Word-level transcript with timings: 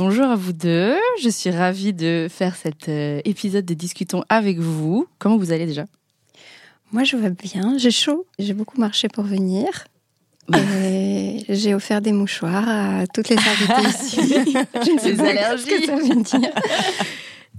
Bonjour 0.00 0.24
à 0.24 0.34
vous 0.34 0.54
deux, 0.54 0.96
je 1.22 1.28
suis 1.28 1.50
ravie 1.50 1.92
de 1.92 2.26
faire 2.30 2.56
cet 2.56 2.88
euh, 2.88 3.20
épisode 3.26 3.66
de 3.66 3.74
Discutons 3.74 4.22
avec 4.30 4.58
vous. 4.58 5.06
Comment 5.18 5.36
vous 5.36 5.52
allez 5.52 5.66
déjà? 5.66 5.84
Moi 6.90 7.04
je 7.04 7.18
vais 7.18 7.28
bien, 7.28 7.76
j'ai 7.76 7.90
chaud, 7.90 8.24
j'ai 8.38 8.54
beaucoup 8.54 8.80
marché 8.80 9.08
pour 9.08 9.24
venir. 9.24 9.66
Et 10.54 11.44
j'ai 11.50 11.74
offert 11.74 12.00
des 12.00 12.12
mouchoirs 12.12 12.66
à 12.66 13.06
toutes 13.08 13.28
les 13.28 13.36
invités 13.36 13.88
ici. 13.90 14.16
je 14.86 14.90
ne 14.94 14.98
sais 14.98 15.14
pas 15.16 15.28
allergies. 15.28 15.64
ce 15.64 15.68
que 15.68 15.84
ça 15.84 15.96
veut 15.96 16.22
dire. 16.22 16.50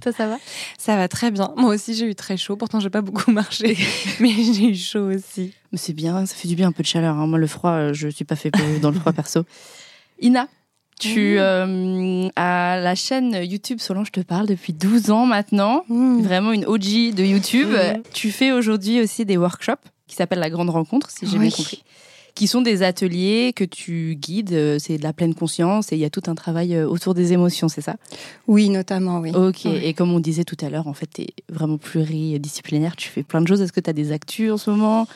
Toi 0.01 0.11
ça 0.11 0.25
va? 0.25 0.37
Ça 0.79 0.95
va 0.97 1.07
très 1.07 1.29
bien. 1.29 1.53
Moi 1.57 1.75
aussi 1.75 1.93
j'ai 1.93 2.07
eu 2.09 2.15
très 2.15 2.37
chaud, 2.37 2.55
pourtant 2.55 2.79
j'ai 2.79 2.89
pas 2.89 3.01
beaucoup 3.01 3.29
marché, 3.31 3.77
mais 4.19 4.31
j'ai 4.31 4.69
eu 4.69 4.75
chaud 4.75 5.11
aussi. 5.15 5.53
Mais 5.71 5.77
c'est 5.77 5.93
bien, 5.93 6.25
ça 6.25 6.33
fait 6.33 6.47
du 6.47 6.55
bien 6.55 6.69
un 6.69 6.71
peu 6.71 6.81
de 6.81 6.87
chaleur. 6.87 7.17
hein. 7.17 7.27
Moi 7.27 7.37
le 7.37 7.45
froid, 7.45 7.69
euh, 7.73 7.93
je 7.93 8.07
suis 8.07 8.25
pas 8.25 8.35
fait 8.35 8.49
pour- 8.49 8.79
dans 8.81 8.89
le 8.89 8.99
froid 8.99 9.13
perso. 9.13 9.43
Ina? 10.19 10.47
Tu 11.01 11.39
euh, 11.39 12.27
as 12.35 12.79
la 12.79 12.95
chaîne 12.95 13.33
YouTube 13.43 13.79
Solange 13.79 14.11
te 14.11 14.19
parle 14.21 14.47
depuis 14.47 14.73
12 14.73 15.11
ans 15.11 15.25
maintenant. 15.25 15.83
Mmh. 15.89 16.21
Vraiment 16.21 16.51
une 16.51 16.65
OG 16.65 17.13
de 17.15 17.23
YouTube. 17.23 17.69
Tu 18.13 18.31
fais 18.31 18.51
aujourd'hui 18.51 19.01
aussi 19.01 19.25
des 19.25 19.37
workshops 19.37 19.87
qui 20.07 20.15
s'appellent 20.15 20.39
la 20.39 20.49
Grande 20.49 20.69
Rencontre, 20.69 21.09
si 21.09 21.25
j'ai 21.25 21.37
Oui. 21.37 21.47
bien 21.47 21.55
compris. 21.55 21.83
Qui 22.35 22.47
sont 22.47 22.61
des 22.61 22.81
ateliers 22.81 23.51
que 23.53 23.65
tu 23.65 24.15
guides, 24.15 24.53
euh, 24.53 24.77
c'est 24.79 24.97
de 24.97 25.03
la 25.03 25.11
pleine 25.11 25.35
conscience 25.35 25.91
et 25.91 25.95
il 25.97 25.99
y 25.99 26.05
a 26.05 26.09
tout 26.09 26.23
un 26.27 26.35
travail 26.35 26.75
euh, 26.75 26.87
autour 26.87 27.13
des 27.13 27.33
émotions, 27.33 27.67
c'est 27.67 27.81
ça? 27.81 27.97
Oui, 28.47 28.69
notamment, 28.69 29.19
oui. 29.19 29.31
Ok, 29.35 29.65
et 29.65 29.93
comme 29.93 30.13
on 30.13 30.19
disait 30.21 30.45
tout 30.45 30.55
à 30.61 30.69
l'heure, 30.69 30.87
en 30.87 30.93
fait, 30.93 31.09
tu 31.13 31.21
es 31.23 31.27
vraiment 31.49 31.77
pluridisciplinaire, 31.77 32.95
tu 32.95 33.09
fais 33.09 33.23
plein 33.23 33.41
de 33.41 33.47
choses. 33.47 33.61
Est-ce 33.61 33.73
que 33.73 33.81
tu 33.81 33.89
as 33.89 33.93
des 33.93 34.13
actus 34.13 34.51
en 34.51 34.57
ce 34.57 34.69
moment? 34.69 35.07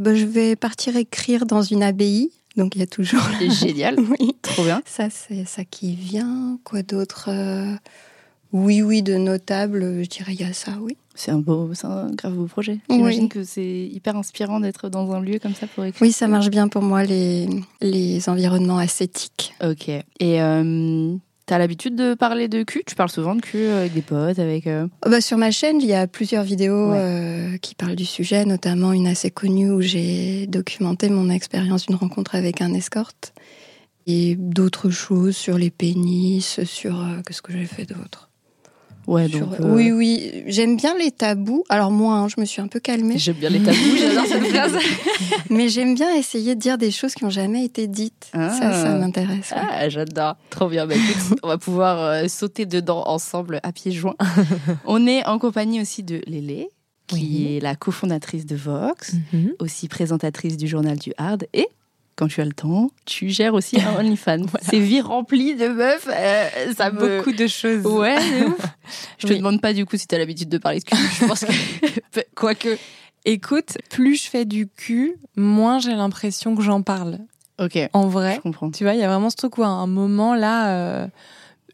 Bah, 0.00 0.14
je 0.14 0.24
vais 0.26 0.56
partir 0.56 0.96
écrire 0.96 1.46
dans 1.46 1.62
une 1.62 1.82
abbaye, 1.84 2.30
donc 2.56 2.74
il 2.76 2.80
y 2.80 2.82
a 2.82 2.86
toujours. 2.86 3.22
C'est 3.38 3.50
génial, 3.50 3.96
oui. 4.20 4.36
trop 4.42 4.64
bien. 4.64 4.82
Ça, 4.86 5.08
c'est 5.10 5.44
ça 5.44 5.64
qui 5.64 5.94
vient. 5.94 6.58
Quoi 6.64 6.82
d'autre 6.82 7.28
Euh, 7.30 7.74
Oui, 8.52 8.82
oui, 8.82 9.02
de 9.02 9.14
notable, 9.16 10.02
je 10.04 10.08
dirais 10.08 10.32
il 10.34 10.40
y 10.40 10.44
a 10.44 10.52
ça, 10.52 10.72
oui. 10.80 10.96
C'est 11.14 11.30
un 11.30 11.38
beau, 11.38 11.70
c'est 11.72 11.86
un 11.86 12.10
grave 12.10 12.34
beau 12.34 12.44
projet. 12.46 12.78
Oui. 12.90 12.96
J'imagine 12.96 13.28
que 13.30 13.42
c'est 13.42 13.86
hyper 13.90 14.16
inspirant 14.16 14.60
d'être 14.60 14.90
dans 14.90 15.12
un 15.12 15.20
lieu 15.20 15.38
comme 15.38 15.54
ça 15.54 15.66
pour 15.66 15.84
écrire. 15.84 16.02
Oui, 16.02 16.12
ça 16.12 16.28
marche 16.28 16.50
bien 16.50 16.68
pour 16.68 16.82
moi, 16.82 17.04
les, 17.04 17.48
les 17.80 18.28
environnements 18.28 18.76
ascétiques. 18.78 19.54
Ok. 19.64 19.88
Et 19.88 20.04
euh, 20.42 21.14
t'as 21.46 21.58
l'habitude 21.58 21.94
de 21.96 22.14
parler 22.14 22.48
de 22.48 22.62
cul? 22.62 22.82
Tu 22.86 22.94
parles 22.94 23.08
souvent 23.10 23.34
de 23.34 23.40
cul 23.40 23.66
avec 23.68 23.92
des 23.92 24.02
potes, 24.02 24.38
avec. 24.38 24.66
euh, 24.66 24.86
Oh, 25.06 25.10
bah, 25.10 25.20
sur 25.20 25.38
ma 25.38 25.50
chaîne, 25.50 25.80
il 25.80 25.86
y 25.86 25.94
a 25.94 26.06
plusieurs 26.06 26.42
vidéos 26.44 26.90
Ouais. 26.90 26.98
euh, 27.00 27.56
qui 27.58 27.74
parlent 27.74 27.96
du 27.96 28.04
sujet, 28.04 28.44
notamment 28.44 28.92
une 28.92 29.06
assez 29.06 29.30
connue 29.30 29.70
où 29.70 29.80
j'ai 29.80 30.46
documenté 30.48 31.08
mon 31.08 31.30
expérience 31.30 31.86
d'une 31.86 31.96
rencontre 31.96 32.34
avec 32.34 32.60
un 32.60 32.74
escorte. 32.74 33.32
Et 34.08 34.36
d'autres 34.36 34.90
choses 34.90 35.36
sur 35.36 35.58
les 35.58 35.70
pénis, 35.70 36.62
sur... 36.64 37.00
euh, 37.00 37.22
Qu'est-ce 37.26 37.42
que 37.42 37.52
j'ai 37.52 37.66
fait 37.66 37.84
d'autre? 37.86 38.25
Ouais, 39.06 39.28
Sur- 39.28 39.46
donc. 39.46 39.60
euh, 39.60 39.74
Oui, 39.74 39.92
oui, 39.92 40.42
j'aime 40.46 40.76
bien 40.76 40.96
les 40.98 41.10
tabous. 41.10 41.64
Alors 41.68 41.90
moi, 41.90 42.14
hein, 42.16 42.28
je 42.28 42.40
me 42.40 42.44
suis 42.44 42.60
un 42.60 42.66
peu 42.66 42.80
calmée, 42.80 43.18
J'aime 43.18 43.36
bien 43.36 43.50
les 43.50 43.60
tabous, 43.60 43.76
j'adore 43.98 44.26
cette 44.26 44.46
phrase. 44.46 44.72
mais 45.50 45.68
j'aime 45.68 45.94
bien 45.94 46.12
essayer 46.14 46.54
de 46.54 46.60
dire 46.60 46.76
des 46.78 46.90
choses 46.90 47.14
qui 47.14 47.24
n'ont 47.24 47.30
jamais 47.30 47.64
été 47.64 47.86
dites. 47.86 48.30
Ah. 48.32 48.50
Ça, 48.50 48.72
ça 48.82 48.94
m'intéresse. 48.98 49.50
ouais. 49.52 49.56
Ah, 49.70 49.88
j'adore. 49.88 50.36
Trop 50.50 50.68
bien. 50.68 50.86
Bah, 50.86 50.94
écoute, 50.96 51.38
on 51.42 51.48
va 51.48 51.58
pouvoir 51.58 52.00
euh, 52.00 52.28
sauter 52.28 52.66
dedans 52.66 53.04
ensemble 53.06 53.60
à 53.62 53.72
pieds 53.72 53.92
joints. 53.92 54.16
on 54.86 55.06
est 55.06 55.24
en 55.26 55.38
compagnie 55.38 55.80
aussi 55.80 56.02
de 56.02 56.20
Lélé, 56.26 56.68
qui 57.06 57.14
Oui. 57.16 57.56
est 57.56 57.60
la 57.60 57.76
cofondatrice 57.76 58.46
de 58.46 58.56
Vox, 58.56 59.12
aussi 59.60 59.86
présentatrice 59.88 60.56
du 60.56 60.66
journal 60.66 60.96
du 60.98 61.12
Hard 61.18 61.46
et. 61.54 61.68
Quand 62.16 62.28
tu 62.28 62.40
as 62.40 62.44
le 62.46 62.52
temps, 62.52 62.90
tu 63.04 63.28
gères 63.28 63.52
aussi 63.54 63.78
un 63.80 63.94
OnlyFans. 64.00 64.46
C'est 64.62 64.78
vie 64.80 65.00
remplie 65.02 65.54
de 65.54 65.68
meufs. 65.68 66.08
euh, 66.10 66.72
ça 66.74 66.90
me... 66.90 67.18
Beaucoup 67.18 67.32
de 67.32 67.46
choses. 67.46 67.84
Ouais, 67.84 68.16
c'est 68.18 68.44
ouf. 68.46 68.58
Je 69.18 69.26
te 69.26 69.32
Oui. 69.32 69.38
demande 69.38 69.60
pas 69.60 69.72
du 69.74 69.84
coup 69.84 69.96
si 69.98 70.06
t'as 70.06 70.16
l'habitude 70.18 70.48
de 70.48 70.58
parler 70.58 70.78
de 70.80 70.84
cul. 70.84 70.96
Je 71.20 71.26
pense 71.26 71.44
que 71.44 72.20
quoique. 72.34 72.78
Écoute, 73.26 73.76
plus 73.90 74.22
je 74.24 74.30
fais 74.30 74.44
du 74.44 74.66
cul, 74.68 75.16
moins 75.36 75.78
j'ai 75.78 75.94
l'impression 75.94 76.54
que 76.56 76.62
j'en 76.62 76.80
parle. 76.82 77.18
Ok. 77.58 77.78
En 77.92 78.06
vrai, 78.06 78.36
Je 78.36 78.40
comprends. 78.40 78.70
tu 78.70 78.84
vois, 78.84 78.94
il 78.94 79.00
y 79.00 79.02
a 79.02 79.08
vraiment 79.08 79.30
ce 79.30 79.36
truc 79.36 79.58
où 79.58 79.62
à 79.64 79.68
un 79.68 79.86
moment 79.86 80.34
là, 80.34 80.68
euh, 80.70 81.06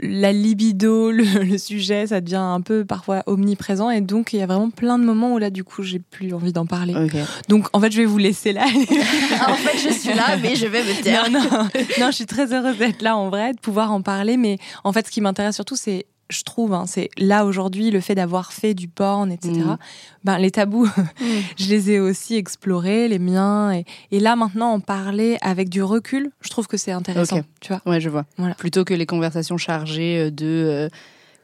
la 0.00 0.32
libido, 0.32 1.10
le, 1.12 1.24
le 1.44 1.58
sujet, 1.58 2.08
ça 2.08 2.20
devient 2.20 2.36
un 2.36 2.60
peu 2.60 2.84
parfois 2.84 3.22
omniprésent 3.26 3.90
et 3.90 4.00
donc 4.00 4.32
il 4.32 4.38
y 4.38 4.42
a 4.42 4.46
vraiment 4.46 4.70
plein 4.70 4.98
de 4.98 5.04
moments 5.04 5.34
où 5.34 5.38
là, 5.38 5.50
du 5.50 5.64
coup, 5.64 5.82
j'ai 5.82 5.98
plus 5.98 6.32
envie 6.34 6.52
d'en 6.52 6.66
parler. 6.66 6.94
Donc 7.48 7.66
en 7.72 7.80
fait, 7.80 7.92
je 7.92 7.98
vais 7.98 8.04
vous 8.04 8.18
laisser 8.18 8.52
là. 8.52 8.64
en 9.48 9.54
fait, 9.54 9.78
je 9.78 9.92
suis 9.92 10.14
là, 10.14 10.36
mais 10.40 10.56
je 10.56 10.66
vais 10.66 10.82
me 10.82 11.02
taire. 11.02 11.30
non, 11.30 11.40
non, 11.42 11.68
non, 12.00 12.06
je 12.06 12.16
suis 12.16 12.26
très 12.26 12.52
heureuse 12.52 12.78
d'être 12.78 13.02
là 13.02 13.16
en 13.16 13.28
vrai, 13.28 13.52
de 13.52 13.60
pouvoir 13.60 13.92
en 13.92 14.02
parler. 14.02 14.36
Mais 14.36 14.58
en 14.84 14.92
fait, 14.92 15.06
ce 15.06 15.10
qui 15.10 15.20
m'intéresse 15.20 15.54
surtout, 15.54 15.76
c'est, 15.76 16.06
je 16.32 16.42
trouve, 16.44 16.72
hein, 16.74 16.84
c'est 16.86 17.08
là 17.18 17.44
aujourd'hui 17.44 17.90
le 17.90 18.00
fait 18.00 18.14
d'avoir 18.14 18.52
fait 18.52 18.74
du 18.74 18.88
porn, 18.88 19.30
etc. 19.30 19.52
Mhm. 19.52 19.76
Ben, 20.24 20.38
les 20.38 20.50
tabous, 20.50 20.86
Mm. 21.20 21.24
je 21.58 21.68
les 21.68 21.90
ai 21.92 22.00
aussi 22.00 22.36
explorés, 22.36 23.08
les 23.08 23.18
miens. 23.18 23.72
Et, 23.72 23.84
et 24.10 24.20
là, 24.20 24.34
maintenant, 24.36 24.72
en 24.72 24.80
parler 24.80 25.36
avec 25.40 25.68
du 25.68 25.82
recul, 25.82 26.30
je 26.40 26.48
trouve 26.50 26.66
que 26.66 26.76
c'est 26.76 26.92
intéressant. 26.92 27.40
Tu 27.60 27.68
vois 27.72 27.82
Ouais, 27.86 28.00
je 28.00 28.08
vois. 28.08 28.24
Voilà. 28.38 28.54
Plutôt 28.54 28.84
que 28.84 28.94
les 28.94 29.06
conversations 29.06 29.56
chargées 29.58 30.18
euh, 30.26 30.30
de 30.30 30.46
euh, 30.46 30.88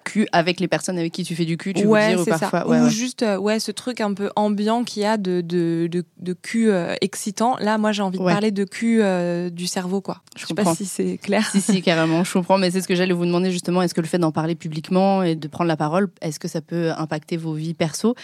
cul 0.08 0.26
avec 0.32 0.58
les 0.60 0.68
personnes 0.68 0.98
avec 0.98 1.12
qui 1.12 1.22
tu 1.22 1.34
fais 1.36 1.44
du 1.44 1.56
cul, 1.56 1.74
tu 1.74 1.84
ouais, 1.86 2.08
veux 2.10 2.14
dire, 2.16 2.20
ou 2.22 2.24
parfois. 2.24 2.60
ça. 2.60 2.66
Ouais, 2.68 2.80
Ou 2.80 2.84
ouais. 2.84 2.90
juste, 2.90 3.22
euh, 3.22 3.36
ouais, 3.36 3.60
ce 3.60 3.70
truc 3.70 4.00
un 4.00 4.14
peu 4.14 4.30
ambiant 4.36 4.82
qu'il 4.84 5.02
y 5.02 5.06
a 5.06 5.16
de, 5.16 5.40
de, 5.40 5.88
de, 5.90 6.04
de 6.18 6.32
cul 6.32 6.70
euh, 6.70 6.94
excitant. 7.00 7.56
Là, 7.58 7.76
moi, 7.78 7.92
j'ai 7.92 8.02
envie 8.02 8.18
de 8.18 8.24
parler 8.24 8.50
de 8.50 8.64
cul 8.64 9.00
euh, 9.02 9.50
du 9.50 9.66
cerveau, 9.66 10.00
quoi. 10.00 10.22
Je 10.34 10.42
Je 10.42 10.46
sais 10.46 10.54
comprends. 10.54 10.70
pas 10.72 10.76
si 10.76 10.86
c'est 10.86 11.18
clair. 11.18 11.46
Si, 11.50 11.60
si, 11.60 11.82
carrément, 11.82 12.24
je 12.24 12.32
comprends, 12.32 12.58
mais 12.58 12.70
c'est 12.70 12.80
ce 12.80 12.88
que 12.88 12.94
j'allais 12.94 13.12
vous 13.12 13.26
demander 13.26 13.50
justement. 13.50 13.82
Est-ce 13.82 13.94
que 13.94 14.00
le 14.00 14.06
fait 14.06 14.18
d'en 14.18 14.32
parler 14.32 14.54
publiquement 14.54 15.22
et 15.22 15.34
de 15.36 15.48
prendre 15.48 15.68
la 15.68 15.76
parole, 15.76 16.08
est-ce 16.22 16.38
que 16.40 16.48
ça 16.48 16.60
peut 16.60 16.90
impacter 16.96 17.36
vos 17.36 17.52
vies 17.52 17.74
perso? 17.74 18.14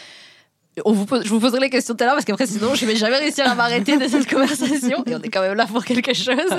Je 0.77 1.29
vous 1.29 1.41
poserai 1.41 1.61
les 1.61 1.71
questions 1.71 1.95
tout 1.95 2.03
à 2.03 2.07
l'heure 2.07 2.15
parce 2.15 2.25
qu'après 2.25 2.47
sinon 2.47 2.75
je 2.75 2.85
vais 2.85 2.97
jamais 2.97 3.19
réussir 3.19 3.49
à 3.49 3.55
m'arrêter 3.55 3.97
de 3.97 4.09
cette 4.09 4.29
conversation 4.29 5.05
et 5.07 5.15
on 5.15 5.21
est 5.21 5.29
quand 5.29 5.43
même 5.43 5.55
là 5.55 5.67
pour 5.67 5.85
quelque 5.85 6.15
chose. 6.15 6.51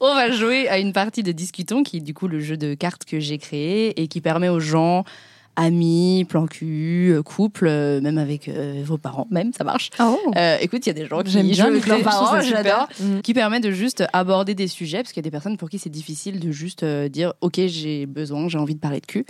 on 0.00 0.14
va 0.14 0.30
jouer 0.30 0.68
à 0.68 0.78
une 0.78 0.92
partie 0.92 1.22
de 1.22 1.32
Discutons 1.32 1.82
qui 1.82 1.98
est 1.98 2.00
du 2.00 2.14
coup 2.14 2.28
le 2.28 2.40
jeu 2.40 2.56
de 2.56 2.74
cartes 2.74 3.04
que 3.04 3.20
j'ai 3.20 3.38
créé 3.38 4.00
et 4.00 4.08
qui 4.08 4.20
permet 4.20 4.48
aux 4.48 4.60
gens, 4.60 5.04
amis, 5.56 6.24
plan 6.28 6.46
cul, 6.46 7.10
euh, 7.12 7.22
couple, 7.22 7.66
euh, 7.66 8.00
même 8.00 8.18
avec 8.18 8.48
euh, 8.48 8.82
vos 8.84 8.98
parents, 8.98 9.26
même 9.30 9.52
ça 9.52 9.64
marche. 9.64 9.90
Oh. 10.00 10.18
Euh, 10.36 10.56
écoute, 10.60 10.86
il 10.86 10.88
y 10.88 10.90
a 10.90 10.94
des 10.94 11.06
gens 11.06 11.22
qui 11.22 11.30
J'aime 11.32 11.46
bien 11.48 11.64
jouent 11.64 11.70
avec 11.72 11.86
leurs 11.86 12.02
parents, 12.02 12.40
j'adore 12.40 12.88
Mhm. 13.00 13.22
qui 13.22 13.34
permet 13.34 13.60
de 13.60 13.70
juste 13.70 14.04
aborder 14.12 14.54
des 14.54 14.68
sujets, 14.68 14.98
parce 14.98 15.12
qu'il 15.12 15.20
y 15.22 15.24
a 15.24 15.28
des 15.28 15.30
personnes 15.30 15.56
pour 15.56 15.68
qui 15.70 15.78
c'est 15.78 15.90
difficile 15.90 16.40
de 16.40 16.50
juste 16.52 16.84
dire 16.84 17.32
Ok, 17.40 17.58
j'ai 17.66 18.06
besoin, 18.06 18.48
j'ai 18.48 18.58
envie 18.58 18.74
de 18.74 18.80
parler 18.80 19.00
de 19.00 19.06
cul. 19.06 19.24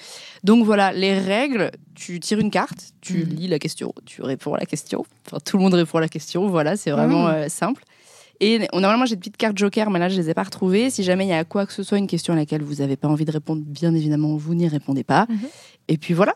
Donc 0.44 0.64
voilà, 0.64 0.92
les 0.92 1.18
règles 1.18 1.70
tu 1.94 2.20
tires 2.20 2.38
une 2.40 2.50
carte, 2.50 2.92
tu 3.00 3.18
Mhm. 3.24 3.28
lis 3.36 3.48
la 3.48 3.58
question, 3.58 3.94
tu 4.04 4.20
réponds 4.20 4.52
à 4.52 4.58
la 4.58 4.66
question. 4.66 5.06
Enfin, 5.26 5.38
tout 5.44 5.56
le 5.56 5.62
monde 5.62 5.72
répond 5.74 5.96
à 5.98 6.02
la 6.02 6.08
question, 6.08 6.46
voilà, 6.48 6.76
c'est 6.76 6.90
vraiment 6.90 7.26
euh, 7.28 7.46
simple. 7.48 7.82
Et 8.40 8.58
normalement, 8.74 9.06
j'ai 9.06 9.14
des 9.16 9.20
petites 9.20 9.36
cartes 9.36 9.56
joker, 9.56 9.90
mais 9.90 9.98
là, 9.98 10.08
je 10.08 10.16
les 10.20 10.28
ai 10.30 10.34
pas 10.34 10.42
retrouvées. 10.42 10.90
Si 10.90 11.02
jamais 11.02 11.24
il 11.24 11.30
y 11.30 11.32
a 11.32 11.44
quoi 11.44 11.64
que 11.66 11.72
ce 11.72 11.82
soit, 11.82 11.98
une 11.98 12.06
question 12.06 12.34
à 12.34 12.36
laquelle 12.36 12.62
vous 12.62 12.76
n'avez 12.76 12.96
pas 12.96 13.08
envie 13.08 13.24
de 13.24 13.32
répondre, 13.32 13.62
bien 13.64 13.94
évidemment, 13.94 14.36
vous 14.36 14.54
n'y 14.54 14.68
répondez 14.68 15.04
pas. 15.04 15.26
Mhm. 15.28 15.48
Et 15.88 15.96
puis 15.96 16.12
voilà. 16.14 16.34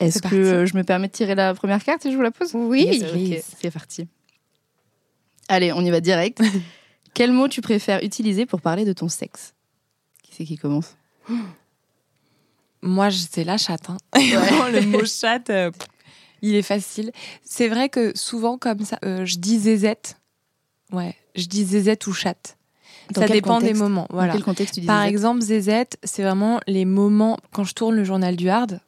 Est-ce 0.00 0.20
que 0.22 0.36
euh, 0.36 0.66
je 0.66 0.76
me 0.76 0.84
permets 0.84 1.08
de 1.08 1.12
tirer 1.12 1.34
la 1.34 1.54
première 1.54 1.82
carte 1.82 2.04
et 2.06 2.10
je 2.12 2.16
vous 2.16 2.22
la 2.22 2.30
pose? 2.30 2.52
Oui. 2.54 2.84
Yes, 2.84 3.02
ok, 3.12 3.42
c'est 3.60 3.70
parti. 3.70 4.06
Allez, 5.48 5.72
on 5.72 5.80
y 5.80 5.90
va 5.90 6.00
direct. 6.00 6.40
Quel 7.14 7.32
mot 7.32 7.48
tu 7.48 7.60
préfères 7.62 8.04
utiliser 8.04 8.46
pour 8.46 8.60
parler 8.60 8.84
de 8.84 8.92
ton 8.92 9.08
sexe? 9.08 9.54
Qui 10.22 10.34
c'est 10.34 10.44
qui 10.44 10.56
commence? 10.56 10.96
Moi, 12.82 13.10
c'est 13.10 13.44
la 13.44 13.56
chatte. 13.58 13.90
hein. 13.90 13.96
Le 14.14 14.86
mot 14.86 15.04
chatte, 15.04 15.50
euh, 15.50 15.70
il 16.42 16.54
est 16.54 16.62
facile. 16.62 17.10
C'est 17.42 17.68
vrai 17.68 17.88
que 17.88 18.16
souvent, 18.16 18.56
comme 18.56 18.84
ça, 18.84 18.98
euh, 19.04 19.24
je 19.24 19.38
dis 19.38 19.58
zézette. 19.58 20.16
Ouais, 20.92 21.16
je 21.38 21.46
dis 21.46 21.64
zézette 21.64 22.06
ou 22.06 22.12
chatte. 22.12 22.56
Dans 23.14 23.22
ça 23.22 23.28
dépend 23.28 23.60
des 23.60 23.72
moments. 23.72 24.06
Dans 24.10 24.16
Voilà. 24.16 24.32
quel 24.34 24.42
contexte 24.42 24.74
tu 24.74 24.80
dis 24.80 24.86
Par 24.86 24.98
zézette 25.00 25.12
exemple, 25.12 25.40
zézette, 25.40 25.98
c'est 26.04 26.22
vraiment 26.22 26.60
les 26.66 26.84
moments 26.84 27.38
quand 27.52 27.64
je 27.64 27.72
tourne 27.72 27.94
le 27.96 28.04
journal 28.04 28.36
du 28.36 28.50
hard. 28.50 28.80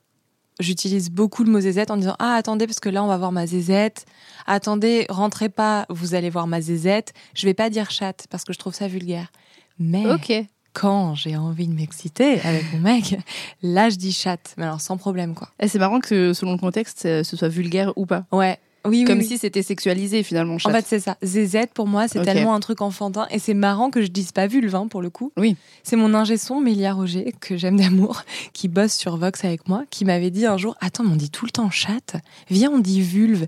j'utilise 0.59 1.09
beaucoup 1.11 1.43
le 1.43 1.51
mot 1.51 1.59
zézette 1.61 1.91
en 1.91 1.97
disant 1.97 2.17
ah 2.19 2.35
attendez 2.35 2.67
parce 2.67 2.81
que 2.81 2.91
là 2.91 3.03
on 3.03 3.07
va 3.07 3.17
voir 3.17 3.33
ma 3.33 3.47
zézette. 3.47 4.05
Attendez, 4.47 5.07
rentrez 5.09 5.49
pas, 5.49 5.87
vous 5.89 6.15
allez 6.15 6.29
voir 6.29 6.47
ma 6.47 6.61
zézette. 6.61 7.15
Je 7.35 7.47
vais 7.47 7.55
pas 7.55 7.71
dire 7.71 7.91
chatte 7.91 8.27
parce 8.29 8.45
que 8.45 8.53
je 8.53 8.59
trouve 8.59 8.75
ça 8.75 8.87
vulgaire. 8.89 9.33
Mais 9.79 10.05
Ok. 10.13 10.31
quand 10.75 11.15
j'ai 11.15 11.37
envie 11.39 11.67
de 11.67 11.73
m'exciter 11.73 12.41
avec 12.43 12.71
mon 12.75 12.81
mec, 12.81 13.17
là 13.63 13.89
je 13.89 13.97
dis 13.97 14.13
chatte, 14.13 14.53
mais 14.59 14.65
alors 14.65 14.83
sans 14.83 14.99
problème 14.99 15.35
quoi. 15.35 15.49
Et 15.61 15.69
c'est 15.69 15.79
marrant 15.79 15.99
que 16.01 16.35
selon 16.35 16.53
le 16.53 16.59
contexte, 16.59 17.07
euh, 17.07 17.25
ce 17.25 17.37
soit 17.39 17.49
vulgaire 17.49 17.95
ou 17.97 18.05
pas. 18.05 18.27
Ouais. 18.31 18.59
Oui, 18.87 19.01
oui, 19.01 19.05
Comme 19.05 19.19
oui. 19.19 19.25
si 19.27 19.37
c'était 19.39 19.63
sexualisé 19.63 20.23
finalement. 20.23 20.55
En 20.55 20.59
chatte. 20.59 20.73
fait, 20.75 20.85
c'est 20.87 21.01
ça. 21.01 21.17
Zézette, 21.23 21.73
pour 21.75 21.87
moi, 21.87 22.09
c'est 22.09 22.23
tellement 22.23 22.55
un 22.55 22.61
truc 22.61 22.81
enfantin. 22.81 23.27
Et 23.31 23.39
c'est 23.39 23.55
marrant 23.55 23.91
que 23.91 24.01
je 24.01 24.07
dise 24.09 24.33
pas 24.33 24.47
vulve, 24.47 24.75
hein, 24.75 24.87
pour 24.89 25.03
le 25.03 25.11
coup. 25.11 25.33
Oui. 25.37 25.57
C'est 25.83 25.97
mon 25.97 26.15
ingé 26.15 26.37
son, 26.39 26.61
Mélia 26.61 26.95
Roger, 26.95 27.33
que 27.41 27.57
j'aime 27.57 27.77
d'amour, 27.79 28.23
qui 28.53 28.69
bosse 28.69 28.95
sur 28.95 29.17
Vox 29.19 29.45
avec 29.45 29.69
moi, 29.69 29.85
qui 29.91 30.05
m'avait 30.05 30.31
dit 30.31 30.47
un 30.47 30.57
jour 30.57 30.77
Attends, 30.81 31.05
mais 31.05 31.13
on 31.13 31.17
dit 31.17 31.31
tout 31.31 31.45
le 31.45 31.51
temps 31.51 31.71
chatte. 31.71 32.17
Viens, 32.49 32.71
on 32.71 32.79
dit 32.79 33.03
vulve. 33.03 33.47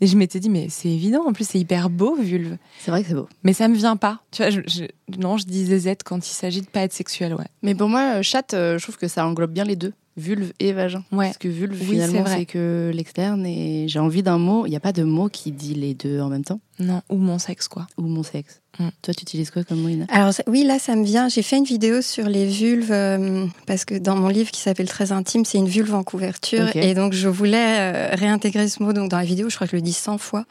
Et 0.00 0.06
je 0.06 0.16
m'étais 0.16 0.40
dit 0.40 0.50
Mais 0.50 0.66
c'est 0.68 0.88
évident. 0.90 1.22
En 1.26 1.32
plus, 1.32 1.48
c'est 1.48 1.58
hyper 1.58 1.88
beau, 1.88 2.14
vulve. 2.16 2.56
c'est 2.80 2.90
vrai 2.90 3.02
que 3.02 3.08
c'est 3.08 3.14
beau. 3.14 3.28
Mais 3.42 3.52
ça 3.54 3.68
me 3.68 3.74
vient 3.74 3.96
pas. 3.96 4.20
Tu 4.32 4.42
vois, 4.42 4.50
je, 4.50 4.60
je- 4.66 4.84
non, 5.18 5.36
je 5.38 5.44
dis 5.46 5.64
zézette 5.64 6.02
quand 6.02 6.18
il 6.28 6.32
s'agit 6.32 6.60
de 6.60 6.66
pas 6.66 6.80
être 6.80 6.92
sexuel, 6.92 7.34
ouais. 7.34 7.46
Mais 7.62 7.74
pour 7.74 7.88
moi, 7.88 8.20
chatte, 8.22 8.52
euh, 8.54 8.76
je 8.78 8.82
trouve 8.82 8.96
que 8.98 9.08
ça 9.08 9.26
englobe 9.26 9.52
bien 9.52 9.64
les 9.64 9.76
deux, 9.76 9.92
vulve 10.16 10.52
et 10.60 10.72
vagin. 10.72 11.02
Ouais. 11.12 11.26
Parce 11.26 11.38
que 11.38 11.48
vulve, 11.48 11.76
Oui, 11.80 11.96
finalement, 11.96 12.24
c'est 12.26 12.46
que 12.46 12.90
l'externe 12.94 13.44
et 13.46 13.86
j'ai 13.88 13.98
envie 13.98 14.22
d'un 14.22 14.38
mot. 14.38 14.66
Il 14.66 14.70
n'y 14.70 14.76
a 14.76 14.80
pas 14.80 14.92
de 14.92 15.02
mot 15.02 15.28
qui 15.28 15.50
dit 15.52 15.74
les 15.74 15.94
deux 15.94 16.20
en 16.20 16.28
même 16.28 16.44
temps. 16.44 16.60
Non, 16.78 17.02
ou 17.08 17.16
mon 17.16 17.38
sexe, 17.38 17.68
quoi. 17.68 17.86
Ou 17.98 18.02
mon 18.02 18.22
sexe. 18.22 18.60
Mm. 18.78 18.88
Toi, 19.02 19.14
tu 19.14 19.22
utilises 19.22 19.50
quoi 19.50 19.64
comme 19.64 19.80
mot, 19.80 19.88
Ina? 19.88 20.06
Alors 20.08 20.32
ça- 20.32 20.42
oui, 20.46 20.64
là, 20.64 20.78
ça 20.78 20.94
me 20.96 21.04
vient. 21.04 21.28
J'ai 21.28 21.42
fait 21.42 21.56
une 21.56 21.64
vidéo 21.64 22.02
sur 22.02 22.28
les 22.28 22.46
vulves 22.46 22.92
euh, 22.92 23.46
parce 23.66 23.84
que 23.84 23.94
dans 23.96 24.16
mon 24.16 24.28
livre 24.28 24.50
qui 24.50 24.60
s'appelle 24.60 24.88
Très 24.88 25.12
intime, 25.12 25.44
c'est 25.44 25.58
une 25.58 25.68
vulve 25.68 25.94
en 25.94 26.02
couverture. 26.04 26.74
Et 26.76 26.94
donc, 26.94 27.12
je 27.12 27.28
voulais 27.28 27.78
euh, 27.78 28.08
réintégrer 28.14 28.68
ce 28.68 28.82
mot 28.82 28.92
donc, 28.92 29.10
dans 29.10 29.18
la 29.18 29.24
vidéo. 29.24 29.48
Je 29.48 29.54
crois 29.56 29.66
que 29.66 29.72
je 29.72 29.76
le 29.76 29.82
dis 29.82 29.92
100 29.92 30.18
fois. 30.18 30.44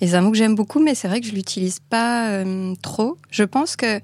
Et 0.00 0.08
c'est 0.08 0.14
un 0.16 0.20
mot 0.20 0.30
que 0.30 0.36
j'aime 0.36 0.54
beaucoup, 0.54 0.78
mais 0.80 0.94
c'est 0.94 1.08
vrai 1.08 1.20
que 1.20 1.26
je 1.26 1.32
l'utilise 1.32 1.78
pas 1.80 2.28
euh, 2.30 2.74
trop. 2.82 3.16
Je 3.30 3.44
pense 3.44 3.76
que 3.76 4.00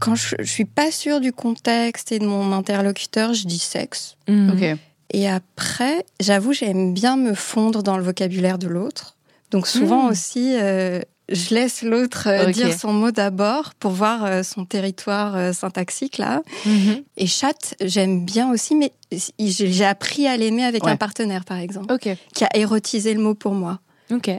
quand 0.00 0.14
je, 0.14 0.34
je 0.38 0.50
suis 0.50 0.64
pas 0.64 0.90
sûre 0.90 1.20
du 1.20 1.32
contexte 1.32 2.12
et 2.12 2.18
de 2.18 2.26
mon 2.26 2.52
interlocuteur, 2.52 3.32
je 3.34 3.46
dis 3.46 3.58
sexe. 3.58 4.16
Ok. 4.28 4.76
Et 5.12 5.28
après, 5.28 6.04
j'avoue, 6.20 6.52
j'aime 6.52 6.92
bien 6.94 7.16
me 7.16 7.34
fondre 7.34 7.82
dans 7.82 7.96
le 7.96 8.02
vocabulaire 8.02 8.58
de 8.58 8.66
l'autre. 8.68 9.16
Donc 9.50 9.66
souvent 9.66 10.04
Mm. 10.06 10.10
aussi, 10.10 10.56
euh, 10.60 11.00
je 11.30 11.54
laisse 11.54 11.82
l'autre 11.82 12.26
euh, 12.28 12.50
dire 12.50 12.76
son 12.78 12.92
mot 12.92 13.10
d'abord 13.12 13.74
pour 13.78 13.92
voir 13.92 14.24
euh, 14.24 14.42
son 14.42 14.64
territoire 14.64 15.36
euh, 15.36 15.52
syntaxique 15.52 16.18
là. 16.18 16.42
Mhm. 16.66 17.02
Et 17.16 17.26
chatte, 17.26 17.74
j'aime 17.80 18.24
bien 18.24 18.50
aussi, 18.50 18.74
mais 18.74 18.92
j'ai 19.38 19.84
appris 19.84 20.26
à 20.26 20.36
l'aimer 20.36 20.64
avec 20.64 20.84
Ouais. 20.84 20.90
un 20.90 20.96
partenaire, 20.96 21.44
par 21.44 21.58
exemple, 21.58 21.96
qui 21.98 22.44
a 22.44 22.56
érotisé 22.56 23.14
le 23.14 23.22
mot 23.22 23.34
pour 23.34 23.52
moi. 23.54 23.78
Ok. 24.10 24.30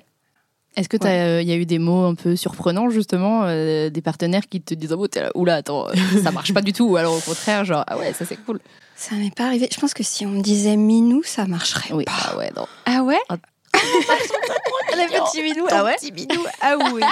Est-ce 0.75 0.89
que 0.89 0.97
il 1.41 1.47
y 1.47 1.51
a 1.51 1.55
eu 1.55 1.65
des 1.65 1.79
mots 1.79 2.03
un 2.05 2.15
peu 2.15 2.35
surprenants 2.35 2.89
justement, 2.89 3.43
euh, 3.45 3.89
des 3.89 4.01
partenaires 4.01 4.47
qui 4.49 4.61
te 4.61 4.73
disent 4.73 4.93
oh, 4.93 5.07
t'es 5.07 5.21
là, 5.21 5.31
oula 5.35 5.55
attends, 5.55 5.87
euh, 5.87 5.93
ça 6.23 6.31
marche 6.31 6.53
pas 6.53 6.61
du 6.61 6.73
tout, 6.73 6.85
ou 6.85 6.97
alors 6.97 7.15
au 7.15 7.19
contraire 7.21 7.63
genre 7.65 7.83
ah 7.87 7.97
ouais 7.97 8.13
ça 8.13 8.25
c'est 8.25 8.37
cool. 8.45 8.59
Ça 8.97 9.15
m'est 9.15 9.33
pas 9.33 9.45
arrivé. 9.45 9.67
Je 9.73 9.79
pense 9.79 9.93
que 9.93 10.03
si 10.03 10.25
on 10.25 10.29
me 10.29 10.41
disait 10.41 10.77
minou, 10.77 11.21
ça 11.23 11.45
marcherait 11.47 11.93
Oui 11.93 12.05
pas. 12.05 12.13
ah 12.31 12.37
ouais 12.37 12.51
non. 12.55 12.65
Ah 12.85 13.03
ouais 13.03 13.19
Les 14.97 15.05
petits 15.07 15.43
minous 15.43 15.67
Ton 15.67 15.75
ah 15.75 15.83
ouais. 15.83 15.95
petit 15.95 16.11
bidou. 16.11 16.41
Ah 16.61 16.75
oui. 16.93 17.01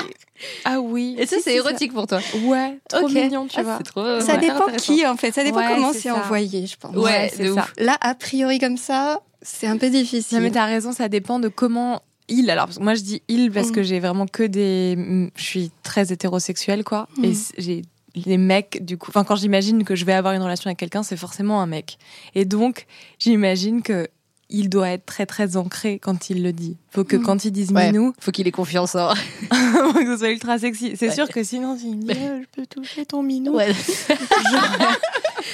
Ah 0.65 0.79
oui. 0.81 1.15
Et 1.17 1.25
ça 1.25 1.37
c'est 1.41 1.53
érotique 1.55 1.93
pour 1.93 2.05
toi. 2.05 2.19
Ouais, 2.43 2.77
trop 2.89 3.07
mignon, 3.07 3.47
tu 3.47 3.55
Ah, 3.59 3.63
vois. 3.63 3.77
Trop. 3.77 4.19
Ça 4.19 4.33
ouais. 4.33 4.39
dépend 4.39 4.65
qui, 4.77 5.05
en 5.05 5.15
fait. 5.15 5.31
Ça 5.31 5.41
dépend 5.41 5.59
Ouais, 5.59 5.67
comment 5.73 5.93
c'est 5.93 6.11
envoyé, 6.11 6.67
je 6.67 6.75
pense. 6.75 6.93
Ouais, 6.97 7.31
c'est 7.33 7.45
ça. 7.45 7.61
ouf. 7.61 7.73
Là, 7.77 7.95
a 8.01 8.13
priori 8.13 8.59
comme 8.59 8.75
ça, 8.75 9.21
c'est 9.41 9.67
un 9.67 9.77
peu 9.77 9.89
difficile. 9.89 10.37
Non 10.39 10.43
mais 10.43 10.51
t'as 10.51 10.65
raison, 10.65 10.91
ça 10.91 11.07
dépend 11.07 11.39
de 11.39 11.47
comment 11.47 12.01
il. 12.29 12.49
Alors 12.49 12.65
parce 12.65 12.77
que 12.77 12.83
moi 12.83 12.93
je 12.95 13.01
dis 13.01 13.21
il 13.27 13.51
parce 13.51 13.69
Mm. 13.69 13.71
que 13.73 13.83
j'ai 13.83 13.99
vraiment 13.99 14.25
que 14.27 14.43
des. 14.43 14.95
mm, 14.97 15.29
Je 15.35 15.43
suis 15.43 15.71
très 15.83 16.11
hétérosexuelle 16.11 16.83
quoi. 16.83 17.07
Mm. 17.17 17.23
Et 17.25 17.33
c- 17.33 17.53
j'ai 17.57 17.81
les 18.15 18.37
mecs 18.37 18.83
du 18.85 18.97
coup. 18.97 19.09
Enfin 19.09 19.23
quand 19.23 19.35
j'imagine 19.35 19.83
que 19.83 19.95
je 19.95 20.05
vais 20.05 20.13
avoir 20.13 20.33
une 20.33 20.41
relation 20.41 20.67
avec 20.67 20.77
quelqu'un, 20.77 21.03
c'est 21.03 21.17
forcément 21.17 21.61
un 21.61 21.65
mec. 21.67 21.97
Et 22.35 22.45
donc 22.45 22.85
j'imagine 23.19 23.81
que 23.81 24.07
il 24.49 24.69
doit 24.69 24.89
être 24.89 25.05
très 25.07 25.25
très 25.25 25.57
ancré 25.57 25.97
quand 25.97 26.29
il 26.29 26.43
le 26.43 26.53
dit. 26.53 26.77
Faut 26.91 27.03
que 27.03 27.15
Mm. 27.15 27.23
quand 27.23 27.45
il 27.45 27.51
dise 27.51 27.71
Ouais. 27.71 27.87
minou, 27.91 28.13
Faut 28.19 28.29
qu'il 28.31 28.47
ait 28.47 28.51
confiance 28.51 28.93
en. 28.95 29.15
faut 29.49 29.93
que 29.93 30.05
ce 30.13 30.17
soit 30.17 30.29
ultra 30.29 30.59
sexy. 30.59 30.93
C'est 30.95 31.09
Ouais. 31.09 31.15
sûr 31.15 31.27
que 31.29 31.43
sinon 31.43 31.75
s'il 31.77 31.97
me 31.97 32.03
dit 32.03 32.11
Euh, 32.19 32.41
je 32.41 32.61
peux 32.61 32.67
toucher 32.67 33.05
ton 33.05 33.23
minou. 33.23 33.57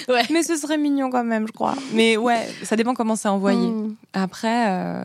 Ouais. 0.07 0.24
Mais 0.30 0.44
ce 0.44 0.56
serait 0.56 0.77
mignon 0.77 1.10
quand 1.10 1.24
même, 1.24 1.48
je 1.48 1.51
crois. 1.51 1.75
Mais 1.94 2.18
ouais, 2.18 2.48
ça 2.63 2.75
dépend 2.75 2.94
comment 2.94 3.15
c'est 3.15 3.27
envoyé. 3.27 3.68
Mm. 3.69 3.95
Après, 4.13 4.65
euh, 4.69 5.04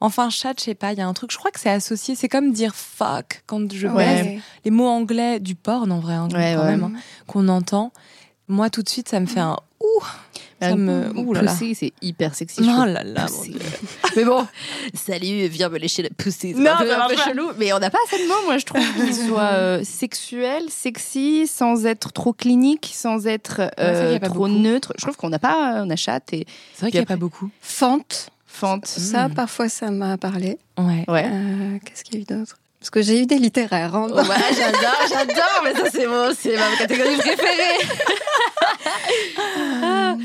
enfin, 0.00 0.30
chat, 0.30 0.54
je 0.58 0.64
sais 0.64 0.74
pas, 0.74 0.92
il 0.92 0.98
y 0.98 1.02
a 1.02 1.06
un 1.06 1.12
truc, 1.14 1.30
je 1.32 1.38
crois 1.38 1.50
que 1.50 1.60
c'est 1.60 1.70
associé, 1.70 2.14
c'est 2.14 2.28
comme 2.28 2.52
dire 2.52 2.74
fuck 2.74 3.42
quand 3.46 3.72
je 3.72 3.86
Ouais. 3.88 4.04
baise. 4.24 4.42
Les 4.64 4.70
mots 4.70 4.88
anglais 4.88 5.40
du 5.40 5.54
porn, 5.54 5.90
en 5.92 6.00
vrai, 6.00 6.14
hein, 6.14 6.28
Ouais, 6.32 6.54
quand 6.56 6.62
ouais. 6.64 6.70
même, 6.76 6.84
hein, 6.84 6.92
qu'on 7.26 7.48
entend. 7.48 7.92
Moi, 8.48 8.70
tout 8.70 8.82
de 8.82 8.88
suite, 8.88 9.08
ça 9.08 9.18
me 9.20 9.26
fait 9.26 9.40
un 9.40 9.56
ouh. 9.80 10.04
Ça 10.62 10.74
me. 10.74 11.12
Ouh 11.18 11.34
là 11.34 11.42
là. 11.42 11.52
Pussy, 11.52 11.74
c'est 11.74 11.92
hyper 12.00 12.34
sexy. 12.34 12.60
Oh 12.62 12.84
là 12.86 13.02
là. 13.04 13.26
Mais 14.16 14.24
bon, 14.24 14.46
salut, 14.94 15.48
viens 15.48 15.68
me 15.68 15.76
lécher 15.78 16.02
la. 16.02 16.08
C'est 16.30 16.54
Non, 16.54 16.70
un 16.70 16.76
peu, 16.78 16.88
ça 16.88 17.04
un 17.04 17.08
peu 17.08 17.16
chelou. 17.16 17.50
Mais 17.58 17.72
on 17.74 17.78
n'a 17.78 17.90
pas 17.90 17.98
assez 18.06 18.22
de 18.22 18.26
mots, 18.26 18.34
moi, 18.46 18.56
je 18.56 18.64
trouve, 18.64 18.80
qui 19.04 19.12
soient 19.28 19.42
euh, 19.52 19.84
sexuels, 19.84 20.70
sexy, 20.70 21.46
sans 21.46 21.84
être 21.84 22.10
trop 22.12 22.32
clinique, 22.32 22.90
sans 22.94 23.26
être 23.26 23.56
c'est 23.76 23.80
euh, 23.80 24.18
trop 24.20 24.46
beaucoup. 24.46 24.48
neutre. 24.48 24.94
Je 24.96 25.02
trouve 25.02 25.16
qu'on 25.16 25.28
n'a 25.28 25.38
pas, 25.38 25.82
on 25.84 25.90
a 25.90 25.96
chatte 25.96 26.32
et 26.32 26.46
C'est 26.74 26.82
vrai 26.82 26.90
qu'il 26.90 27.00
n'y 27.00 27.04
a 27.04 27.06
pas 27.06 27.16
beaucoup. 27.16 27.50
Fente, 27.60 28.30
fente. 28.56 28.86
ça, 28.86 29.28
parfois, 29.28 29.68
ça 29.68 29.90
m'a 29.90 30.16
parlé. 30.16 30.58
Ouais. 30.78 31.04
Ouais. 31.08 31.28
Euh, 31.30 31.78
Qu'est-ce 31.84 32.04
qu'il 32.04 32.16
y 32.16 32.18
a 32.18 32.20
eu 32.22 32.24
d'autre? 32.38 32.58
Parce 32.80 32.90
que 32.90 33.02
j'ai 33.02 33.20
eu 33.22 33.26
des 33.26 33.38
littéraires. 33.38 33.94
hein. 33.96 34.08
Ouais, 34.10 34.22
j'adore, 34.22 35.00
j'adore, 35.08 35.62
mais 35.64 35.74
ça 35.74 35.90
c'est 35.92 36.06
bon, 36.06 36.32
c'est 36.38 36.56
ma 36.56 36.76
catégorie 36.78 37.16
préférée. 37.16 37.88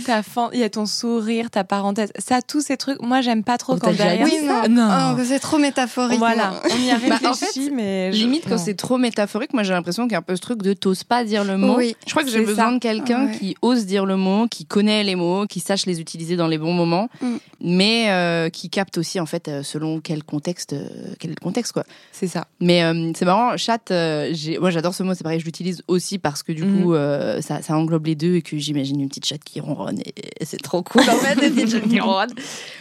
Ta 0.05 0.23
fan, 0.23 0.49
il 0.53 0.59
y 0.59 0.63
a 0.63 0.69
ton 0.69 0.85
sourire, 0.85 1.49
ta 1.51 1.63
parenthèse. 1.63 2.11
Ça, 2.17 2.41
tous 2.41 2.61
ces 2.61 2.77
trucs. 2.77 3.01
Moi, 3.01 3.21
j'aime 3.21 3.43
pas 3.43 3.57
trop 3.57 3.73
On 3.73 3.77
quand 3.79 3.91
derrière. 3.95 4.25
Oui, 4.25 4.39
non. 4.43 4.63
Non. 4.69 5.15
Oh, 5.17 5.21
c'est 5.25 5.39
trop 5.39 5.57
métaphorique. 5.57 6.17
Voilà, 6.17 6.53
on 6.71 6.77
y 6.81 6.91
a 6.91 6.97
Bah, 7.09 7.17
en 7.25 7.31
réfléchi, 7.31 7.65
fait, 7.65 7.71
mais 7.71 8.11
je- 8.11 8.17
Limite, 8.17 8.45
quand 8.47 8.57
c'est 8.57 8.73
trop 8.75 8.97
métaphorique, 8.97 9.53
moi 9.53 9.63
j'ai 9.63 9.73
l'impression 9.73 10.03
qu'il 10.03 10.13
y 10.13 10.15
a 10.15 10.19
un 10.19 10.23
peu 10.23 10.35
ce 10.35 10.41
truc 10.41 10.61
de 10.61 10.73
t'oses 10.73 11.03
pas 11.03 11.23
dire 11.23 11.43
le 11.43 11.57
mot. 11.57 11.75
Oui. 11.77 11.95
Je 12.05 12.11
crois 12.11 12.23
que 12.23 12.29
j'ai 12.29 12.41
besoin 12.41 12.69
ça. 12.69 12.73
de 12.73 12.79
quelqu'un 12.79 13.27
Ouais. 13.27 13.37
qui 13.37 13.55
ose 13.61 13.85
dire 13.85 14.05
le 14.05 14.17
mot, 14.17 14.47
qui 14.47 14.65
connaît 14.65 15.03
les 15.03 15.15
mots, 15.15 15.45
qui 15.45 15.59
sache 15.59 15.85
les 15.85 15.99
utiliser 16.01 16.35
dans 16.35 16.47
les 16.47 16.57
bons 16.57 16.73
moments, 16.73 17.09
Mm. 17.21 17.35
mais 17.61 18.09
euh, 18.09 18.49
qui 18.49 18.69
capte 18.69 18.97
aussi 18.97 19.19
en 19.19 19.25
fait 19.25 19.47
euh, 19.47 19.63
selon 19.63 19.99
quel 19.99 20.23
contexte, 20.23 20.73
euh, 20.73 20.87
quel 21.19 21.35
contexte 21.39 21.73
quoi. 21.73 21.83
c'est 22.11 22.27
ça. 22.27 22.40
Mais 22.59 22.83
euh, 22.83 23.11
c'est 23.15 23.25
marrant, 23.25 23.55
chat, 23.57 23.91
euh, 23.91 24.33
moi 24.59 24.69
j'adore 24.69 24.93
ce 24.93 25.03
mot, 25.03 25.13
c'est 25.13 25.23
pareil, 25.23 25.39
je 25.39 25.45
l'utilise 25.45 25.83
aussi 25.87 26.19
parce 26.19 26.43
que 26.43 26.51
du 26.51 26.63
Mhm. 26.63 26.83
coup 26.83 26.93
euh, 26.93 27.41
ça, 27.41 27.61
ça 27.61 27.75
englobe 27.77 28.05
les 28.05 28.15
deux 28.15 28.35
et 28.35 28.41
que 28.41 28.57
j'imagine 28.57 28.99
une 29.01 29.09
petite 29.09 29.25
chatte 29.25 29.43
qui 29.43 29.59
ronronne 29.59 29.99
et, 29.99 30.13
et 30.39 30.45
c'est 30.45 30.57
trop 30.61 30.83
cool 30.83 31.01
en 31.01 31.15
fait, 31.17 31.33
une 31.47 31.53
petite 31.55 31.71
chatte 31.71 31.87
qui 31.89 31.99
ronronne. 32.01 32.31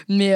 Mais 0.08 0.34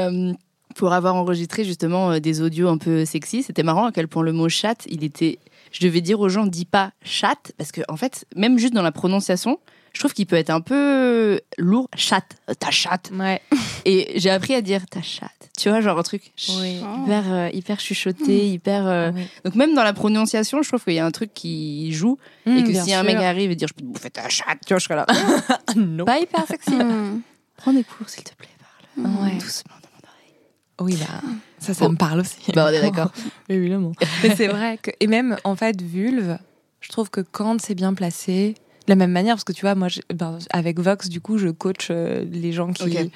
pour 0.74 0.92
avoir 0.92 1.14
enregistré 1.14 1.64
justement 1.64 2.18
des 2.18 2.40
audios 2.42 2.68
un 2.68 2.78
peu 2.78 3.04
sexy, 3.04 3.42
c'était 3.42 3.62
marrant 3.62 3.86
à 3.86 3.92
quel 3.92 4.08
point 4.08 4.22
le 4.22 4.32
mot 4.32 4.48
chat, 4.48 4.84
il 4.88 5.04
était. 5.04 5.38
Je 5.70 5.84
devais 5.86 6.00
dire 6.00 6.20
aux 6.20 6.28
gens, 6.28 6.46
dis 6.46 6.64
pas 6.64 6.92
chat, 7.02 7.52
parce 7.58 7.70
que 7.72 7.80
en 7.88 7.96
fait, 7.96 8.24
même 8.36 8.58
juste 8.58 8.74
dans 8.74 8.82
la 8.82 8.92
prononciation, 8.92 9.58
je 9.94 9.98
trouve 10.00 10.12
qu'il 10.12 10.26
peut 10.26 10.36
être 10.36 10.50
un 10.50 10.60
peu 10.60 11.40
lourd. 11.56 11.88
Chat, 11.96 12.24
euh, 12.50 12.54
ta 12.54 12.70
chatte. 12.70 13.10
Ouais. 13.14 13.40
Et 13.86 14.12
j'ai 14.16 14.28
appris 14.30 14.54
à 14.54 14.60
dire 14.60 14.84
ta 14.86 15.00
chatte. 15.02 15.30
Tu 15.56 15.68
vois, 15.68 15.80
genre 15.80 15.98
un 15.98 16.02
truc 16.02 16.32
Oui. 16.60 16.80
hyper, 17.04 17.32
euh, 17.32 17.48
hyper 17.52 17.78
chuchoté, 17.80 18.48
hyper. 18.50 18.86
euh, 18.86 19.12
Oui. 19.14 19.22
Donc 19.44 19.54
même 19.54 19.74
dans 19.74 19.84
la 19.84 19.92
prononciation, 19.92 20.62
je 20.62 20.68
trouve 20.68 20.82
qu'il 20.82 20.94
y 20.94 20.98
a 20.98 21.06
un 21.06 21.10
truc 21.12 21.32
qui 21.32 21.92
joue 21.92 22.18
et 22.44 22.50
Mmh, 22.50 22.64
que 22.64 22.74
si 22.74 22.92
un 22.92 23.02
mec 23.04 23.16
arrive 23.16 23.50
et 23.52 23.54
dire 23.56 23.68
je 23.68 23.74
peux 23.74 23.82
te 23.82 23.86
bouffer 23.86 24.10
ta 24.10 24.28
chatte, 24.28 24.58
tu 24.66 24.74
vois, 24.74 24.78
je 24.78 24.84
serais 24.84 24.96
là. 24.96 25.06
non. 25.76 26.04
Pas 26.04 26.18
hyper 26.18 26.44
sexy. 26.46 26.74
Mm. 26.74 27.22
Prends 27.56 27.72
des 27.72 27.84
cours, 27.84 28.08
s'il 28.08 28.24
te 28.24 28.34
plaît, 28.34 28.48
parle 28.96 29.06
Ouais. 29.24 29.34
doucement 29.38 29.74
dans 29.80 29.88
mon 29.90 30.08
oreille. 30.08 30.34
Oui, 30.80 30.96
bah, 31.00 31.20
ça, 31.60 31.72
ça 31.72 31.88
me 31.88 31.96
parle 31.96 32.20
aussi. 32.20 32.50
Bah, 32.52 32.66
on 32.68 32.72
est 32.72 32.80
d'accord. 32.82 33.12
Évidemment. 33.48 33.92
Mais 34.24 34.34
c'est 34.34 34.48
vrai 34.48 34.76
que, 34.82 34.90
et 34.98 35.06
même, 35.06 35.36
en 35.44 35.54
fait, 35.54 35.80
vulve, 35.80 36.36
je 36.80 36.88
trouve 36.88 37.10
que 37.10 37.20
quand 37.20 37.60
c'est 37.60 37.74
bien 37.76 37.94
placé, 37.94 38.54
de 38.86 38.90
la 38.90 38.96
même 38.96 39.12
manière, 39.12 39.34
parce 39.34 39.44
que 39.44 39.52
tu 39.52 39.62
vois, 39.62 39.74
moi, 39.74 39.88
ben, 40.14 40.38
avec 40.50 40.78
Vox, 40.78 41.08
du 41.08 41.20
coup, 41.20 41.38
je 41.38 41.48
coach 41.48 41.88
euh, 41.90 42.24
les 42.30 42.52
gens 42.52 42.72
qui. 42.72 42.98
Ok. 42.98 43.10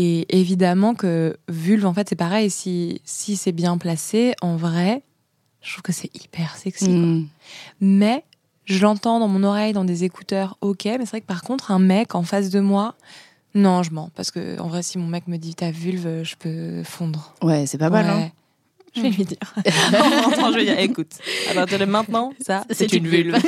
Et 0.00 0.38
évidemment 0.38 0.94
que 0.94 1.36
vulve, 1.48 1.84
en 1.84 1.92
fait, 1.92 2.08
c'est 2.08 2.16
pareil. 2.16 2.50
Si, 2.50 3.00
si 3.04 3.36
c'est 3.36 3.50
bien 3.50 3.78
placé, 3.78 4.34
en 4.40 4.54
vrai, 4.54 5.02
je 5.60 5.72
trouve 5.72 5.82
que 5.82 5.92
c'est 5.92 6.14
hyper 6.14 6.56
sexy. 6.56 6.86
quoi. 6.86 6.94
Mm. 6.94 7.28
Mais 7.80 8.24
je 8.64 8.80
l'entends 8.80 9.18
dans 9.18 9.26
mon 9.26 9.42
oreille, 9.42 9.72
dans 9.72 9.84
des 9.84 10.04
écouteurs, 10.04 10.56
ok. 10.60 10.84
Mais 10.84 10.98
c'est 11.00 11.08
vrai 11.08 11.20
que 11.20 11.26
par 11.26 11.42
contre, 11.42 11.72
un 11.72 11.80
mec 11.80 12.14
en 12.14 12.22
face 12.22 12.50
de 12.50 12.60
moi, 12.60 12.94
non, 13.54 13.82
je 13.82 13.90
mens. 13.90 14.10
Parce 14.14 14.30
que, 14.30 14.60
en 14.60 14.68
vrai, 14.68 14.84
si 14.84 14.98
mon 14.98 15.06
mec 15.08 15.26
me 15.26 15.36
dit 15.36 15.56
ta 15.56 15.72
vulve, 15.72 16.22
je 16.22 16.36
peux 16.36 16.84
fondre. 16.84 17.34
Ouais, 17.42 17.66
c'est 17.66 17.78
pas 17.78 17.90
mal. 17.90 18.06
Ouais. 18.06 18.12
Hein. 18.12 18.30
Je 18.94 19.02
vais 19.02 19.10
lui 19.10 19.24
dire. 19.24 19.38
en 19.94 20.22
rentrant, 20.22 20.52
je 20.52 20.58
vais 20.58 20.64
dire, 20.64 20.78
écoute, 20.78 21.12
à 21.50 21.54
partir 21.54 21.78
de 21.78 21.84
maintenant, 21.86 22.32
ça, 22.40 22.64
c'est 22.70 22.92
une 22.92 23.08
vulve. 23.08 23.36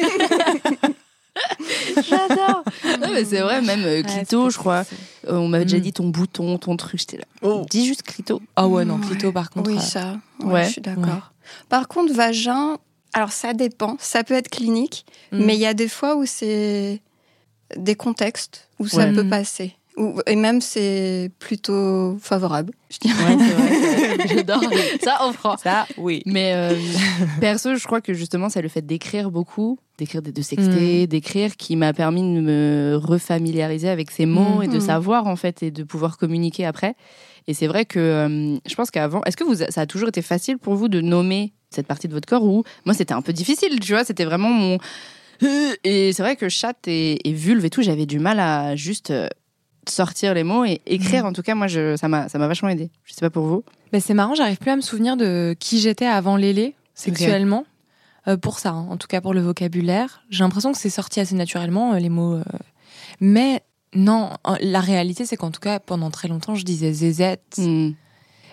J'adore. 2.09 2.65
Non, 3.01 3.09
mais 3.13 3.25
c'est 3.25 3.41
vrai, 3.41 3.63
même 3.63 3.83
euh, 3.85 4.03
Clito, 4.03 4.51
je 4.51 4.59
crois. 4.59 4.85
euh, 5.29 5.37
on 5.37 5.49
m'avait 5.49 5.65
déjà 5.65 5.79
Mm. 5.79 5.81
dit 5.83 5.93
ton 5.93 6.09
bouton, 6.09 6.59
ton 6.59 6.77
truc. 6.77 7.01
J'étais 7.01 7.19
là. 7.19 7.25
Oh. 7.43 7.65
Dis 7.71 7.87
juste 7.87 8.03
clito. 8.03 8.41
Ah 8.57 8.67
ouais, 8.69 8.85
non, 8.85 8.99
clito 8.99 9.33
par 9.33 9.51
contre. 9.51 9.71
Oui, 9.71 9.77
euh, 9.77 9.81
ça. 9.81 10.19
Ouais, 10.41 10.53
ouais. 10.53 10.65
je 10.65 10.71
suis 10.73 10.81
d'accord. 10.81 11.33
Par 11.69 11.89
contre, 11.89 12.13
vagin, 12.13 12.77
alors 13.13 13.33
ça 13.33 13.53
dépend. 13.55 13.97
Ça 14.01 14.25
peut 14.25 14.35
être 14.35 14.49
clinique, 14.51 15.05
mm. 15.33 15.45
mais 15.45 15.55
il 15.55 15.61
y 15.61 15.67
a 15.67 15.75
des 15.75 15.89
fois 15.89 16.17
où 16.17 16.27
c'est 16.27 17.01
des 17.77 17.95
contextes 17.95 18.69
où 18.79 18.89
ça 18.89 18.99
Ouais. 18.99 19.13
peut 19.13 19.23
Mm. 19.25 19.31
passer. 19.31 19.77
Et 20.27 20.37
même 20.37 20.61
c'est 20.61 21.31
plutôt 21.39 22.17
favorable, 22.21 22.73
je 22.91 22.99
dirais. 22.99 23.23
Ouais, 23.25 23.45
c'est 23.45 23.53
vrai. 23.55 24.29
J'adore. 24.35 24.63
Ça, 25.03 25.19
on 25.23 25.33
prend. 25.33 25.57
Ça, 25.59 25.87
oui. 25.99 26.23
Mais 26.27 26.53
euh, 26.55 26.75
perso, 27.41 27.75
je 27.75 27.85
crois 27.87 28.01
que 28.01 28.15
justement, 28.15 28.49
c'est 28.49 28.63
le 28.63 28.69
fait 28.69 28.81
d'écrire 28.87 29.31
beaucoup, 29.31 29.79
d'écrire, 29.99 30.23
de 30.23 30.43
sexter, 30.43 31.07
d'écrire, 31.07 31.57
qui 31.57 31.77
m'a 31.77 31.93
permis 31.93 32.23
de 32.23 32.41
me 32.41 32.97
refamiliariser 33.03 33.89
avec 33.89 34.11
ces 34.11 34.27
mots 34.27 34.59
Mm. 34.61 34.63
et 34.63 34.69
de 34.69 34.77
Mm. 34.79 34.81
savoir 34.81 35.27
en 35.27 35.37
fait 35.37 35.63
et 35.63 35.71
de 35.71 35.83
pouvoir 35.83 36.17
communiquer 36.19 36.65
après. 36.65 36.95
Et 37.47 37.53
c'est 37.55 37.67
vrai 37.67 37.85
que 37.85 37.99
euh, 37.99 38.57
je 38.67 38.75
pense 38.75 38.91
qu'avant, 38.91 39.21
est-ce 39.27 39.37
que 39.37 39.45
vous, 39.45 39.57
ça 39.57 39.81
a 39.81 39.87
toujours 39.87 40.09
été 40.09 40.23
facile 40.23 40.57
pour 40.59 40.77
vous 40.77 40.89
de 40.89 41.01
nommer 41.01 41.53
cette 41.71 41.87
partie 41.87 42.09
de 42.09 42.13
votre 42.15 42.29
corps 42.29 42.45
ou 42.45 42.65
moi 42.85 42.95
c'était 42.95 43.15
un 43.15 43.23
peu 43.23 43.33
difficile, 43.33 43.79
tu 43.81 43.93
vois, 43.93 44.05
c'était 44.05 44.25
vraiment 44.25 44.49
mon 44.51 44.79
et 45.85 46.13
c'est 46.13 46.23
vrai 46.23 46.37
que 46.37 46.49
chat 46.51 46.77
et, 46.87 47.27
et 47.29 47.33
vulve 47.33 47.65
et 47.65 47.71
tout, 47.71 47.81
j'avais 47.81 48.05
du 48.07 48.19
mal 48.19 48.39
à 48.41 48.77
juste 48.77 49.11
euh, 49.11 49.27
sortir 49.89 50.35
les 50.35 50.45
mots 50.45 50.65
et 50.65 50.81
écrire. 50.87 51.25
En 51.25 51.33
tout 51.33 51.43
cas, 51.43 51.55
moi, 51.55 51.67
je, 51.67 51.97
ça 51.97 52.09
m'a, 52.09 52.27
vachement 52.27 52.69
aidé. 52.69 52.91
Je 53.05 53.13
sais 53.13 53.21
pas 53.21 53.31
pour 53.31 53.47
vous. 53.47 53.65
Bah, 53.93 54.01
c'est 54.01 54.15
marrant, 54.15 54.35
j'arrive 54.35 54.59
plus 54.59 54.71
à 54.71 54.77
me 54.77 54.81
souvenir 54.81 55.17
de 55.17 55.55
qui 55.59 55.81
j'étais 55.81 56.07
avant 56.07 56.37
Lélé, 56.37 56.75
sexuellement. 56.95 57.65
Euh, 58.29 58.37
pour 58.37 58.59
ça, 58.59 58.71
hein, 58.71 58.87
en 58.91 58.97
tout 58.99 59.07
cas 59.07 59.21
pour 59.21 59.33
le 59.33 59.41
vocabulaire. 59.41 60.23
J'ai 60.29 60.45
l'impression 60.45 60.73
que 60.73 60.79
c'est 60.79 60.91
sorti 60.91 61.21
assez 61.21 61.35
naturellement, 61.35 61.95
euh, 61.95 61.99
les 61.99 62.11
mots. 62.11 62.35
euh. 62.35 62.43
Mais 63.19 63.63
non, 63.95 64.31
la 64.61 64.81
réalité, 64.81 65.25
c'est 65.25 65.37
qu'en 65.37 65.51
tout 65.51 65.61
cas, 65.61 65.81
pendant 65.81 66.11
très 66.11 66.29
longtemps, 66.29 66.55
je 66.55 66.65
disais 66.65 66.93
zézette. 66.93 67.57
Mm. 67.59 67.93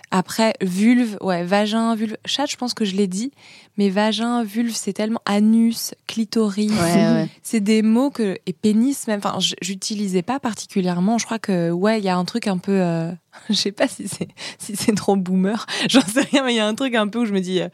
Après, 0.10 0.54
vulve, 0.62 1.18
ouais, 1.22 1.44
vagin, 1.44 1.94
vulve. 1.96 2.16
Chat, 2.26 2.46
je 2.46 2.56
pense 2.56 2.74
que 2.74 2.86
je 2.86 2.96
l'ai 2.96 3.08
dit. 3.08 3.32
Mais 3.78 3.90
vagin, 3.90 4.44
vulve, 4.44 4.74
c'est 4.74 4.94
tellement 4.94 5.22
anus, 5.26 5.94
clitoris. 6.08 6.72
Ouais, 6.72 6.78
ouais. 6.78 7.28
C'est 7.44 7.60
des 7.60 7.82
mots 7.82 8.10
que. 8.10 8.38
Et 8.46 8.54
pénis, 8.54 9.06
même. 9.08 9.20
Enfin, 9.24 9.38
j'utilisais 9.62 10.22
pas 10.22 10.40
particulièrement. 10.40 11.18
Je 11.18 11.26
crois 11.26 11.40
que, 11.40 11.72
ouais, 11.72 12.00
il 12.00 12.06
y 12.06 12.10
a 12.10 12.18
un 12.18 12.26
truc 12.26 12.48
un 12.48 12.58
peu. 12.58 12.72
euh, 12.82 13.12
Je 13.50 13.54
sais 13.56 13.72
pas 13.74 13.88
si 13.88 14.08
c'est 14.08 14.30
si 14.60 14.76
c'est 14.76 14.96
trop 14.96 15.16
boomer. 15.18 15.66
J'en 15.90 16.02
sais 16.02 16.22
rien, 16.22 16.44
mais 16.44 16.54
il 16.54 16.58
y 16.58 16.60
a 16.62 16.68
un 16.68 16.76
truc 16.76 16.96
un 16.96 17.08
peu 17.08 17.20
où 17.20 17.26
je 17.26 17.34
me 17.34 17.42
dis. 17.42 17.60
euh, 17.62 17.68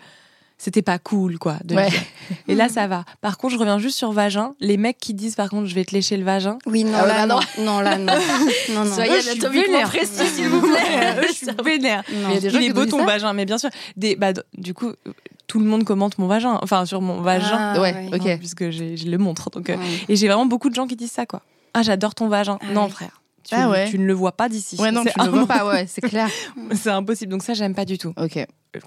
C'était 0.64 0.82
pas 0.82 0.98
cool, 0.98 1.38
quoi. 1.40 1.58
de 1.66 1.76
Ouais. 1.76 1.90
Et 2.48 2.56
là, 2.56 2.70
ça 2.70 2.88
va. 2.88 3.04
Par 3.20 3.38
contre, 3.38 3.54
je 3.56 3.60
reviens 3.60 3.80
juste 3.80 3.98
sur 3.98 4.14
vagin. 4.14 4.54
Les 4.62 4.78
mecs 4.78 4.98
qui 4.98 5.14
disent, 5.14 5.36
par 5.36 5.50
contre, 5.50 5.68
je 5.68 5.76
vais 5.76 5.84
te 5.84 5.92
lécher 5.94 6.16
le 6.16 6.24
vagin. 6.24 6.58
Oui, 6.66 6.86
non, 6.86 6.92
Ah 6.96 7.02
ouais, 7.04 7.08
là, 7.10 7.28
bah 7.28 7.40
non. 7.58 7.66
non, 7.66 7.80
là, 7.82 7.98
non. 7.98 8.14
Non, 8.74 8.86
non. 8.86 8.94
Soyez 8.96 9.12
anatomiquement 9.30 9.82
précis, 9.82 10.26
s'il 10.34 10.48
vous 10.48 10.62
plaît. 10.62 11.22
Je 11.28 11.34
suis 11.34 11.48
vénère. 11.66 12.04
Non. 12.14 12.30
Mais 12.30 12.32
il 12.32 12.34
y 12.36 12.38
a 12.38 12.40
des 12.40 12.50
gens 12.50 12.60
Il 12.60 12.66
est 12.70 12.74
beau 12.74 12.86
ton 12.86 13.04
vagin, 13.04 13.34
mais 13.34 13.44
bien 13.44 13.58
sûr. 13.58 13.70
Des, 13.98 14.16
bah, 14.16 14.32
du 14.58 14.74
coup, 14.74 14.88
euh, 14.88 15.12
tout 15.48 15.60
le 15.60 15.66
monde 15.66 15.84
commente 15.84 16.18
mon 16.18 16.28
vagin, 16.28 16.58
enfin 16.62 16.86
sur 16.86 17.02
mon 17.02 17.20
vagin, 17.20 17.74
Ah, 17.76 17.82
Ouais, 17.82 18.08
oui. 18.10 18.18
ok. 18.18 18.38
puisque 18.40 18.70
je 18.72 19.06
le 19.06 19.18
montre. 19.18 19.50
Donc, 19.50 19.70
euh, 19.70 19.76
Ouais. 19.76 19.84
et 20.08 20.16
j'ai 20.16 20.28
vraiment 20.28 20.46
beaucoup 20.46 20.70
de 20.70 20.76
gens 20.76 20.88
qui 20.88 20.96
disent 20.96 21.12
ça, 21.12 21.26
quoi. 21.26 21.42
Ah, 21.74 21.82
j'adore 21.82 22.16
ton 22.16 22.30
vagin. 22.30 22.58
Ah 22.62 22.72
non, 22.72 22.86
oui. 22.86 22.92
frère. 22.92 23.22
Tu, 23.48 23.56
Ah 23.56 23.70
ouais. 23.70 23.90
tu 23.90 24.00
ne 24.00 24.06
le 24.06 24.14
vois 24.14 24.32
pas 24.32 24.48
d'ici. 24.50 24.78
Ouais, 24.80 24.92
non, 24.92 25.04
tu 25.04 25.20
ne 25.20 25.26
le 25.26 25.30
vois 25.32 25.42
impossible. 25.42 25.48
pas, 25.66 25.68
ouais, 25.68 25.86
c'est 25.88 26.02
clair. 26.02 26.30
C'est 26.74 26.90
impossible. 26.90 27.32
Donc 27.32 27.44
ça, 27.44 27.54
j'aime 27.54 27.76
pas 27.76 27.86
du 27.86 27.98
tout. 27.98 28.14
Ok. 28.18 28.40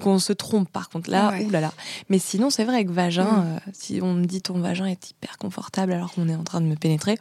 Qu'on 0.03 0.19
se 0.19 0.33
trompe, 0.33 0.69
par 0.71 0.89
contre. 0.89 1.11
Là, 1.11 1.31
Ouais. 1.31 1.45
oulala. 1.45 1.73
Mais 2.09 2.19
sinon, 2.19 2.51
c'est 2.51 2.65
vrai 2.65 2.85
que 2.85 2.91
vagin, 2.91 3.25
Mm. 3.25 3.57
euh, 3.57 3.71
si 3.73 4.01
on 4.03 4.15
me 4.15 4.25
dit 4.25 4.41
ton 4.43 4.59
vagin 4.59 4.87
est 4.87 5.11
hyper 5.11 5.37
confortable 5.39 5.93
alors 5.93 6.13
qu'on 6.13 6.29
est 6.29 6.35
en 6.35 6.43
train 6.45 6.61
de 6.61 6.67
me 6.67 6.75
pénétrer, 6.75 7.17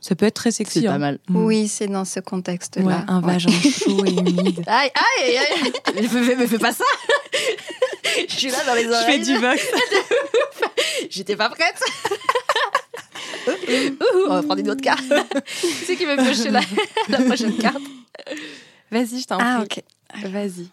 ça 0.00 0.14
peut 0.14 0.26
être 0.26 0.34
très 0.34 0.50
sexy. 0.50 0.80
C'est 0.80 0.86
hein. 0.88 0.92
pas 0.92 0.98
mal. 0.98 1.18
Mm. 1.28 1.36
Oui, 1.44 1.68
c'est 1.68 1.86
dans 1.88 2.04
ce 2.04 2.20
contexte-là. 2.20 2.84
Ouais, 2.84 2.94
un 3.06 3.20
vagin 3.20 3.50
chaud 3.50 4.04
et 4.06 4.10
humide. 4.10 4.62
Aïe, 4.66 4.90
aïe, 4.94 5.36
aïe. 5.36 6.02
Me 6.02 6.08
fais, 6.24 6.36
me 6.36 6.46
fais 6.46 6.58
pas 6.58 6.72
ça. 6.72 6.84
Je 8.28 8.34
suis 8.34 8.50
là 8.50 8.58
dans 8.66 8.74
les 8.74 8.84
Je 8.84 8.88
oreilles. 8.88 9.18
fais 9.24 9.32
du 9.32 9.36
vox. 9.38 9.62
J'étais 11.10 11.36
pas 11.36 11.50
prête. 11.50 11.80
On 14.26 14.34
va 14.34 14.42
prendre 14.42 14.60
une 14.60 14.70
autre 14.70 14.82
carte. 14.82 15.02
Qui 15.60 15.66
c'est 15.86 15.96
qui 15.96 16.04
veut 16.04 16.16
piocher 16.16 16.50
la, 16.50 16.60
la 17.08 17.18
prochaine 17.22 17.56
carte 17.58 17.82
Vas-y, 18.90 19.20
je 19.20 19.26
t'en 19.26 19.38
Ah, 19.40 19.64
prie. 19.68 19.82
ok. 20.24 20.30
Vas-y. 20.30 20.68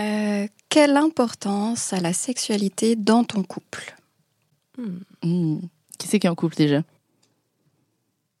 Euh, 0.00 0.46
quelle 0.68 0.96
importance 0.96 1.92
a 1.92 2.00
la 2.00 2.12
sexualité 2.12 2.96
dans 2.96 3.24
ton 3.24 3.42
couple? 3.42 3.94
Hmm. 5.22 5.58
Qui 5.98 6.08
c'est 6.08 6.18
qui 6.18 6.26
est 6.26 6.30
en 6.30 6.34
couple 6.34 6.56
déjà? 6.56 6.82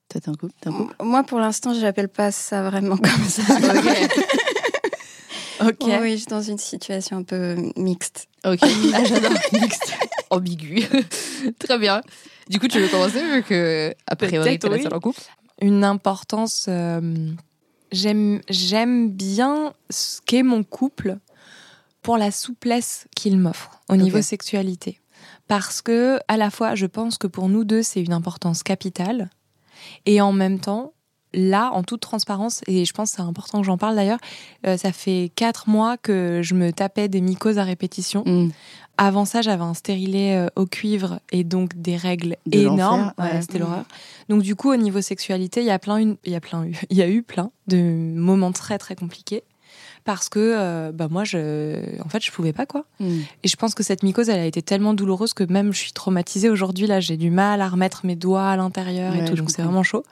Toi, 0.08 0.20
t'es 0.20 0.28
en 0.28 0.34
couple 0.34 0.52
T'es 0.60 0.68
en 0.68 0.72
couple? 0.72 0.94
Moi, 1.02 1.22
pour 1.24 1.38
l'instant, 1.38 1.74
je 1.74 1.80
n'appelle 1.80 2.08
pas 2.08 2.32
ça 2.32 2.68
vraiment 2.68 2.96
comme 2.96 3.28
ça. 3.28 3.42
Ok. 5.60 5.84
Oui, 6.00 6.12
je 6.12 6.16
suis 6.16 6.26
dans 6.26 6.42
une 6.42 6.58
situation 6.58 7.18
un 7.18 7.22
peu 7.22 7.54
mixte. 7.76 8.26
Ok. 8.44 8.58
Ah, 8.92 9.04
j'adore. 9.04 9.32
Mixte. 9.52 9.94
Ambigu. 10.30 10.82
Très 11.60 11.78
bien. 11.78 12.02
Du 12.48 12.60
coup, 12.60 12.68
tu 12.68 12.78
veux 12.78 12.88
commencer 12.88 13.22
vu 13.22 13.42
que, 13.42 13.94
a 14.06 14.16
priori, 14.16 14.58
t'es 14.58 14.68
la 14.68 14.76
oui. 14.76 14.82
seule 14.82 14.94
en 14.94 15.00
couple? 15.00 15.20
Une 15.60 15.84
importance. 15.84 16.66
euh, 16.68 17.30
j'aime, 17.92 18.40
j'aime 18.48 19.10
bien 19.10 19.72
ce 19.90 20.20
qu'est 20.26 20.42
mon 20.42 20.62
couple 20.64 21.18
pour 22.02 22.18
la 22.18 22.30
souplesse 22.30 23.06
qu'il 23.16 23.38
m'offre 23.38 23.80
au 23.88 23.96
niveau 23.96 24.20
sexualité. 24.20 25.00
Parce 25.48 25.80
que, 25.82 26.18
à 26.28 26.36
la 26.36 26.50
fois, 26.50 26.74
je 26.74 26.86
pense 26.86 27.18
que 27.18 27.26
pour 27.26 27.48
nous 27.48 27.64
deux, 27.64 27.82
c'est 27.82 28.02
une 28.02 28.12
importance 28.12 28.62
capitale. 28.62 29.30
Et 30.06 30.20
en 30.20 30.32
même 30.32 30.60
temps, 30.60 30.92
là, 31.34 31.70
en 31.72 31.82
toute 31.82 32.00
transparence, 32.00 32.62
et 32.66 32.84
je 32.84 32.92
pense 32.92 33.10
que 33.10 33.16
c'est 33.16 33.22
important 33.22 33.60
que 33.60 33.66
j'en 33.66 33.76
parle 33.78 33.96
d'ailleurs, 33.96 34.18
euh, 34.66 34.76
ça 34.76 34.92
fait 34.92 35.30
quatre 35.36 35.68
mois 35.68 35.96
que 35.96 36.40
je 36.42 36.54
me 36.54 36.72
tapais 36.72 37.08
des 37.08 37.20
mycoses 37.20 37.58
à 37.58 37.64
répétition. 37.64 38.22
Hmm. 38.24 38.50
Avant 38.96 39.24
ça, 39.24 39.42
j'avais 39.42 39.64
un 39.64 39.74
stérilet 39.74 40.36
euh, 40.36 40.46
au 40.54 40.66
cuivre 40.66 41.18
et 41.32 41.42
donc 41.42 41.74
des 41.74 41.96
règles 41.96 42.36
De 42.46 42.58
énormes. 42.58 42.78
l'enfer, 42.78 43.12
ouais. 43.18 43.24
Ouais, 43.24 43.40
C'était 43.42 43.54
Mhm. 43.54 43.64
l'horreur. 43.64 43.84
Donc 44.28 44.42
du 44.42 44.54
coup, 44.54 44.70
au 44.72 44.76
niveau 44.76 45.00
sexualité, 45.00 45.60
il 45.60 45.66
y 45.66 45.70
a 45.72 45.78
plein, 45.80 45.96
une- 45.96 46.16
il 46.24 46.32
y 46.32 46.36
a 46.36 46.40
plein, 46.40 46.64
eu- 46.64 46.76
il 46.90 46.96
y 46.96 47.02
a 47.02 47.08
eu 47.08 47.22
plein 47.22 47.50
de 47.66 47.76
moments 47.76 48.52
très 48.52 48.78
très 48.78 48.94
compliqués 48.94 49.42
parce 50.04 50.28
que 50.28 50.38
euh, 50.38 50.92
bah 50.92 51.08
moi, 51.10 51.24
je, 51.24 52.00
en 52.04 52.08
fait, 52.08 52.22
je 52.24 52.30
pouvais 52.30 52.52
pas 52.52 52.66
quoi. 52.66 52.84
Hmm. 53.00 53.18
Et 53.42 53.48
je 53.48 53.56
pense 53.56 53.74
que 53.74 53.82
cette 53.82 54.04
mycose, 54.04 54.28
elle 54.28 54.38
a 54.38 54.44
été 54.46 54.62
tellement 54.62 54.94
douloureuse 54.94 55.34
que 55.34 55.42
même 55.42 55.72
je 55.72 55.78
suis 55.78 55.92
traumatisée 55.92 56.48
aujourd'hui. 56.48 56.86
Là, 56.86 57.00
j'ai 57.00 57.16
du 57.16 57.30
mal 57.30 57.62
à 57.62 57.68
remettre 57.68 58.06
mes 58.06 58.14
doigts 58.14 58.46
à 58.48 58.56
l'intérieur 58.56 59.12
et 59.16 59.24
tout, 59.24 59.34
donc 59.34 59.50
c'est 59.50 59.62
vraiment 59.62 59.82
chaud. 59.82 60.04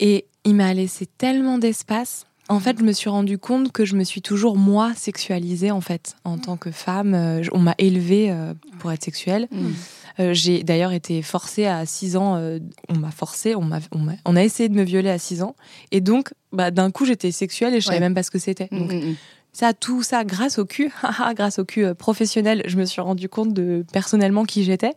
Et 0.00 0.26
il 0.44 0.54
m'a 0.54 0.72
laissé 0.74 1.06
tellement 1.06 1.58
d'espace. 1.58 2.26
En 2.50 2.60
fait, 2.60 2.78
je 2.78 2.84
me 2.84 2.92
suis 2.92 3.10
rendu 3.10 3.36
compte 3.36 3.72
que 3.72 3.84
je 3.84 3.94
me 3.94 4.04
suis 4.04 4.22
toujours 4.22 4.56
moi 4.56 4.92
sexualisée 4.96 5.70
en 5.70 5.82
fait 5.82 6.16
en 6.24 6.38
tant 6.38 6.56
que 6.56 6.70
femme. 6.70 7.14
Euh, 7.14 7.42
On 7.52 7.58
m'a 7.58 7.74
élevée 7.76 8.30
euh, 8.30 8.54
pour 8.78 8.90
être 8.90 9.04
sexuelle. 9.04 9.48
Hmm. 9.50 9.72
Euh, 10.20 10.34
j'ai 10.34 10.62
d'ailleurs 10.64 10.92
été 10.92 11.22
forcée 11.22 11.66
à 11.66 11.84
6 11.86 12.16
ans. 12.16 12.36
euh, 12.36 12.58
on 12.88 12.96
m'a 12.96 13.10
forcée, 13.10 13.54
on 13.54 13.62
m'a, 13.62 13.78
on, 14.24 14.34
a 14.36 14.42
essayé 14.42 14.68
de 14.68 14.74
me 14.74 14.82
violer 14.82 15.10
à 15.10 15.18
6 15.18 15.42
ans. 15.42 15.54
Et 15.92 16.00
donc, 16.00 16.32
bah, 16.52 16.70
d'un 16.70 16.90
coup, 16.90 17.04
j'étais 17.04 17.30
sexuelle 17.30 17.74
et 17.74 17.80
je 17.80 17.86
savais 17.86 17.98
Ouais. 17.98 18.00
même 18.00 18.14
pas 18.14 18.22
ce 18.22 18.30
que 18.30 18.38
c'était. 18.38 18.68
Donc, 18.72 18.92
hmm. 18.92 19.14
ça, 19.52 19.74
tout 19.74 20.02
ça, 20.02 20.24
grâce 20.24 20.58
au 20.58 20.64
cul, 20.64 20.90
grâce 21.36 21.58
au 21.58 21.64
cul 21.64 21.84
euh, 21.84 21.94
professionnel, 21.94 22.62
je 22.66 22.76
me 22.78 22.84
suis 22.84 23.00
rendu 23.00 23.28
compte 23.28 23.52
de 23.52 23.84
personnellement 23.92 24.44
qui 24.44 24.64
j'étais. 24.64 24.94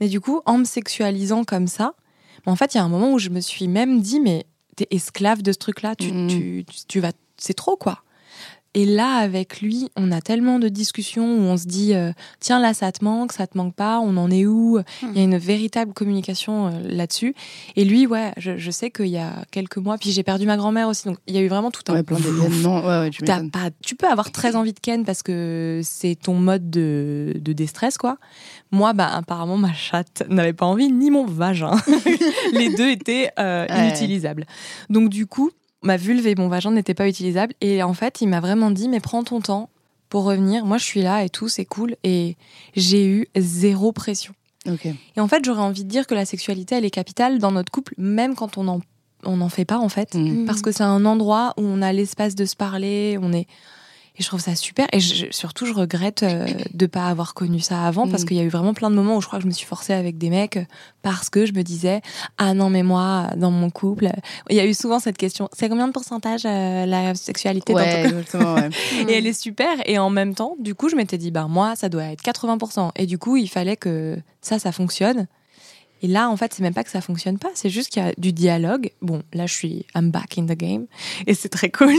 Mais 0.00 0.08
du 0.08 0.20
coup, 0.20 0.40
en 0.46 0.58
me 0.58 0.64
sexualisant 0.64 1.44
comme 1.44 1.66
ça, 1.66 1.94
en 2.46 2.56
fait, 2.56 2.74
il 2.74 2.78
y 2.78 2.80
a 2.80 2.84
un 2.84 2.88
moment 2.88 3.12
où 3.12 3.18
je 3.18 3.28
me 3.30 3.40
suis 3.40 3.68
même 3.68 4.00
dit, 4.00 4.20
mais 4.20 4.46
t'es 4.76 4.88
esclave 4.90 5.42
de 5.42 5.52
ce 5.52 5.58
truc-là, 5.58 5.94
tu, 5.94 6.10
tu, 6.28 6.64
tu, 6.68 6.86
tu 6.88 7.00
vas, 7.00 7.12
c'est 7.36 7.54
trop 7.54 7.76
quoi. 7.76 8.02
Et 8.74 8.86
là, 8.86 9.16
avec 9.16 9.60
lui, 9.60 9.90
on 9.96 10.10
a 10.12 10.22
tellement 10.22 10.58
de 10.58 10.68
discussions 10.68 11.26
où 11.26 11.40
on 11.42 11.58
se 11.58 11.66
dit, 11.66 11.94
euh, 11.94 12.12
tiens, 12.40 12.58
là, 12.58 12.72
ça 12.72 12.90
te 12.90 13.04
manque, 13.04 13.32
ça 13.32 13.46
te 13.46 13.58
manque 13.58 13.74
pas, 13.74 14.00
on 14.00 14.16
en 14.16 14.30
est 14.30 14.46
où? 14.46 14.78
Il 15.02 15.18
y 15.18 15.20
a 15.20 15.24
une 15.24 15.36
véritable 15.36 15.92
communication 15.92 16.68
euh, 16.68 16.70
là-dessus. 16.84 17.34
Et 17.76 17.84
lui, 17.84 18.06
ouais, 18.06 18.32
je, 18.38 18.56
je 18.56 18.70
sais 18.70 18.90
qu'il 18.90 19.08
y 19.08 19.18
a 19.18 19.44
quelques 19.50 19.76
mois, 19.76 19.98
puis 19.98 20.10
j'ai 20.10 20.22
perdu 20.22 20.46
ma 20.46 20.56
grand-mère 20.56 20.88
aussi, 20.88 21.06
donc 21.06 21.18
il 21.26 21.34
y 21.34 21.38
a 21.38 21.42
eu 21.42 21.48
vraiment 21.48 21.70
tout 21.70 21.82
un 21.88 21.94
Ouais, 21.94 22.02
plein 22.02 22.18
d'événements. 22.18 22.80
Ouais, 22.80 23.00
ouais, 23.00 23.10
tu 23.10 23.22
pas, 23.24 23.40
tu 23.84 23.94
peux 23.94 24.08
avoir 24.08 24.32
très 24.32 24.56
envie 24.56 24.72
de 24.72 24.80
ken 24.80 25.04
parce 25.04 25.22
que 25.22 25.82
c'est 25.84 26.14
ton 26.14 26.34
mode 26.34 26.70
de, 26.70 27.34
de 27.38 27.52
déstress, 27.52 27.98
quoi. 27.98 28.16
Moi, 28.70 28.94
bah, 28.94 29.10
apparemment, 29.12 29.58
ma 29.58 29.74
chatte 29.74 30.22
n'avait 30.30 30.54
pas 30.54 30.64
envie, 30.64 30.90
ni 30.90 31.10
mon 31.10 31.26
vagin. 31.26 31.72
Les 32.54 32.74
deux 32.74 32.88
étaient 32.88 33.30
euh, 33.38 33.66
inutilisables. 33.68 34.46
Donc, 34.88 35.10
du 35.10 35.26
coup, 35.26 35.50
ma 35.82 35.96
vulve 35.96 36.26
et 36.26 36.34
mon 36.34 36.48
vagin 36.48 36.70
n'étaient 36.70 36.94
pas 36.94 37.08
utilisables. 37.08 37.54
Et 37.60 37.82
en 37.82 37.94
fait, 37.94 38.20
il 38.20 38.28
m'a 38.28 38.40
vraiment 38.40 38.70
dit, 38.70 38.88
mais 38.88 39.00
prends 39.00 39.24
ton 39.24 39.40
temps 39.40 39.68
pour 40.08 40.24
revenir. 40.24 40.64
Moi, 40.64 40.78
je 40.78 40.84
suis 40.84 41.02
là 41.02 41.24
et 41.24 41.28
tout, 41.30 41.48
c'est 41.48 41.64
cool. 41.64 41.96
Et 42.04 42.36
j'ai 42.76 43.06
eu 43.06 43.28
zéro 43.36 43.92
pression. 43.92 44.34
Et 45.16 45.20
en 45.20 45.26
fait, 45.26 45.44
j'aurais 45.44 45.62
envie 45.62 45.84
de 45.84 45.88
dire 45.88 46.06
que 46.06 46.14
la 46.14 46.24
sexualité, 46.24 46.76
elle 46.76 46.84
est 46.84 46.90
capitale 46.90 47.38
dans 47.38 47.50
notre 47.50 47.72
couple, 47.72 47.94
même 47.98 48.34
quand 48.34 48.58
on 48.58 48.64
n'en 48.64 48.80
on 49.24 49.36
n'en 49.36 49.48
fait 49.48 49.64
pas, 49.64 49.78
en 49.78 49.88
fait 49.88 50.14
Hmm. 50.14 50.46
parce 50.46 50.62
que 50.62 50.72
c'est 50.72 50.82
un 50.82 51.04
endroit 51.04 51.54
où 51.56 51.62
on 51.62 51.80
a 51.80 51.92
l'espace 51.92 52.34
de 52.34 52.44
se 52.44 52.56
parler, 52.56 53.18
on 53.22 53.32
est 53.32 53.46
Et 54.18 54.22
je 54.22 54.28
trouve 54.28 54.40
ça 54.40 54.54
super. 54.54 54.86
Et 54.92 55.00
je- 55.00 55.26
surtout, 55.30 55.64
je 55.64 55.72
regrette 55.72 56.22
euh, 56.22 56.46
de 56.74 56.86
pas 56.86 57.06
avoir 57.06 57.32
connu 57.32 57.60
ça 57.60 57.84
avant 57.86 58.06
parce 58.06 58.24
Mm. 58.24 58.26
qu'il 58.26 58.36
y 58.36 58.40
a 58.40 58.42
eu 58.42 58.48
vraiment 58.48 58.74
plein 58.74 58.90
de 58.90 58.94
moments 58.94 59.16
où 59.16 59.20
je 59.22 59.26
crois 59.26 59.38
que 59.38 59.42
je 59.44 59.48
me 59.48 59.52
suis 59.54 59.64
forcée 59.66 59.94
avec 59.94 60.18
des 60.18 60.28
mecs 60.28 60.58
parce 61.00 61.30
que 61.30 61.46
je 61.46 61.52
me 61.54 61.62
disais 61.62 62.02
ah 62.36 62.52
non 62.52 62.68
mais 62.68 62.82
moi 62.82 63.28
dans 63.36 63.50
mon 63.50 63.70
couple, 63.70 64.10
il 64.50 64.56
y 64.56 64.60
a 64.60 64.66
eu 64.66 64.74
souvent 64.74 64.98
cette 64.98 65.16
question. 65.16 65.48
C'est 65.54 65.68
combien 65.70 65.86
de 65.88 65.92
pourcentage 65.92 66.42
euh, 66.44 66.84
la 66.84 67.14
sexualité 67.14 67.72
dans 67.72 67.78
ton 67.80 67.84
Ouais, 67.86 68.02
couple 68.02 68.14
exactement. 68.18 68.54
Ouais. 68.56 68.70
Et 69.08 69.12
elle 69.14 69.26
est 69.26 69.32
super. 69.40 69.68
Et 69.86 69.98
en 69.98 70.10
même 70.10 70.34
temps, 70.34 70.56
du 70.60 70.74
coup, 70.74 70.90
je 70.90 70.96
m'étais 70.96 71.16
dit 71.18 71.30
bah 71.30 71.46
moi 71.48 71.74
ça 71.74 71.88
doit 71.88 72.04
être 72.04 72.22
80%. 72.22 72.90
Et 72.96 73.06
du 73.06 73.16
coup, 73.18 73.36
il 73.38 73.48
fallait 73.48 73.76
que 73.76 74.18
ça 74.42 74.58
ça 74.58 74.72
fonctionne. 74.72 75.26
Et 76.02 76.08
là, 76.08 76.28
en 76.28 76.36
fait, 76.36 76.52
c'est 76.52 76.62
même 76.62 76.74
pas 76.74 76.84
que 76.84 76.90
ça 76.90 77.00
fonctionne 77.00 77.38
pas, 77.38 77.50
c'est 77.54 77.70
juste 77.70 77.90
qu'il 77.90 78.02
y 78.02 78.06
a 78.06 78.12
du 78.18 78.32
dialogue. 78.32 78.90
Bon, 79.02 79.22
là, 79.32 79.46
je 79.46 79.54
suis 79.54 79.86
I'm 79.94 80.10
back 80.10 80.36
in 80.38 80.46
the 80.46 80.56
game 80.56 80.86
et 81.26 81.34
c'est 81.34 81.48
très 81.48 81.70
cool. 81.70 81.94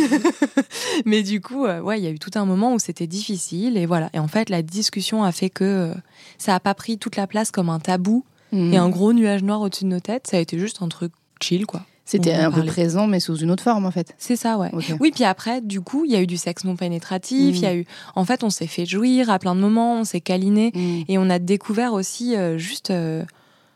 Mais 1.05 1.23
du 1.23 1.41
coup, 1.41 1.65
euh, 1.65 1.79
ouais, 1.81 1.99
il 1.99 2.03
y 2.03 2.07
a 2.07 2.11
eu 2.11 2.19
tout 2.19 2.31
un 2.35 2.45
moment 2.45 2.73
où 2.73 2.79
c'était 2.79 3.07
difficile 3.07 3.77
et 3.77 3.85
voilà. 3.85 4.09
Et 4.13 4.19
en 4.19 4.27
fait, 4.27 4.49
la 4.49 4.61
discussion 4.61 5.23
a 5.23 5.31
fait 5.31 5.49
que 5.49 5.63
euh, 5.63 5.93
ça 6.37 6.55
a 6.55 6.59
pas 6.59 6.73
pris 6.73 6.97
toute 6.97 7.15
la 7.15 7.27
place 7.27 7.51
comme 7.51 7.69
un 7.69 7.79
tabou 7.79 8.23
Mm. 8.53 8.71
et 8.71 8.77
un 8.77 8.87
gros 8.89 9.13
nuage 9.13 9.41
noir 9.41 9.61
au-dessus 9.61 9.83
de 9.85 9.89
nos 9.89 9.99
têtes. 9.99 10.27
Ça 10.27 10.37
a 10.37 10.39
été 10.39 10.59
juste 10.59 10.83
un 10.83 10.87
truc 10.87 11.11
chill, 11.41 11.65
quoi. 11.65 11.81
C'était 12.05 12.33
un 12.33 12.51
peu 12.51 12.63
présent, 12.63 13.07
mais 13.07 13.19
sous 13.19 13.35
une 13.37 13.49
autre 13.49 13.63
forme, 13.63 13.87
en 13.87 13.89
fait. 13.89 14.13
C'est 14.19 14.35
ça, 14.35 14.59
ouais. 14.59 14.69
Oui, 14.99 15.09
puis 15.11 15.23
après, 15.23 15.59
du 15.59 15.81
coup, 15.81 16.05
il 16.05 16.11
y 16.11 16.15
a 16.15 16.21
eu 16.21 16.27
du 16.27 16.37
sexe 16.37 16.63
non 16.63 16.75
pénétratif. 16.75 17.55
Il 17.55 17.61
y 17.61 17.65
a 17.65 17.73
eu, 17.75 17.85
en 18.15 18.25
fait, 18.25 18.43
on 18.43 18.51
s'est 18.51 18.67
fait 18.67 18.85
jouir 18.85 19.31
à 19.31 19.39
plein 19.39 19.55
de 19.55 19.59
moments, 19.59 20.01
on 20.01 20.03
s'est 20.03 20.21
câliné. 20.21 20.71
Mm. 20.75 21.03
Et 21.07 21.17
on 21.17 21.31
a 21.31 21.39
découvert 21.39 21.93
aussi 21.93 22.35
euh, 22.35 22.59
juste. 22.59 22.91
euh, 22.91 23.23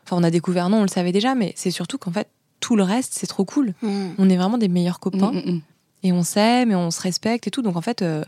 Enfin, 0.08 0.16
on 0.20 0.24
a 0.24 0.30
découvert, 0.30 0.70
non, 0.70 0.78
on 0.78 0.82
le 0.82 0.88
savait 0.88 1.12
déjà, 1.12 1.34
mais 1.34 1.52
c'est 1.54 1.70
surtout 1.70 1.98
qu'en 1.98 2.10
fait, 2.12 2.28
tout 2.60 2.76
le 2.76 2.82
reste, 2.82 3.12
c'est 3.14 3.26
trop 3.26 3.44
cool. 3.44 3.74
Mm. 3.82 4.06
On 4.16 4.30
est 4.30 4.36
vraiment 4.36 4.56
des 4.58 4.68
meilleurs 4.68 5.00
copains 5.00 5.32
Mm, 5.32 5.50
mm, 5.50 5.60
et 6.04 6.12
on 6.12 6.22
s'aime 6.22 6.70
et 6.70 6.74
on 6.74 6.90
se 6.90 7.00
respecte 7.02 7.46
et 7.46 7.50
tout. 7.50 7.60
Donc 7.62 7.76
en 7.76 7.82
fait, 7.82 8.00
euh, 8.02 8.24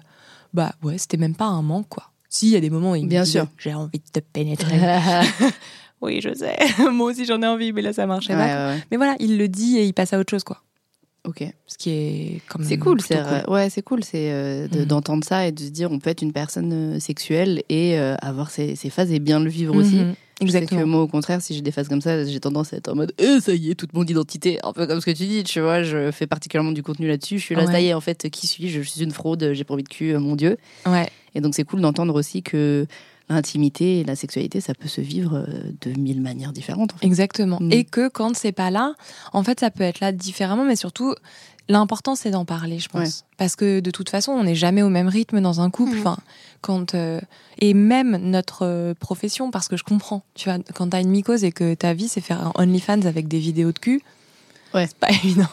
bah 0.53 0.73
ouais, 0.83 0.99
c'était 0.99 1.17
même 1.17 1.35
pas 1.35 1.47
un 1.47 1.63
manque, 1.63 1.89
quoi. 1.89 2.11
Si, 2.29 2.49
il 2.49 2.53
y 2.53 2.57
a 2.57 2.61
des 2.61 2.69
moments 2.71 2.93
où 2.93 2.97
il 2.97 3.05
me 3.05 3.09
Bien 3.09 3.23
disait, 3.23 3.39
sûr. 3.41 3.49
j'ai 3.59 3.73
envie 3.75 3.99
de 3.99 4.11
te 4.13 4.21
pénétrer. 4.21 4.79
oui, 6.03 6.21
je 6.23 6.35
sais. 6.35 6.57
Moi 6.93 7.11
aussi, 7.11 7.25
j'en 7.25 7.41
ai 7.43 7.47
envie, 7.47 7.73
mais 7.73 7.83
là, 7.83 7.93
ça 7.93 8.07
marchait 8.07 8.35
Ouais, 8.35 8.47
pas. 8.47 8.69
ouais, 8.69 8.75
ouais. 8.77 8.83
Mais 8.91 8.97
voilà, 8.99 9.17
il 9.19 9.39
le 9.39 9.49
dit 9.49 9.79
et 9.79 9.85
il 9.87 9.93
passe 9.95 10.13
à 10.13 10.19
autre 10.19 10.31
chose, 10.31 10.45
quoi. 10.45 10.63
Ok. 11.27 11.43
Ce 11.67 11.77
qui 11.77 11.91
est 11.91 12.41
comme 12.49 12.65
C'est 12.65 12.79
cool, 12.79 13.01
c'est 13.03 13.49
ouais, 13.49 13.69
c'est 13.69 13.83
cool, 13.83 14.03
c'est 14.05 14.31
euh, 14.33 14.69
de- 14.69 14.85
d'entendre 14.85 15.23
ça 15.25 15.47
et 15.47 15.53
de 15.53 15.61
se 15.61 15.69
dire 15.69 15.91
on 15.93 15.99
peut 15.99 16.09
être 16.09 16.23
une 16.23 16.33
personne 16.33 16.73
euh, 16.73 16.99
sexuelle 17.01 17.63
et 17.69 17.99
euh, 17.99 18.15
avoir 18.23 18.51
ses, 18.51 18.75
ses 18.75 18.89
phases 18.89 19.13
et 19.13 19.19
bien 19.19 19.39
le 19.39 19.51
vivre 19.51 19.75
aussi. 19.77 20.01
Exactement. 20.41 20.81
que 20.81 20.87
moi, 20.87 21.03
au 21.03 21.07
contraire, 21.09 21.41
si 21.43 21.55
j'ai 21.55 21.61
des 21.63 21.71
phases 21.71 21.89
comme 21.89 22.01
ça, 22.01 22.25
j'ai 22.25 22.41
tendance 22.41 22.73
à 22.73 22.77
être 22.79 22.89
en 22.89 22.95
mode 22.95 23.13
eh, 23.19 23.41
ça 23.41 23.53
y 23.53 23.71
est, 23.71 23.75
toute 23.75 23.93
mon 23.95 24.05
identité, 24.05 24.59
un 24.63 24.73
peu 24.73 24.87
comme 24.87 25.01
ce 25.01 25.07
que 25.07 25.11
tu 25.11 25.27
dis, 25.27 25.45
tu 25.45 25.61
vois. 25.61 25.83
Je 25.83 26.11
fais 26.11 26.27
particulièrement 26.27 26.73
du 26.73 26.83
contenu 26.83 27.07
là-dessus. 27.09 27.39
Je 27.39 27.45
suis 27.45 27.55
là, 27.55 27.65
Ouais. 27.65 27.73
ça 27.73 27.81
y 27.81 27.87
est, 27.89 27.95
en 27.95 28.01
fait, 28.01 28.29
qui 28.31 28.47
suis-je? 28.47 28.81
Je 28.83 28.89
suis 28.89 29.03
une 29.03 29.11
fraude, 29.13 29.51
j'ai 29.53 29.65
pas 29.65 29.75
envie 29.75 29.83
de 29.83 29.89
cul, 29.89 30.15
euh, 30.15 30.21
mon 30.21 30.37
Dieu. 30.37 30.57
Ouais. 30.87 31.09
Et 31.35 31.41
donc, 31.41 31.55
c'est 31.55 31.65
cool 31.65 31.81
d'entendre 31.81 32.15
aussi 32.15 32.43
que 32.43 32.87
l'intimité 33.29 34.01
et 34.01 34.05
la 34.05 34.17
sexualité, 34.17 34.61
ça 34.61 34.75
peut 34.75 34.89
se 34.89 35.01
vivre 35.01 35.37
euh, 35.49 35.71
de 35.83 35.99
mille 35.99 36.21
manières 36.21 36.53
différentes. 36.53 36.95
En 36.95 36.99
fait. 36.99 37.07
Exactement. 37.07 37.59
Mm. 37.61 37.73
Et 37.73 37.85
que 37.85 38.09
quand 38.09 38.35
c'est 38.37 38.53
pas 38.53 38.71
là, 38.71 38.95
en 39.33 39.43
fait, 39.45 39.61
ça 39.61 39.71
peut 39.71 39.85
être 39.85 40.01
là 40.01 40.11
différemment, 40.11 40.65
mais 40.65 40.77
surtout, 40.77 41.15
l'important 41.71 42.15
c'est 42.15 42.31
d'en 42.31 42.45
parler, 42.45 42.79
je 42.79 42.89
pense. 42.89 43.01
Ouais. 43.01 43.35
Parce 43.39 43.57
que 43.57 43.81
de 43.81 43.91
toute 43.91 44.11
façon, 44.11 44.33
on 44.33 44.45
n'est 44.45 44.55
jamais 44.55 44.83
au 44.83 44.89
même 44.91 45.09
rythme 45.09 45.41
dans 45.41 45.61
un 45.61 45.71
couple. 45.71 45.97
Mm. 45.97 46.01
Enfin, 46.01 46.17
quand 46.61 46.95
euh, 46.95 47.21
et 47.59 47.73
même 47.75 48.17
notre 48.19 48.67
euh, 48.67 48.95
profession, 48.95 49.51
parce 49.51 49.69
que 49.69 49.77
je 49.77 49.85
comprends. 49.85 50.23
Tu 50.35 50.49
vois, 50.51 50.59
quand 50.75 50.89
t'as 50.91 51.01
une 51.01 51.11
mycose 51.11 51.45
et 51.45 51.53
que 51.53 51.75
ta 51.75 51.95
vie 51.95 52.09
c'est 52.09 52.21
faire 52.21 52.47
un 52.47 52.53
OnlyFans 52.57 53.03
avec 53.07 53.29
des 53.29 53.39
vidéos 53.39 53.73
de 53.73 53.79
cul. 53.79 54.03
Ouais. 54.75 54.87
C'est 54.87 54.97
pas 54.99 55.09
évident. 55.25 55.49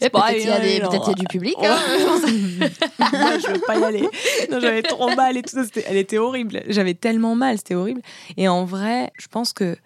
Peut-être 0.00 0.32
il 0.32 0.46
y 0.46 0.50
a 0.50 0.58
des- 0.60 0.76
il 0.76 1.08
y 1.08 1.10
a 1.10 1.14
du 1.14 1.26
public. 1.26 1.54
Hein. 1.62 1.76
Moi, 3.12 3.38
je 3.38 3.52
veux 3.52 3.60
pas 3.66 3.78
y 3.78 3.84
aller. 3.84 4.08
J'avais 4.50 4.82
trop 4.82 5.14
mal 5.14 5.36
et 5.36 5.42
tout 5.42 5.50
ça. 5.50 5.62
Elle 5.86 5.96
était 5.96 6.18
horrible. 6.18 6.62
J'avais 6.68 6.94
tellement 6.94 7.34
mal, 7.36 7.58
c'était 7.58 7.74
horrible. 7.76 8.00
Et 8.36 8.48
en 8.48 8.64
vrai, 8.64 9.12
je 9.18 9.28
pense 9.28 9.52
que 9.52 9.76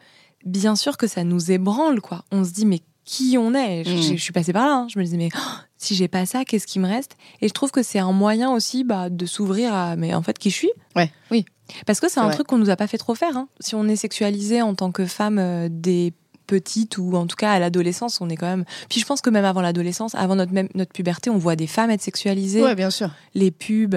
bien 0.44 0.74
sûr 0.74 0.96
que 0.96 1.06
ça 1.06 1.22
nous 1.24 1.50
ébranle, 1.52 2.00
quoi. 2.00 2.24
On 2.32 2.44
se 2.44 2.50
dit, 2.50 2.64
mais 2.66 2.80
qui 3.04 3.36
on 3.38 3.54
est 3.54 3.84
je, 3.84 3.90
Mm. 3.94 4.02
je- 4.02 4.16
je 4.16 4.22
suis 4.22 4.32
passée 4.32 4.52
par 4.52 4.66
là. 4.66 4.74
hein. 4.74 4.86
Je 4.92 4.98
me 4.98 5.04
disais, 5.04 5.16
mais 5.16 5.28
oh, 5.36 5.38
si 5.76 5.94
j'ai 5.94 6.08
pas 6.08 6.24
ça, 6.26 6.44
qu'est-ce 6.44 6.66
qui 6.66 6.78
me 6.78 6.86
reste? 6.88 7.16
Et 7.40 7.48
je 7.48 7.52
trouve 7.52 7.70
que 7.70 7.82
c'est 7.82 7.98
un 7.98 8.12
moyen 8.12 8.50
aussi 8.52 8.84
bah, 8.84 9.08
de 9.10 9.26
s'ouvrir 9.26 9.74
à, 9.74 9.96
mais 9.96 10.14
en 10.14 10.22
fait, 10.22 10.38
qui 10.38 10.50
je 10.50 10.54
suis. 10.56 10.70
Ouais, 10.96 11.10
oui. 11.30 11.44
Parce 11.86 12.00
que 12.00 12.08
c'est 12.10 12.20
un 12.20 12.24
vrai. 12.26 12.34
truc 12.34 12.46
qu'on 12.46 12.58
nous 12.58 12.70
a 12.70 12.76
pas 12.76 12.86
fait 12.86 12.98
trop 12.98 13.14
faire. 13.14 13.36
hein. 13.36 13.48
Si 13.60 13.74
on 13.74 13.88
est 13.88 13.96
sexualisé 13.96 14.62
en 14.62 14.74
tant 14.74 14.92
que 14.92 15.06
femme 15.06 15.38
euh, 15.38 15.68
des 15.70 16.12
petites 16.46 16.98
ou 16.98 17.14
en 17.16 17.26
tout 17.26 17.36
cas 17.36 17.52
à 17.52 17.58
l'adolescence, 17.58 18.20
on 18.20 18.28
est 18.28 18.36
quand 18.36 18.46
même. 18.48 18.64
Puis 18.90 19.00
je 19.00 19.06
pense 19.06 19.20
que 19.22 19.30
même 19.30 19.44
avant 19.44 19.62
l'adolescence, 19.62 20.14
avant 20.14 20.34
notre 20.36 20.52
même 20.52 20.68
notre 20.74 20.92
puberté, 20.92 21.30
on 21.30 21.38
voit 21.38 21.56
des 21.56 21.66
femmes 21.66 21.90
être 21.90 22.02
sexualisées, 22.02 22.62
Ouais, 22.62 22.74
bien 22.74 22.90
sûr. 22.90 23.10
les 23.34 23.50
pubs. 23.50 23.96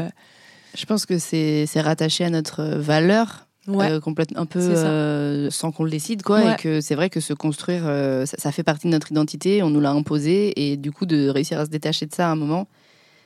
Je 0.78 0.86
pense 0.86 1.06
que 1.06 1.18
c'est 1.20 1.66
c'est 1.68 1.82
rattaché 1.82 2.24
à 2.24 2.30
notre 2.30 2.64
valeur 2.78 3.45
Ouais. 3.68 3.92
euh, 3.92 4.00
complètement 4.00 4.42
un 4.42 4.46
peu 4.46 4.60
euh, 4.60 5.50
sans 5.50 5.72
qu'on 5.72 5.84
le 5.86 5.90
décide 5.90 6.22
quoi 6.22 6.42
Ouais. 6.44 6.54
et 6.54 6.56
que 6.56 6.82
c'est 6.82 6.94
vrai 6.96 7.10
que 7.10 7.20
se 7.20 7.34
construire 7.34 7.84
euh, 7.86 8.26
ça, 8.26 8.38
ça 8.38 8.52
fait 8.52 8.62
partie 8.64 8.86
de 8.88 8.92
notre 8.92 9.12
identité 9.12 9.64
on 9.64 9.70
nous 9.72 9.80
l'a 9.80 9.92
imposé 9.92 10.54
et 10.72 10.78
du 10.78 10.92
coup 10.92 11.06
de 11.08 11.30
réussir 11.30 11.60
à 11.60 11.66
se 11.66 11.70
détacher 11.72 12.06
de 12.06 12.14
ça 12.14 12.28
à 12.28 12.32
un 12.32 12.36
moment 12.36 12.68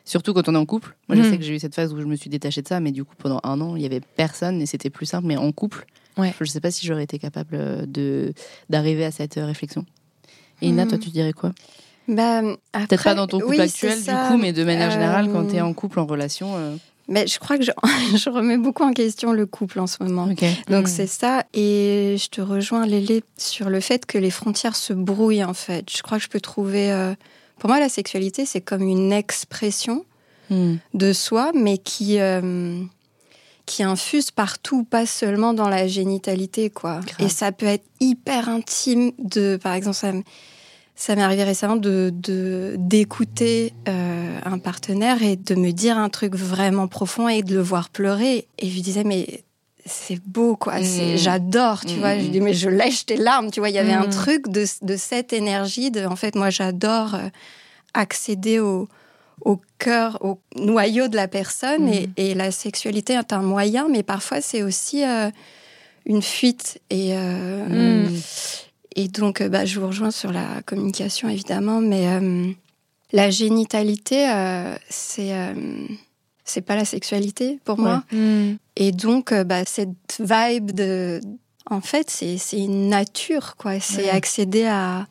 surtout 0.06 0.34
quand 0.34 0.48
on 0.48 0.56
est 0.56 0.58
en 0.58 0.66
couple 0.66 0.96
moi 1.10 1.18
je 1.18 1.24
Mhm. 1.24 1.30
sais 1.30 1.38
que 1.38 1.44
j'ai 1.44 1.56
eu 1.56 1.60
cette 1.60 1.76
phase 1.76 1.94
où 1.94 2.00
je 2.00 2.06
me 2.06 2.16
suis 2.16 2.30
détachée 2.30 2.62
de 2.62 2.68
ça 2.70 2.80
mais 2.80 2.92
du 2.94 3.04
coup 3.04 3.16
pendant 3.18 3.42
un 3.44 3.60
an 3.60 3.76
il 3.76 3.82
y 3.82 3.86
avait 3.86 4.00
personne 4.16 4.62
et 4.62 4.66
c'était 4.66 4.90
plus 4.90 5.06
simple 5.06 5.28
mais 5.28 5.36
en 5.38 5.52
couple 5.52 5.86
Ouais. 6.18 6.34
je 6.40 6.46
sais 6.46 6.62
pas 6.62 6.72
si 6.72 6.86
j'aurais 6.88 7.04
été 7.04 7.20
capable 7.20 7.90
de 7.92 8.34
d'arriver 8.70 9.04
à 9.06 9.12
cette 9.12 9.36
réflexion 9.36 9.86
et 10.62 10.68
Ina 10.70 10.86
toi 10.86 10.98
tu 10.98 11.10
dirais 11.10 11.34
quoi? 11.34 11.52
Bah, 12.08 12.42
peut-être 12.74 13.04
pas 13.04 13.14
dans 13.14 13.28
ton 13.28 13.40
couple 13.40 13.52
oui, 13.52 13.60
actuel 13.62 14.00
du 14.04 14.12
coup 14.28 14.38
mais 14.38 14.52
de 14.54 14.64
manière 14.64 14.90
générale 14.90 15.30
quand 15.32 15.46
tu 15.48 15.56
es 15.58 15.62
en 15.62 15.74
couple 15.74 16.00
en 16.00 16.06
relation 16.06 16.56
Mais 17.10 17.28
je 17.28 17.40
crois 17.40 17.58
que 17.58 17.64
je, 17.64 17.72
je 18.18 18.30
remets 18.30 18.58
beaucoup 18.58 18.84
en 18.84 18.94
question 18.94 19.32
le 19.34 19.46
couple 19.46 19.80
en 19.80 19.88
ce 19.88 19.98
moment. 20.04 20.28
Donc 20.28 20.86
Mm. 20.86 20.88
c'est 20.88 21.08
ça. 21.08 21.44
Et 21.54 22.16
je 22.18 22.30
te 22.30 22.40
rejoins, 22.42 22.86
Lélé, 22.86 23.24
sur 23.38 23.70
le 23.70 23.80
fait 23.80 24.06
que 24.06 24.18
les 24.18 24.32
frontières 24.32 24.76
se 24.76 24.94
brouillent, 24.94 25.44
en 25.44 25.54
fait. 25.54 25.90
Je 25.96 26.02
crois 26.04 26.18
que 26.20 26.24
je 26.24 26.30
peux 26.30 26.40
trouver... 26.42 26.92
euh, 26.92 27.14
Pour 27.58 27.70
moi, 27.70 27.80
la 27.80 27.90
sexualité, 27.90 28.46
c'est 28.46 28.62
comme 28.62 28.84
une 28.88 29.12
expression 29.12 30.06
Hmm. 30.52 30.78
de 30.96 31.14
soi, 31.14 31.52
mais 31.54 31.78
qui... 31.78 32.20
euh, 32.20 32.82
qui 33.68 33.84
infuse 33.84 34.32
partout, 34.32 34.84
pas 34.84 35.06
seulement 35.06 35.54
dans 35.54 35.70
la 35.70 35.88
génitalité, 35.88 36.72
quoi. 36.72 37.02
Grave. 37.02 37.28
Et 37.28 37.30
ça 37.30 37.52
peut 37.52 37.68
être 37.68 37.86
hyper 38.00 38.50
intime 38.50 39.12
de, 39.20 39.60
par 39.62 39.74
exemple, 39.76 39.96
ça, 39.96 40.12
ça 41.02 41.16
m'est 41.16 41.22
arrivé 41.22 41.46
récemment 41.46 41.78
de 41.78 42.12
d'écouter 42.78 43.74
euh, 43.88 44.38
un 44.44 44.58
partenaire 44.60 45.24
et 45.24 45.38
de 45.38 45.56
me 45.56 45.72
dire 45.72 45.98
un 45.98 46.10
truc 46.10 46.36
vraiment 46.36 46.88
profond 46.90 47.30
et 47.30 47.42
de 47.42 47.54
le 47.56 47.62
voir 47.62 47.90
pleurer. 47.90 48.48
Et 48.60 48.68
je 48.70 48.74
lui 48.74 48.82
disais, 48.82 49.06
mais 49.06 49.44
c'est 49.86 50.20
beau, 50.22 50.58
quoi. 50.58 50.84
C'est- 50.84 51.14
Mm. 51.14 51.18
J'adore, 51.18 51.86
tu 51.86 51.96
Mm, 51.96 52.00
vois. 52.00 52.16
Je 52.18 52.24
lui 52.24 52.30
dis, 52.30 52.42
mais 52.42 52.54
je 52.54 52.70
lèche 52.70 53.06
tes 53.06 53.16
larmes, 53.16 53.50
tu 53.50 53.62
vois. 53.62 53.70
Il 53.70 53.76
y 53.76 53.80
avait 53.80 53.94
un 53.94 54.08
truc 54.10 54.50
de, 54.50 54.66
de 54.82 54.98
cette 54.98 55.32
énergie. 55.32 55.90
De, 55.90 56.06
en 56.06 56.18
fait, 56.18 56.36
moi, 56.36 56.50
j'adore 56.50 57.16
euh, 57.16 57.30
accéder 57.94 58.60
au, 58.60 58.90
au 59.42 59.62
cœur, 59.78 60.18
au 60.22 60.40
noyau 60.58 61.08
de 61.08 61.16
la 61.16 61.30
personne. 61.30 61.88
Et, 61.88 62.10
et 62.18 62.34
la 62.34 62.52
sexualité 62.52 63.14
est 63.14 63.32
un 63.32 63.42
moyen, 63.42 63.88
mais 63.90 64.04
parfois, 64.04 64.42
c'est 64.42 64.64
aussi 64.64 65.06
euh, 65.06 65.30
une 66.06 66.22
fuite. 66.22 66.80
Et, 66.90 67.14
euh. 67.16 68.06
Et 68.96 69.08
donc, 69.08 69.42
euh, 69.42 69.50
bah, 69.50 69.66
je 69.66 69.80
vous 69.80 69.88
rejoins 69.88 70.12
sur 70.12 70.32
la 70.32 70.62
communication, 70.66 71.30
évidemment, 71.30 71.80
mais 71.82 72.08
euh, 72.08 72.52
la 73.12 73.30
génitalité, 73.30 74.30
euh, 74.30 74.76
c'est 74.90 75.34
euh, 75.34 75.54
c'est 76.44 76.62
pas 76.62 76.76
la 76.76 76.86
sexualité 76.86 77.60
pour 77.64 77.78
moi. 77.78 78.04
Mm. 78.12 78.54
Et 78.76 78.92
donc, 78.92 79.34
bah, 79.34 79.64
cette 79.66 80.20
vibe 80.20 80.72
de, 80.72 81.22
en 81.70 81.82
fait, 81.82 82.10
c'est 82.10 82.38
c'est 82.38 82.58
une 82.58 82.90
nature, 82.90 83.56
quoi. 83.58 83.80
C'est 83.80 84.06
Ouais. 84.06 84.10
accéder 84.10 84.66
à 84.66 85.08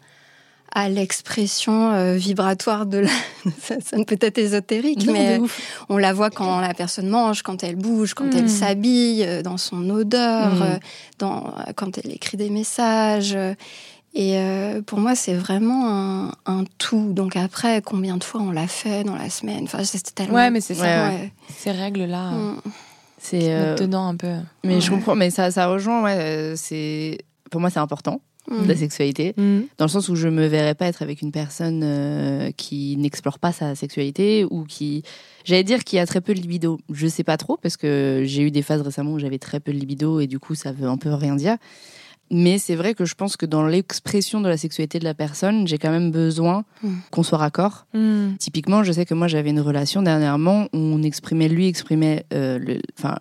à 0.73 0.89
l'expression 0.89 1.93
euh, 1.93 2.15
vibratoire 2.17 2.87
de 2.87 2.99
la... 2.99 3.11
ça 3.63 3.77
sonne 3.81 4.05
peut-être 4.05 4.39
ésotérique, 4.39 5.07
Non, 5.07 5.13
mais 5.13 5.41
on 5.89 5.97
la 5.97 6.13
voit 6.13 6.31
quand 6.31 6.61
la 6.61 6.75
personne 6.75 7.09
mange, 7.09 7.43
quand 7.43 7.63
elle 7.65 7.77
bouge, 7.77 8.15
quand 8.15 8.35
elle 8.35 8.51
s'habille, 8.51 9.25
euh, 9.25 9.43
dans 9.43 9.57
son 9.57 9.89
odeur, 9.91 10.55
Mm. 10.55 10.63
euh, 10.63 10.79
dans, 11.19 11.47
euh, 11.49 11.73
quand 11.75 11.99
elle 11.99 12.13
écrit 12.13 12.37
des 12.37 12.51
messages. 12.51 13.35
euh, 13.35 13.55
Et 14.15 14.39
euh, 14.39 14.81
pour 14.83 14.99
moi, 14.99 15.15
c'est 15.15 15.35
vraiment 15.35 15.87
un, 15.89 16.33
un 16.47 16.65
tout. 16.79 17.13
Donc 17.13 17.37
après, 17.37 17.83
combien 17.83 18.17
de 18.17 18.25
fois 18.25 18.41
on 18.41 18.51
l'a 18.51 18.67
fait 18.67 19.05
dans 19.05 19.17
la 19.17 19.29
semaine? 19.31 19.65
Enfin, 19.65 19.85
c'était 19.85 20.11
tellement. 20.13 20.35
Ouais, 20.35 20.51
mais 20.51 20.61
c'est 20.61 20.75
ça. 20.75 20.83
Ouais, 20.83 21.09
Ouais. 21.15 21.33
Ces 21.57 21.71
règles-là, 21.73 22.31
Mm. 22.31 22.61
c'est 23.21 23.53
euh, 23.53 23.75
dedans 23.75 24.07
un 24.09 24.17
peu. 24.17 24.35
Mais 24.65 24.81
je 24.81 24.91
comprends, 24.91 25.15
mais 25.15 25.31
ça, 25.31 25.51
ça 25.51 25.67
rejoint, 25.67 26.03
ouais, 26.05 26.17
euh, 26.19 26.55
c'est, 26.57 27.19
pour 27.51 27.61
moi, 27.61 27.69
c'est 27.71 27.81
important, 27.81 28.21
Mm. 28.51 28.67
la 28.67 28.77
sexualité, 28.77 29.35
Mm. 29.37 29.61
dans 29.79 29.85
le 29.85 29.91
sens 29.91 30.09
où 30.09 30.17
je 30.17 30.29
me 30.29 30.47
verrais 30.47 30.75
pas 30.75 30.87
être 30.87 31.03
avec 31.03 31.21
une 31.23 31.33
personne 31.33 31.83
euh, 31.85 32.51
qui 32.57 32.97
n'explore 32.97 33.39
pas 33.39 33.53
sa 33.53 33.75
sexualité 33.75 34.45
ou 34.51 34.65
qui, 34.65 35.03
j'allais 35.45 35.65
dire, 35.65 35.85
qui 35.85 35.99
a 35.99 36.07
très 36.07 36.21
peu 36.21 36.33
de 36.35 36.41
libido. 36.41 36.79
Je 36.91 37.07
sais 37.07 37.25
pas 37.25 37.37
trop, 37.37 37.59
parce 37.61 37.77
que 37.77 38.23
j'ai 38.25 38.43
eu 38.43 38.51
des 38.51 38.63
phases 38.63 38.81
récemment 38.81 39.13
où 39.13 39.19
j'avais 39.19 39.39
très 39.39 39.61
peu 39.61 39.73
de 39.73 39.79
libido 39.79 40.21
et 40.21 40.27
du 40.27 40.39
coup, 40.39 40.55
ça 40.55 40.73
veut 40.73 40.89
un 40.89 40.97
peu 40.97 41.13
rien 41.13 41.37
dire. 41.37 41.57
Mais 42.31 42.59
c'est 42.59 42.75
vrai 42.75 42.93
que 42.95 43.07
je 43.07 43.15
pense 43.15 43.39
que 43.39 43.47
dans 43.47 43.67
l'expression 43.67 44.43
de 44.43 44.49
la 44.49 44.59
sexualité 44.59 44.99
de 44.99 45.05
la 45.05 45.15
personne, 45.15 45.67
j'ai 45.67 45.79
quand 45.79 45.91
même 45.91 46.11
besoin 46.11 46.65
Mm. 46.83 46.89
qu'on 47.11 47.23
soit 47.23 47.39
raccord. 47.39 47.87
Typiquement, 48.39 48.83
je 48.85 48.93
sais 48.93 49.07
que 49.07 49.15
moi 49.15 49.29
j'avais 49.29 49.51
une 49.51 49.61
relation 49.61 50.03
dernièrement 50.03 50.65
où 50.75 50.79
on 50.79 51.03
exprimait, 51.03 51.49
lui 51.49 51.67
exprimait, 51.69 52.25
euh, 52.35 52.59
le, 52.59 52.81
enfin, 52.99 53.17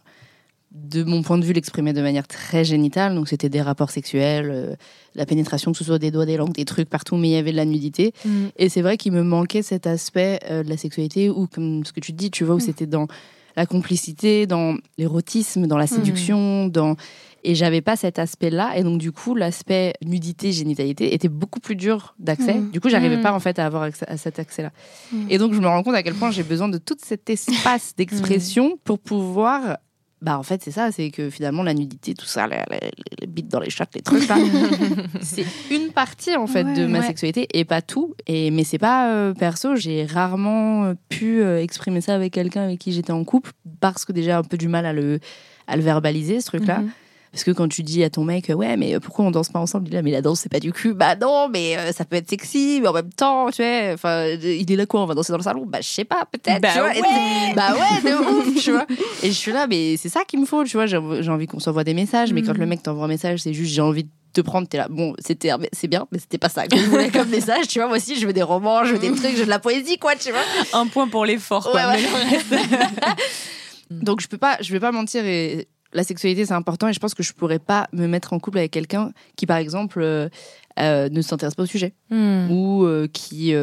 de 0.84 1.04
mon 1.04 1.22
point 1.22 1.38
de 1.38 1.46
vue, 1.46 1.54
l'exprimait 1.54 1.94
de 1.94 2.02
manière 2.02 2.28
très 2.28 2.64
génitale. 2.64 3.16
Donc 3.16 3.28
c'était 3.28 3.50
des 3.50 3.62
rapports 3.62 3.90
sexuels, 3.90 4.50
euh, 4.52 4.76
la 5.16 5.26
pénétration, 5.26 5.72
que 5.72 5.78
ce 5.78 5.84
soit 5.84 6.00
des 6.00 6.12
doigts, 6.12 6.26
des 6.26 6.38
langues, 6.38 6.54
des 6.54 6.66
trucs 6.66 6.90
partout, 6.90 7.16
mais 7.18 7.30
il 7.30 7.34
y 7.34 7.38
avait 7.38 7.52
de 7.52 7.58
la 7.58 7.66
nudité. 7.66 8.14
Hmm. 8.26 8.48
Et 8.58 8.70
c'est 8.70 8.82
vrai 8.82 8.98
qu'il 8.98 9.12
me 9.12 9.24
manquait 9.24 9.62
cet 9.64 9.88
aspect 9.88 10.40
euh, 10.50 10.64
de 10.64 10.70
la 10.70 10.78
sexualité 10.78 11.30
où, 11.30 11.48
comme 11.48 11.84
ce 11.86 11.92
que 11.92 12.00
tu 12.00 12.14
dis, 12.14 12.32
tu 12.32 12.44
vois, 12.44 12.56
où 12.56 12.60
Mm. 12.60 12.62
c'était 12.62 12.86
dans 12.86 13.08
la 13.56 13.66
complicité, 13.66 14.46
dans 14.46 14.76
l'érotisme, 15.00 15.66
dans 15.66 15.78
la 15.78 15.88
séduction, 15.88 16.68
dans 16.68 16.96
et 17.44 17.56
j'avais 17.56 17.82
pas 17.82 17.96
cet 17.96 18.20
aspect-là. 18.20 18.78
Et 18.78 18.84
donc 18.84 18.98
du 19.00 19.12
coup, 19.12 19.34
l'aspect 19.34 19.94
nudité, 20.06 20.52
génitalité 20.52 21.14
était 21.14 21.30
beaucoup 21.30 21.60
plus 21.60 21.76
dur 21.76 22.14
d'accès. 22.20 22.56
Mm. 22.56 22.72
Du 22.72 22.80
coup, 22.82 22.90
j'arrivais 22.90 23.18
Mm. 23.18 23.22
pas 23.22 23.32
en 23.34 23.40
fait 23.40 23.58
à 23.58 23.66
avoir 23.66 23.84
accès 23.84 24.06
à 24.08 24.18
cet 24.18 24.38
accès-là. 24.38 24.72
Mm. 25.12 25.18
Et 25.30 25.38
donc 25.38 25.54
je 25.54 25.60
me 25.60 25.68
rends 25.68 25.82
compte 25.82 25.96
à 25.96 26.04
quel 26.04 26.14
point 26.14 26.30
j'ai 26.30 26.44
besoin 26.44 26.68
de 26.70 26.78
tout 26.78 26.98
cet 27.04 27.30
espace 27.30 27.94
d'expression 27.96 28.78
pour 28.84 29.00
pouvoir 29.00 29.78
bah 30.22 30.40
en 30.40 30.44
fait 30.44 30.64
c'est 30.64 30.72
ça, 30.72 30.92
c'est 30.92 31.12
que 31.12 31.30
finalement 31.30 31.62
la 31.62 31.76
nudité, 31.76 32.16
tout 32.16 32.26
ça, 32.26 32.48
les, 32.48 32.58
les, 32.72 32.92
les 33.22 33.28
bites 33.28 33.50
dans 33.50 33.60
les 33.60 33.70
chattes, 33.70 33.94
les 33.94 34.02
trucs 34.02 34.28
là, 34.28 34.38
c'est 35.22 35.46
une 35.70 35.92
partie 35.92 36.36
en 36.36 36.48
fait 36.48 36.64
de 36.64 36.88
ma 36.88 37.00
ouais. 37.00 37.06
sexualité 37.06 37.48
et 37.54 37.66
pas 37.66 37.84
tout. 37.84 38.16
Et 38.26 38.50
mais 38.50 38.64
c'est 38.64 38.80
pas 38.80 39.12
euh, 39.12 39.34
perso, 39.34 39.76
j'ai 39.76 40.06
rarement 40.06 40.86
euh, 40.86 40.94
pu 41.10 41.42
euh, 41.42 41.62
exprimer 41.62 42.02
ça 42.02 42.16
avec 42.16 42.34
quelqu'un 42.34 42.64
avec 42.64 42.80
qui 42.80 42.94
j'étais 42.94 43.12
en 43.12 43.24
couple 43.24 43.52
parce 43.80 44.06
que 44.06 44.12
déjà 44.12 44.40
un 44.40 44.44
peu 44.44 44.58
du 44.58 44.68
mal 44.68 44.88
à 44.88 44.94
le 44.94 45.20
à 45.68 45.76
le 45.76 45.84
verbaliser 45.84 46.42
ce 46.42 46.48
truc 46.48 46.66
là. 46.66 46.80
Mhm. 46.80 46.90
Parce 47.38 47.44
que 47.44 47.52
quand 47.52 47.68
tu 47.68 47.84
dis 47.84 48.04
à 48.04 48.10
ton 48.10 48.24
mec, 48.24 48.50
ouais, 48.50 48.78
mais 48.78 49.00
pourquoi 49.00 49.24
on 49.24 49.30
danse 49.30 49.50
pas 49.50 49.60
ensemble? 49.60 49.86
Il 49.86 49.90
dit 49.92 49.96
là, 49.96 50.02
mais 50.02 50.10
la 50.10 50.24
danse, 50.24 50.40
c'est 50.40 50.50
pas 50.50 50.60
du 50.60 50.74
cul. 50.74 50.96
Bah 50.96 51.16
non, 51.16 51.50
mais 51.54 51.78
euh, 51.78 51.92
ça 51.92 52.04
peut 52.04 52.16
être 52.16 52.28
sexy, 52.28 52.80
mais 52.82 52.88
en 52.88 52.94
même 52.94 53.14
temps, 53.14 53.52
tu 53.52 53.62
vois, 53.62 53.94
enfin, 53.94 54.26
il 54.26 54.72
est 54.72 54.76
là 54.76 54.88
quoi 54.88 55.04
On 55.04 55.06
va 55.06 55.14
danser 55.14 55.34
dans 55.34 55.38
le 55.38 55.44
salon? 55.44 55.64
Bah 55.68 55.78
je 55.80 55.88
sais 55.88 56.04
pas, 56.04 56.28
peut-être. 56.32 56.60
Bah 56.60 56.70
tu 56.74 56.80
vois, 56.80 56.88
ouais. 56.88 57.54
bah 57.56 57.76
ouais, 57.76 58.10
de 58.10 58.16
ouf, 58.18 58.64
tu 58.64 58.72
vois. 58.72 58.88
Et 59.22 59.28
je 59.28 59.34
suis 59.34 59.52
là, 59.52 59.68
mais 59.68 59.98
c'est 59.98 60.10
ça 60.10 60.24
qu'il 60.24 60.42
me 60.42 60.48
faut, 60.48 60.64
tu 60.64 60.78
vois. 60.78 60.88
J'ai 60.88 60.98
envie 60.98 61.46
qu'on 61.46 61.60
s'envoie 61.60 61.84
des 61.84 61.94
messages, 61.94 62.34
mais 62.34 62.42
quand 62.42 62.58
le 62.58 62.66
mec 62.66 62.82
t'envoie 62.82 63.06
un 63.06 63.08
message, 63.08 63.42
c'est 63.42 63.54
juste 63.54 63.72
j'ai 63.72 63.84
envie 63.84 64.06
de 64.06 64.10
te 64.34 64.42
prendre, 64.42 64.68
t'es 64.68 64.78
là. 64.78 64.88
Bon, 64.90 65.14
c'était, 65.20 65.52
c'est 65.74 65.88
bien, 65.88 66.08
mais 66.12 66.18
c'était 66.18 66.40
pas 66.40 66.50
ça 66.50 66.66
que 66.66 66.76
je 66.76 66.86
voulais 66.86 67.12
comme 67.12 67.30
message, 67.30 67.68
tu 67.68 67.78
vois. 67.78 67.88
Moi 67.88 67.98
aussi, 67.98 68.20
je 68.20 68.26
veux 68.26 68.34
des 68.34 68.42
romans, 68.42 68.84
je 68.84 68.94
veux 68.94 69.00
des 69.00 69.12
trucs, 69.12 69.34
je 69.34 69.42
veux 69.42 69.46
de 69.46 69.50
la 69.52 69.60
poésie, 69.60 70.00
quoi, 70.00 70.16
tu 70.16 70.32
vois. 70.32 70.42
Un 70.74 70.88
point 70.88 71.08
pour 71.08 71.24
l'effort, 71.24 71.70
quoi. 71.70 71.82
Ouais, 71.82 72.04
ouais. 72.52 72.60
Donc 73.92 74.22
je 74.22 74.28
peux 74.28 74.38
pas, 74.38 74.58
je 74.60 74.72
vais 74.72 74.80
pas 74.80 74.92
mentir 74.92 75.26
et 75.26 75.68
la 75.94 76.04
sexualité 76.04 76.46
c'est 76.46 76.54
important 76.54 76.88
et 76.88 76.94
je 76.94 77.00
pense 77.00 77.14
que 77.14 77.24
je 77.24 77.34
pourrais 77.34 77.60
pas 77.60 77.88
me 77.94 78.08
mettre 78.08 78.34
en 78.34 78.40
couple 78.40 78.58
avec 78.60 78.72
quelqu'un 78.72 79.12
qui 79.36 79.46
par 79.46 79.58
exemple 79.58 80.00
euh, 80.02 80.30
euh, 80.80 81.10
ne 81.10 81.22
s'intéresse 81.22 81.56
pas 81.56 81.64
au 81.64 81.68
sujet 81.68 81.94
Hmm. 82.10 82.52
ou 82.52 82.84
euh, 82.86 83.08
qui 83.12 83.54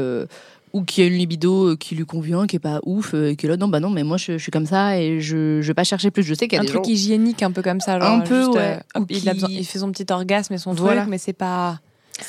ou 0.73 0.83
qui 0.83 1.03
a 1.03 1.07
une 1.07 1.13
libido 1.13 1.77
qui 1.77 1.95
lui 1.95 2.05
convient, 2.05 2.49
qui 2.49 2.57
est 2.57 2.59
pas 2.59 2.81
ouf, 2.85 3.15
et 3.15 3.37
qui 3.37 3.47
est 3.47 3.49
là 3.49 3.57
non 3.57 3.69
bah 3.69 3.79
non 3.79 3.91
mais 3.91 4.03
moi 4.03 4.17
je, 4.17 4.33
je 4.33 4.39
suis 4.39 4.51
comme 4.51 4.67
ça 4.67 4.99
et 4.99 5.21
je 5.21 5.61
je 5.63 5.67
vais 5.69 5.75
pas 5.75 5.85
chercher 5.85 6.11
plus. 6.11 6.25
Je 6.25 6.35
sais 6.35 6.49
qu'il 6.49 6.57
y 6.57 6.59
a 6.59 6.63
Un 6.63 6.65
des 6.65 6.71
truc 6.73 6.85
gens. 6.85 6.91
hygiénique 6.91 7.43
un 7.45 7.53
peu 7.53 7.63
comme 7.63 7.81
ça, 7.81 8.01
genre 8.01 8.11
Un 8.11 8.21
peu, 8.21 8.41
juste, 8.45 8.55
ouais. 8.57 8.81
hop, 8.97 9.05
il, 9.09 9.29
a 9.29 9.33
qui- 9.35 9.41
besoin- 9.41 9.49
il 9.51 9.65
fait 9.65 9.79
son 9.79 9.93
petit 9.93 10.13
orgasme 10.13 10.53
et 10.55 10.59
son 10.59 10.73
Voilà. 10.73 11.03
truc, 11.03 11.11
mais 11.11 11.19
c'est 11.19 11.33
pas. 11.33 11.79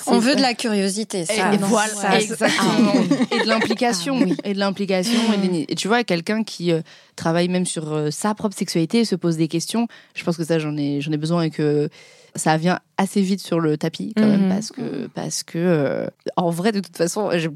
On 0.08 0.20
veut 0.20 0.36
de 0.36 0.42
la 0.42 0.54
curiosité, 0.54 1.20
Et, 1.20 1.26
ça. 1.26 1.54
et 1.54 1.58
voilà, 1.58 1.94
ça, 1.94 2.20
exactement. 2.20 2.94
Ah. 3.32 3.36
Et 3.36 3.44
de 3.44 3.48
l'implication. 3.48 4.18
Ah 4.20 4.24
oui. 4.26 4.36
Et 4.44 4.54
de 4.54 4.60
l'implication. 4.60 5.20
et, 5.34 5.48
des- 5.48 5.66
et 5.70 5.76
tu 5.76 5.88
vois, 5.88 6.04
quelqu'un 6.04 6.44
qui 6.44 6.72
euh, 6.72 6.82
travaille 7.16 7.48
même 7.50 7.66
sur 7.66 7.94
euh, 7.94 8.10
sa 8.12 8.34
propre 8.34 8.56
sexualité 8.58 9.00
et 9.00 9.06
se 9.06 9.16
pose 9.16 9.38
des 9.38 9.48
questions, 9.48 9.88
je 10.16 10.24
pense 10.24 10.38
que 10.38 10.44
ça, 10.44 10.58
j'en 10.60 10.76
ai, 10.76 11.02
j'en 11.02 11.12
ai 11.12 11.18
besoin 11.18 11.44
et 11.44 11.50
que 11.52 11.90
ça 12.36 12.58
vient 12.58 12.80
assez 12.98 13.22
vite 13.22 13.42
sur 13.42 13.60
le 13.60 13.78
tapis, 13.78 14.14
quand 14.18 14.26
même, 14.26 14.46
Mhm. 14.48 14.50
parce 14.50 14.72
que, 14.72 15.08
parce 15.14 15.44
que 15.44 15.58
euh, 15.60 16.08
en 16.36 16.50
vrai, 16.50 16.72
de 16.72 16.80
toute 16.80 16.98
façon, 16.98 17.30
je- 17.38 17.50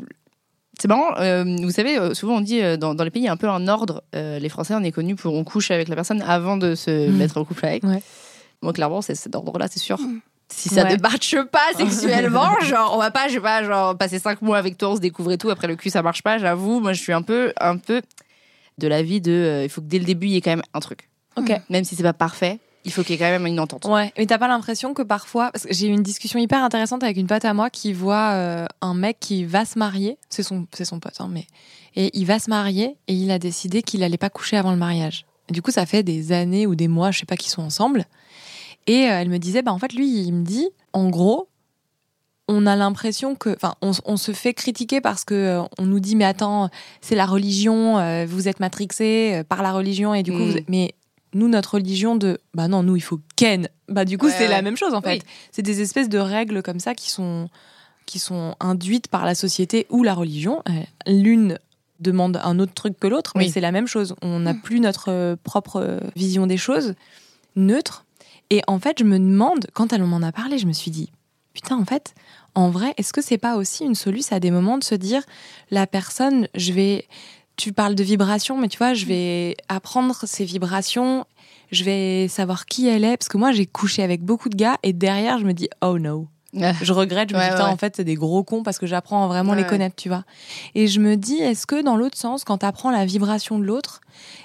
c'est 0.79 0.87
marrant, 0.87 1.17
euh, 1.19 1.43
vous 1.61 1.71
savez, 1.71 2.13
souvent 2.15 2.37
on 2.37 2.41
dit 2.41 2.61
euh, 2.61 2.77
dans, 2.77 2.93
dans 2.95 3.03
les 3.03 3.09
pays, 3.11 3.23
il 3.23 3.25
y 3.25 3.29
a 3.29 3.33
un 3.33 3.37
peu 3.37 3.49
un 3.49 3.67
ordre. 3.67 4.03
Euh, 4.15 4.39
les 4.39 4.47
Français, 4.49 4.73
on 4.75 4.83
est 4.83 4.91
connus 4.93 5.15
pour 5.15 5.33
on 5.33 5.43
couche 5.43 5.71
avec 5.71 5.87
la 5.89 5.95
personne 5.95 6.21
avant 6.21 6.55
de 6.57 6.75
se 6.75 7.09
Mhm. 7.09 7.17
mettre 7.17 7.37
en 7.37 7.43
couple 7.43 7.65
avec. 7.65 7.83
Ouais. 7.83 8.01
Moi, 8.61 8.71
clairement, 8.71 9.01
c'est 9.01 9.15
cet 9.15 9.35
ordre-là, 9.35 9.67
c'est 9.69 9.79
sûr. 9.79 9.97
Si 10.51 10.67
ça 10.69 10.83
Ouais. 10.83 10.95
ne 10.97 11.01
marche 11.01 11.35
pas 11.51 11.59
sexuellement, 11.77 12.59
genre, 12.61 12.93
on 12.95 12.97
va 12.97 13.11
pas, 13.11 13.27
je 13.27 13.33
sais 13.35 13.39
pas, 13.39 13.63
genre, 13.63 13.95
passer 13.97 14.19
cinq 14.19 14.41
mois 14.41 14.57
avec 14.57 14.77
toi, 14.77 14.89
on 14.91 14.95
se 14.95 15.01
découvre 15.01 15.31
et 15.31 15.37
tout, 15.37 15.49
après 15.49 15.67
le 15.67 15.75
cul, 15.75 15.89
ça 15.89 16.01
marche 16.01 16.23
pas, 16.23 16.37
j'avoue. 16.37 16.79
Moi, 16.79 16.93
je 16.93 17.01
suis 17.01 17.13
un 17.13 17.21
peu, 17.21 17.53
un 17.59 17.77
peu 17.77 18.01
de 18.77 18.87
l'avis 18.87 19.21
de, 19.21 19.31
euh, 19.31 19.63
il 19.63 19.69
faut 19.69 19.81
que 19.81 19.87
dès 19.87 19.99
le 19.99 20.05
début, 20.05 20.27
il 20.27 20.33
y 20.33 20.37
ait 20.37 20.41
quand 20.41 20.51
même 20.51 20.63
un 20.73 20.79
truc. 20.79 21.09
Ok. 21.37 21.51
Même 21.69 21.83
si 21.83 21.95
c'est 21.95 22.03
pas 22.03 22.13
parfait, 22.13 22.59
il 22.85 22.91
faut 22.91 23.03
qu'il 23.03 23.11
y 23.11 23.15
ait 23.15 23.19
quand 23.19 23.29
même 23.29 23.45
une 23.45 23.59
entente. 23.59 23.85
Ouais, 23.85 24.11
mais 24.17 24.25
t'as 24.25 24.37
pas 24.37 24.47
l'impression 24.47 24.93
que 24.93 25.01
parfois, 25.03 25.51
parce 25.51 25.65
que 25.65 25.73
j'ai 25.73 25.87
eu 25.87 25.91
une 25.91 26.01
discussion 26.01 26.39
hyper 26.39 26.63
intéressante 26.63 27.03
avec 27.03 27.17
une 27.17 27.27
pote 27.27 27.45
à 27.45 27.53
moi 27.53 27.69
qui 27.69 27.93
voit 27.93 28.31
euh, 28.31 28.65
un 28.81 28.93
mec 28.93 29.17
qui 29.19 29.43
va 29.45 29.65
se 29.65 29.77
marier, 29.77 30.17
c'est 30.29 30.43
son, 30.43 30.65
c'est 30.73 30.85
son 30.85 30.99
pote, 30.99 31.13
hein, 31.19 31.27
mais 31.31 31.45
et 31.95 32.09
il 32.17 32.25
va 32.25 32.39
se 32.39 32.49
marier 32.49 32.95
et 33.07 33.13
il 33.13 33.29
a 33.31 33.37
décidé 33.39 33.81
qu'il 33.83 34.01
allait 34.03 34.17
pas 34.17 34.29
coucher 34.29 34.57
avant 34.57 34.71
le 34.71 34.77
mariage. 34.77 35.25
Et 35.49 35.53
du 35.53 35.61
coup, 35.61 35.71
ça 35.71 35.85
fait 35.85 36.03
des 36.03 36.31
années 36.31 36.65
ou 36.67 36.75
des 36.75 36.87
mois, 36.87 37.11
je 37.11 37.19
sais 37.19 37.25
pas, 37.25 37.35
qu'ils 37.37 37.51
sont 37.51 37.63
ensemble. 37.63 38.05
Et 38.87 39.05
euh, 39.09 39.19
elle 39.21 39.29
me 39.29 39.37
disait, 39.39 39.61
bah 39.61 39.71
en 39.73 39.79
fait, 39.79 39.93
lui, 39.93 40.09
il 40.21 40.31
me 40.33 40.43
dit, 40.43 40.67
en 40.93 41.09
gros, 41.09 41.47
on 42.47 42.65
a 42.65 42.75
l'impression 42.75 43.35
que, 43.35 43.51
enfin, 43.55 43.75
on, 43.81 43.91
on 44.05 44.17
se 44.17 44.31
fait 44.31 44.53
critiquer 44.55 45.01
parce 45.01 45.23
que 45.23 45.35
euh, 45.35 45.61
on 45.77 45.85
nous 45.85 45.99
dit, 45.99 46.15
mais 46.15 46.25
attends, 46.25 46.69
c'est 47.01 47.15
la 47.15 47.25
religion, 47.27 47.99
euh, 47.99 48.25
vous 48.27 48.47
êtes 48.47 48.59
matrixé 48.59 49.33
euh, 49.35 49.43
par 49.43 49.61
la 49.61 49.71
religion 49.71 50.13
et 50.15 50.23
du 50.23 50.31
coup, 50.31 50.39
Mm. 50.39 50.49
vous 50.51 50.57
êtes- 50.57 50.69
mais 50.69 50.95
nous, 51.35 51.47
notre 51.47 51.75
religion 51.75 52.15
de, 52.15 52.39
bah 52.55 52.67
non, 52.67 52.81
nous, 52.81 52.95
il 52.95 53.01
faut 53.01 53.19
ken. 53.35 53.69
Bah 53.87 54.03
du 54.05 54.17
coup, 54.17 54.25
Ouais, 54.27 54.33
c'est 54.35 54.47
la 54.47 54.63
même 54.63 54.77
chose 54.77 54.95
en 54.95 55.01
fait. 55.01 55.21
C'est 55.51 55.61
des 55.61 55.81
espèces 55.81 56.09
de 56.09 56.17
règles 56.17 56.63
comme 56.63 56.79
ça 56.79 56.95
qui 56.95 57.09
sont 57.11 57.49
qui 58.07 58.17
sont 58.17 58.55
induites 58.59 59.07
par 59.07 59.23
la 59.23 59.35
société 59.35 59.85
ou 59.91 60.01
la 60.01 60.15
religion. 60.15 60.63
L'une 61.05 61.59
demande 61.99 62.39
un 62.43 62.57
autre 62.57 62.73
truc 62.73 62.99
que 62.99 63.05
l'autre, 63.05 63.33
mais 63.35 63.45
Oui. 63.45 63.51
c'est 63.51 63.61
la 63.61 63.71
même 63.71 63.85
chose. 63.85 64.15
On 64.23 64.39
n'a 64.39 64.53
Mm. 64.53 64.61
plus 64.61 64.79
notre 64.79 65.35
propre 65.43 65.99
vision 66.15 66.47
des 66.47 66.57
choses, 66.57 66.95
neutre. 67.55 68.05
Et 68.49 68.61
en 68.67 68.79
fait, 68.79 68.99
je 68.99 69.03
me 69.03 69.19
demande, 69.19 69.67
quand 69.73 69.93
elle 69.93 70.03
m'en 70.03 70.21
a 70.21 70.31
parlé, 70.31 70.57
je 70.57 70.65
me 70.65 70.73
suis 70.73 70.91
dit, 70.91 71.11
putain, 71.53 71.77
en 71.77 71.85
fait, 71.85 72.15
en 72.55 72.69
vrai, 72.69 72.93
est-ce 72.97 73.13
que 73.13 73.21
c'est 73.21 73.37
pas 73.37 73.57
aussi 73.57 73.85
une 73.85 73.95
solution 73.95 74.35
à 74.35 74.39
des 74.39 74.51
moments 74.51 74.77
de 74.77 74.83
se 74.83 74.95
dire, 74.95 75.23
la 75.69 75.85
personne, 75.87 76.47
je 76.55 76.73
vais, 76.73 77.07
tu 77.57 77.73
parles 77.73 77.95
de 77.95 78.03
vibrations, 78.03 78.57
mais 78.57 78.67
tu 78.67 78.77
vois, 78.77 78.93
je 78.93 79.05
vais 79.05 79.55
apprendre 79.67 80.15
ces 80.25 80.45
vibrations, 80.45 81.25
je 81.71 81.83
vais 81.83 82.27
savoir 82.27 82.65
qui 82.65 82.87
elle 82.87 83.03
est, 83.03 83.17
parce 83.17 83.29
que 83.29 83.37
moi, 83.37 83.51
j'ai 83.51 83.67
couché 83.67 84.01
avec 84.01 84.23
beaucoup 84.23 84.49
de 84.49 84.55
gars, 84.55 84.77
et 84.81 84.93
derrière, 84.93 85.37
je 85.39 85.45
me 85.45 85.53
dis, 85.53 85.69
oh 85.81 85.99
no. 85.99 86.27
Je 86.53 86.93
regrette, 86.93 87.29
je 87.29 87.35
me 87.35 87.41
dis, 87.41 87.49
putain, 87.49 87.65
ouais. 87.65 87.71
en 87.71 87.77
fait, 87.77 87.95
c'est 87.95 88.03
des 88.03 88.15
gros 88.15 88.43
cons 88.43 88.63
parce 88.63 88.79
que 88.79 88.87
j'apprends 88.87 89.23
à 89.23 89.27
vraiment 89.27 89.51
Ouais, 89.51 89.57
les 89.57 89.63
ouais. 89.63 89.69
connaître, 89.69 89.95
tu 89.95 90.09
vois. 90.09 90.23
Et 90.75 90.87
je 90.87 90.99
me 90.99 91.15
dis, 91.15 91.35
est-ce 91.37 91.67
que 91.67 91.81
dans 91.83 91.95
l'autre 91.95 92.17
sens, 92.17 92.43
quand 92.43 92.59
tu 92.59 92.65
apprends 92.65 92.89
la 92.91 93.05
vibration 93.05 93.59
de 93.59 93.63
l'autre, 93.65 94.01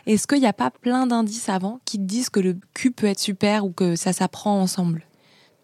est-ce 0.06 0.26
qu'il 0.26 0.40
n'y 0.40 0.46
a 0.46 0.52
pas 0.52 0.70
plein 0.70 1.06
d'indices 1.06 1.48
avant 1.48 1.80
qui 1.84 1.96
te 1.98 2.02
disent 2.04 2.28
que 2.30 2.40
le 2.40 2.56
cul 2.74 2.90
peut 2.90 3.06
être 3.06 3.18
super 3.20 3.64
ou 3.64 3.70
que 3.70 3.96
ça 3.96 4.12
s'apprend 4.12 4.60
ensemble? 4.60 5.02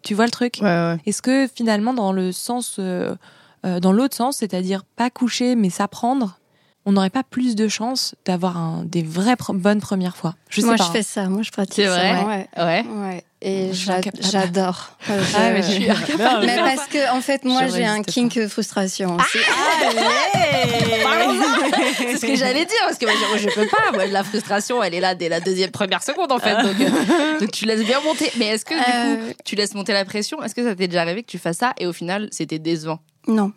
Tu 0.01 0.15
vois 0.15 0.25
le 0.25 0.31
truc? 0.31 0.57
Ouais, 0.61 0.67
ouais. 0.67 0.97
Est-ce 1.05 1.21
que 1.21 1.47
finalement, 1.47 1.93
dans 1.93 2.11
le 2.11 2.31
sens, 2.31 2.77
euh, 2.79 3.15
euh, 3.65 3.79
dans 3.79 3.91
l'autre 3.91 4.15
sens, 4.15 4.37
c'est-à-dire 4.37 4.83
pas 4.83 5.11
coucher 5.11 5.55
mais 5.55 5.69
s'apprendre, 5.69 6.39
on 6.87 6.93
n'aurait 6.93 7.11
pas 7.11 7.21
plus 7.23 7.55
de 7.55 7.67
chances 7.67 8.15
d'avoir 8.25 8.57
un- 8.57 8.83
des 8.85 9.03
vraies 9.03 9.35
bonnes 9.53 9.79
premières 9.81 10.17
fois? 10.17 10.33
Je 10.49 10.61
sais 10.61 10.65
moi, 10.67 10.75
pas. 10.77 10.85
je 10.85 10.89
fais 10.89 11.03
ça. 11.03 11.29
Moi, 11.29 11.43
je 11.43 11.51
pratique 11.51 11.75
C'est 11.75 11.85
ça. 11.85 11.97
vrai? 11.97 12.25
Ouais. 12.25 12.47
Ouais. 12.57 12.85
Ouais. 12.89 13.23
Et 13.43 13.71
incapable. 13.87 14.23
j'adore. 14.31 14.91
Ah, 15.09 15.49
mais 15.51 15.63
je 15.63 15.71
suis 15.71 15.89
incapable. 15.89 16.45
Mais 16.45 16.57
parce 16.57 16.87
que, 16.87 17.11
en 17.11 17.21
fait, 17.21 17.43
moi, 17.43 17.67
j'ai 17.67 17.85
un 17.85 18.03
kink 18.03 18.47
frustration 18.47 19.17
aussi. 19.17 19.39
C'est 21.97 22.17
ce 22.17 22.25
que 22.25 22.35
j'allais 22.35 22.65
dire, 22.65 22.77
parce 22.83 22.97
que 22.97 23.05
moi, 23.05 23.15
je, 23.37 23.39
je 23.49 23.49
peux 23.53 23.67
pas. 23.67 23.91
Moi, 23.93 24.05
la 24.07 24.23
frustration, 24.23 24.81
elle 24.83 24.93
est 24.93 24.99
là 24.99 25.15
dès 25.15 25.29
la 25.29 25.39
deuxième, 25.39 25.71
première 25.71 26.03
seconde, 26.03 26.31
en 26.31 26.39
fait. 26.39 26.55
Donc, 26.55 26.75
euh, 26.79 27.39
donc 27.39 27.51
tu 27.51 27.65
laisses 27.65 27.83
bien 27.83 27.99
monter. 28.01 28.31
Mais 28.37 28.47
est-ce 28.47 28.65
que, 28.65 28.73
du 28.75 28.79
coup, 28.81 29.29
Euh, 29.29 29.33
tu 29.45 29.55
laisses 29.55 29.73
monter 29.73 29.93
la 29.93 30.05
pression? 30.05 30.41
Est-ce 30.43 30.55
que 30.55 30.63
ça 30.63 30.75
t'est 30.75 30.87
déjà 30.87 31.01
arrivé 31.01 31.23
que 31.23 31.31
tu 31.31 31.37
fasses 31.39 31.57
ça 31.57 31.73
et 31.79 31.87
au 31.87 31.93
final, 31.93 32.27
c'était 32.31 32.59
décevant? 32.59 32.99
Non. 33.27 33.51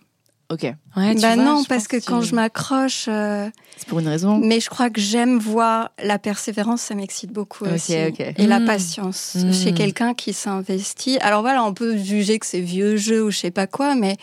Ok. 0.51 0.63
Ouais, 0.97 1.15
tu 1.15 1.21
bah 1.23 1.35
vois, 1.35 1.45
non, 1.45 1.65
parce 1.65 1.89
que 1.89 1.97
quand 1.97 2.21
je 2.23 2.35
m'accroche, 2.35 3.07
euh, 3.09 3.49
C'est 3.77 3.89
pour 3.89 3.99
une 3.99 4.09
raison 4.09 4.39
mais 4.39 4.61
je 4.61 4.69
crois 4.71 4.91
que 4.91 5.01
j'aime 5.01 5.39
voir 5.39 5.91
la 6.03 6.19
persévérance, 6.19 6.83
ça 6.83 6.95
m'excite 6.95 7.33
beaucoup 7.33 7.65
aussi. 7.65 7.93
Et 7.95 8.47
la 8.47 8.61
Mm. 8.61 8.65
patience 8.67 9.37
chez 9.53 9.73
quelqu'un 9.73 10.15
qui 10.15 10.33
s'investit. 10.33 11.19
Alors 11.19 11.41
voilà, 11.43 11.65
on 11.65 11.73
peut 11.75 11.97
juger 11.97 12.39
que 12.39 12.47
c'est 12.47 12.61
vieux 12.61 12.97
jeu 12.97 13.25
ou 13.25 13.31
je 13.31 13.39
sais 13.39 13.51
pas 13.51 13.67
quoi, 13.67 13.95
mais 13.95 14.17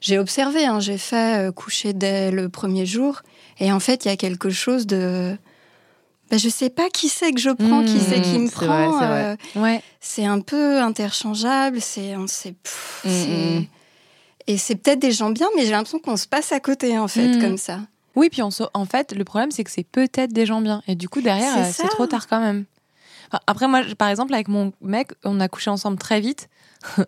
j'ai 0.00 0.18
observé, 0.18 0.64
hein, 0.66 0.78
j'ai 0.80 0.98
fait 0.98 1.48
euh, 1.48 1.52
coucher 1.52 1.92
dès 1.94 2.30
le 2.30 2.48
premier 2.48 2.86
jour. 2.86 3.22
Et 3.58 3.72
en 3.72 3.80
fait, 3.80 4.04
il 4.04 4.08
y 4.08 4.10
a 4.12 4.16
quelque 4.16 4.50
chose 4.50 4.86
de. 4.86 5.36
Ben, 6.30 6.38
je 6.38 6.48
sais 6.48 6.70
pas 6.70 6.88
qui 6.90 7.08
c'est 7.08 7.32
que 7.32 7.40
je 7.40 7.50
prends, 7.50 7.82
qui 7.84 7.98
Mm, 7.98 8.06
c'est 8.08 8.20
qui 8.22 8.38
me 8.38 8.48
prend. 8.48 9.02
euh, 9.02 9.36
Ouais. 9.54 9.82
c'est 10.00 10.24
un 10.24 10.40
peu 10.40 10.80
interchangeable, 10.80 11.80
c'est 11.80 12.16
on 12.16 12.26
sait 12.26 12.52
pff. 12.52 13.02
Et 14.46 14.58
c'est 14.58 14.74
peut-être 14.76 14.98
des 14.98 15.12
gens 15.12 15.30
bien, 15.30 15.48
mais 15.56 15.64
j'ai 15.64 15.70
l'impression 15.72 15.98
qu'on 15.98 16.16
se 16.16 16.26
passe 16.26 16.52
à 16.52 16.60
côté 16.60 16.98
en 16.98 17.08
fait 17.08 17.28
Mm. 17.36 17.40
comme 17.40 17.58
ça. 17.58 17.80
Oui, 18.14 18.28
puis 18.30 18.42
on 18.42 18.50
se- 18.50 18.64
en 18.74 18.84
fait, 18.84 19.12
le 19.14 19.24
problème, 19.24 19.50
c'est 19.50 19.64
que 19.64 19.70
c'est 19.70 19.84
peut-être 19.84 20.32
des 20.32 20.44
gens 20.46 20.60
bien. 20.60 20.82
Et 20.86 20.94
du 20.94 21.08
coup, 21.08 21.20
derrière, 21.22 21.72
C'est 21.72 21.86
euh, 21.86 21.88
trop 21.88 22.06
tard 22.06 22.26
quand 22.28 22.40
même. 22.40 22.64
Enfin, 23.28 23.40
après, 23.46 23.68
moi, 23.68 23.80
par 23.96 24.08
exemple, 24.08 24.34
avec 24.34 24.48
mon 24.48 24.72
mec, 24.82 25.12
on 25.24 25.40
a 25.40 25.48
couché 25.48 25.70
ensemble 25.70 25.96
très 25.98 26.20
vite. 26.20 26.48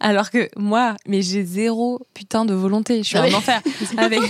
Alors 0.00 0.30
que 0.30 0.48
moi, 0.56 0.94
mais 1.06 1.20
j'ai 1.20 1.44
zéro 1.44 2.00
putain 2.14 2.44
de 2.46 2.54
volonté. 2.54 2.98
Je 3.02 3.08
suis 3.08 3.18
Ah 3.18 3.22
un 3.22 3.26
oui. 3.26 3.34
enfer. 3.34 3.60
Avec 3.98 4.22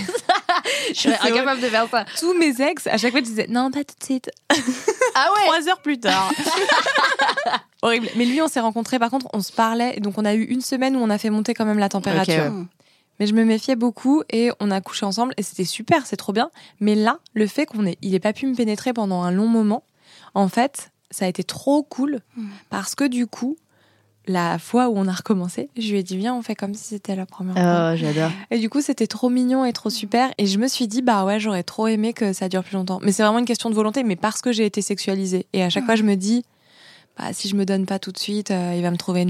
Je 0.89 0.93
serais 0.93 1.17
incapable 1.31 1.61
de 1.61 1.67
faire 1.67 1.87
ça. 1.89 2.05
tous 2.19 2.33
mes 2.37 2.61
ex, 2.61 2.87
à 2.87 2.97
chaque 2.97 3.11
fois, 3.11 3.19
je 3.21 3.25
disais 3.25 3.47
non, 3.49 3.71
pas 3.71 3.83
tout 3.83 3.95
de 3.99 4.03
suite. 4.03 4.29
Ah 4.49 5.29
ouais 5.35 5.41
Trois 5.47 5.67
heures 5.69 5.81
plus 5.81 5.99
tard. 5.99 6.31
Horrible. 7.81 8.07
Mais 8.15 8.25
lui, 8.25 8.41
on 8.41 8.47
s'est 8.47 8.59
rencontrés. 8.59 8.99
Par 8.99 9.09
contre, 9.11 9.27
on 9.33 9.41
se 9.41 9.51
parlait. 9.51 9.99
Donc, 9.99 10.17
on 10.17 10.25
a 10.25 10.33
eu 10.33 10.43
une 10.43 10.61
semaine 10.61 10.95
où 10.95 10.99
on 10.99 11.09
a 11.09 11.17
fait 11.17 11.29
monter 11.29 11.53
quand 11.53 11.65
même 11.65 11.79
la 11.79 11.89
température. 11.89 12.51
Mais 13.19 13.27
je 13.27 13.33
me 13.33 13.45
méfiais 13.45 13.75
beaucoup 13.77 14.23
et 14.29 14.51
on 14.59 14.71
a 14.71 14.81
couché 14.81 15.05
ensemble 15.05 15.33
et 15.37 15.43
c'était 15.43 15.63
super, 15.63 16.05
c'est 16.05 16.17
trop 16.17 16.33
bien. 16.33 16.49
Mais 16.81 16.95
là, 16.95 17.19
le 17.33 17.47
fait 17.47 17.65
qu'on 17.65 17.85
ait, 17.85 17.97
il 18.01 18.13
ait 18.13 18.19
pas 18.19 18.33
pu 18.33 18.45
me 18.45 18.55
pénétrer 18.55 18.91
pendant 18.91 19.21
un 19.23 19.31
long 19.31 19.47
moment, 19.47 19.83
en 20.33 20.49
fait, 20.49 20.89
ça 21.11 21.23
a 21.23 21.27
été 21.29 21.43
trop 21.45 21.81
cool 21.83 22.19
Mm. 22.35 22.47
parce 22.69 22.93
que 22.93 23.05
du 23.05 23.25
coup, 23.25 23.55
la 24.27 24.59
fois 24.59 24.89
où 24.89 24.97
on 24.97 25.07
a 25.07 25.11
recommencé, 25.11 25.69
je 25.77 25.91
lui 25.91 25.99
ai 25.99 26.03
dit 26.03 26.17
viens, 26.17 26.35
on 26.35 26.41
fait 26.41 26.55
comme 26.55 26.73
si 26.73 26.83
c'était 26.85 27.15
la 27.15 27.25
première 27.25 27.55
fois. 27.55 27.91
Oh, 27.93 27.95
j'adore. 27.95 28.31
Et 28.51 28.59
du 28.59 28.69
coup, 28.69 28.81
c'était 28.81 29.07
trop 29.07 29.29
mignon 29.29 29.65
et 29.65 29.73
trop 29.73 29.89
super. 29.89 30.31
Et 30.37 30.45
je 30.45 30.57
me 30.57 30.67
suis 30.67 30.87
dit 30.87 31.01
bah 31.01 31.25
ouais, 31.25 31.39
j'aurais 31.39 31.63
trop 31.63 31.87
aimé 31.87 32.13
que 32.13 32.33
ça 32.33 32.49
dure 32.49 32.63
plus 32.63 32.75
longtemps. 32.75 32.99
Mais 33.03 33.11
c'est 33.11 33.23
vraiment 33.23 33.39
une 33.39 33.45
question 33.45 33.69
de 33.69 33.75
volonté, 33.75 34.03
mais 34.03 34.15
parce 34.15 34.41
que 34.41 34.51
j'ai 34.51 34.65
été 34.65 34.81
sexualisée. 34.81 35.45
Et 35.53 35.63
à 35.63 35.69
chaque 35.69 35.85
fois, 35.85 35.95
je 35.95 36.03
me 36.03 36.15
dis 36.15 36.43
bah 37.17 37.31
si 37.31 37.47
je 37.47 37.55
me 37.55 37.65
donne 37.65 37.85
pas 37.85 37.99
tout 37.99 38.11
de 38.11 38.17
suite, 38.17 38.51
euh, 38.51 38.73
il 38.75 38.81
va 38.81 38.91
me 38.91 38.97
trouver 38.97 39.25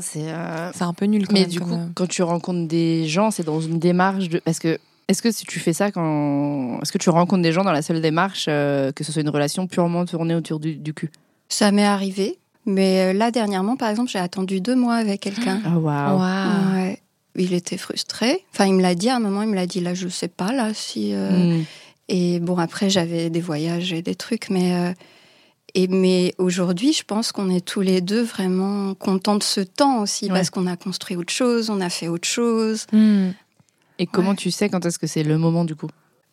C'est 0.00 0.30
euh, 0.32 0.72
C'est 0.72 0.82
un 0.82 0.94
peu 0.94 1.06
nul 1.06 1.26
quand 1.26 1.34
Mais 1.34 1.40
même, 1.42 1.48
du 1.48 1.60
comme, 1.60 1.68
coup, 1.68 1.74
euh, 1.74 1.86
quand 1.94 2.08
tu 2.08 2.22
rencontres 2.22 2.66
des 2.66 3.06
gens, 3.06 3.30
c'est 3.30 3.44
dans 3.44 3.60
une 3.60 3.78
démarche 3.78 4.28
de. 4.28 4.38
Parce 4.38 4.58
que. 4.58 4.78
Est-ce 5.08 5.22
que 5.22 5.30
si 5.30 5.46
tu 5.46 5.58
fais 5.58 5.72
ça 5.72 5.90
quand. 5.90 6.80
Est-ce 6.82 6.92
que 6.92 6.98
tu 6.98 7.10
rencontres 7.10 7.42
des 7.42 7.52
gens 7.52 7.64
dans 7.64 7.72
la 7.72 7.80
seule 7.80 8.02
démarche 8.02 8.46
euh, 8.48 8.92
que 8.92 9.04
ce 9.04 9.12
soit 9.12 9.22
une 9.22 9.30
relation 9.30 9.66
purement 9.66 10.04
tournée 10.04 10.34
autour 10.34 10.60
du, 10.60 10.76
du 10.76 10.92
cul? 10.92 11.10
Ça 11.48 11.72
m'est 11.72 11.86
arrivé. 11.86 12.38
Mais 12.68 13.00
euh, 13.00 13.12
là, 13.12 13.30
dernièrement, 13.30 13.76
par 13.76 13.88
exemple, 13.88 14.10
j'ai 14.10 14.18
attendu 14.18 14.60
deux 14.60 14.76
mois 14.76 14.94
avec 14.96 15.20
quelqu'un. 15.22 15.60
Ah, 15.64 15.78
waouh. 15.78 16.18
Waouh. 16.18 16.74
Ouais. 16.76 17.02
Il 17.36 17.52
était 17.54 17.76
frustré. 17.78 18.44
Enfin, 18.52 18.66
il 18.66 18.74
me 18.74 18.82
l'a 18.82 18.94
dit 18.94 19.08
à 19.08 19.16
un 19.16 19.20
moment, 19.20 19.42
il 19.42 19.48
me 19.48 19.54
l'a 19.54 19.66
dit 19.66 19.80
là, 19.80 19.94
je 19.94 20.08
sais 20.08 20.28
pas, 20.28 20.52
là, 20.52 20.72
si. 20.74 21.12
euh, 21.14 21.30
Mm. 21.58 21.64
Et 22.10 22.40
bon, 22.40 22.56
après, 22.56 22.88
j'avais 22.88 23.28
des 23.30 23.40
voyages 23.40 23.92
et 23.92 24.02
des 24.02 24.14
trucs, 24.14 24.48
mais. 24.50 24.74
euh, 24.74 24.92
Et 25.74 25.86
mais 25.86 26.34
aujourd'hui, 26.38 26.94
je 26.94 27.04
pense 27.04 27.30
qu'on 27.30 27.50
est 27.50 27.60
tous 27.64 27.82
les 27.82 28.00
deux 28.00 28.22
vraiment 28.22 28.94
contents 28.94 29.36
de 29.36 29.42
ce 29.42 29.60
temps 29.60 30.00
aussi, 30.00 30.24
Ouais. 30.26 30.30
parce 30.32 30.48
qu'on 30.50 30.66
a 30.66 30.76
construit 30.76 31.14
autre 31.16 31.32
chose, 31.32 31.68
on 31.68 31.80
a 31.82 31.90
fait 31.90 32.08
autre 32.08 32.26
chose. 32.26 32.86
Hmm. 32.92 33.30
Et 33.98 34.06
comment 34.06 34.30
Ouais. 34.30 34.36
tu 34.36 34.50
sais 34.50 34.70
quand 34.70 34.84
est-ce 34.86 34.98
que 34.98 35.06
c'est 35.06 35.22
le 35.24 35.36
moment 35.36 35.64
du 35.66 35.74
coup? 35.76 35.88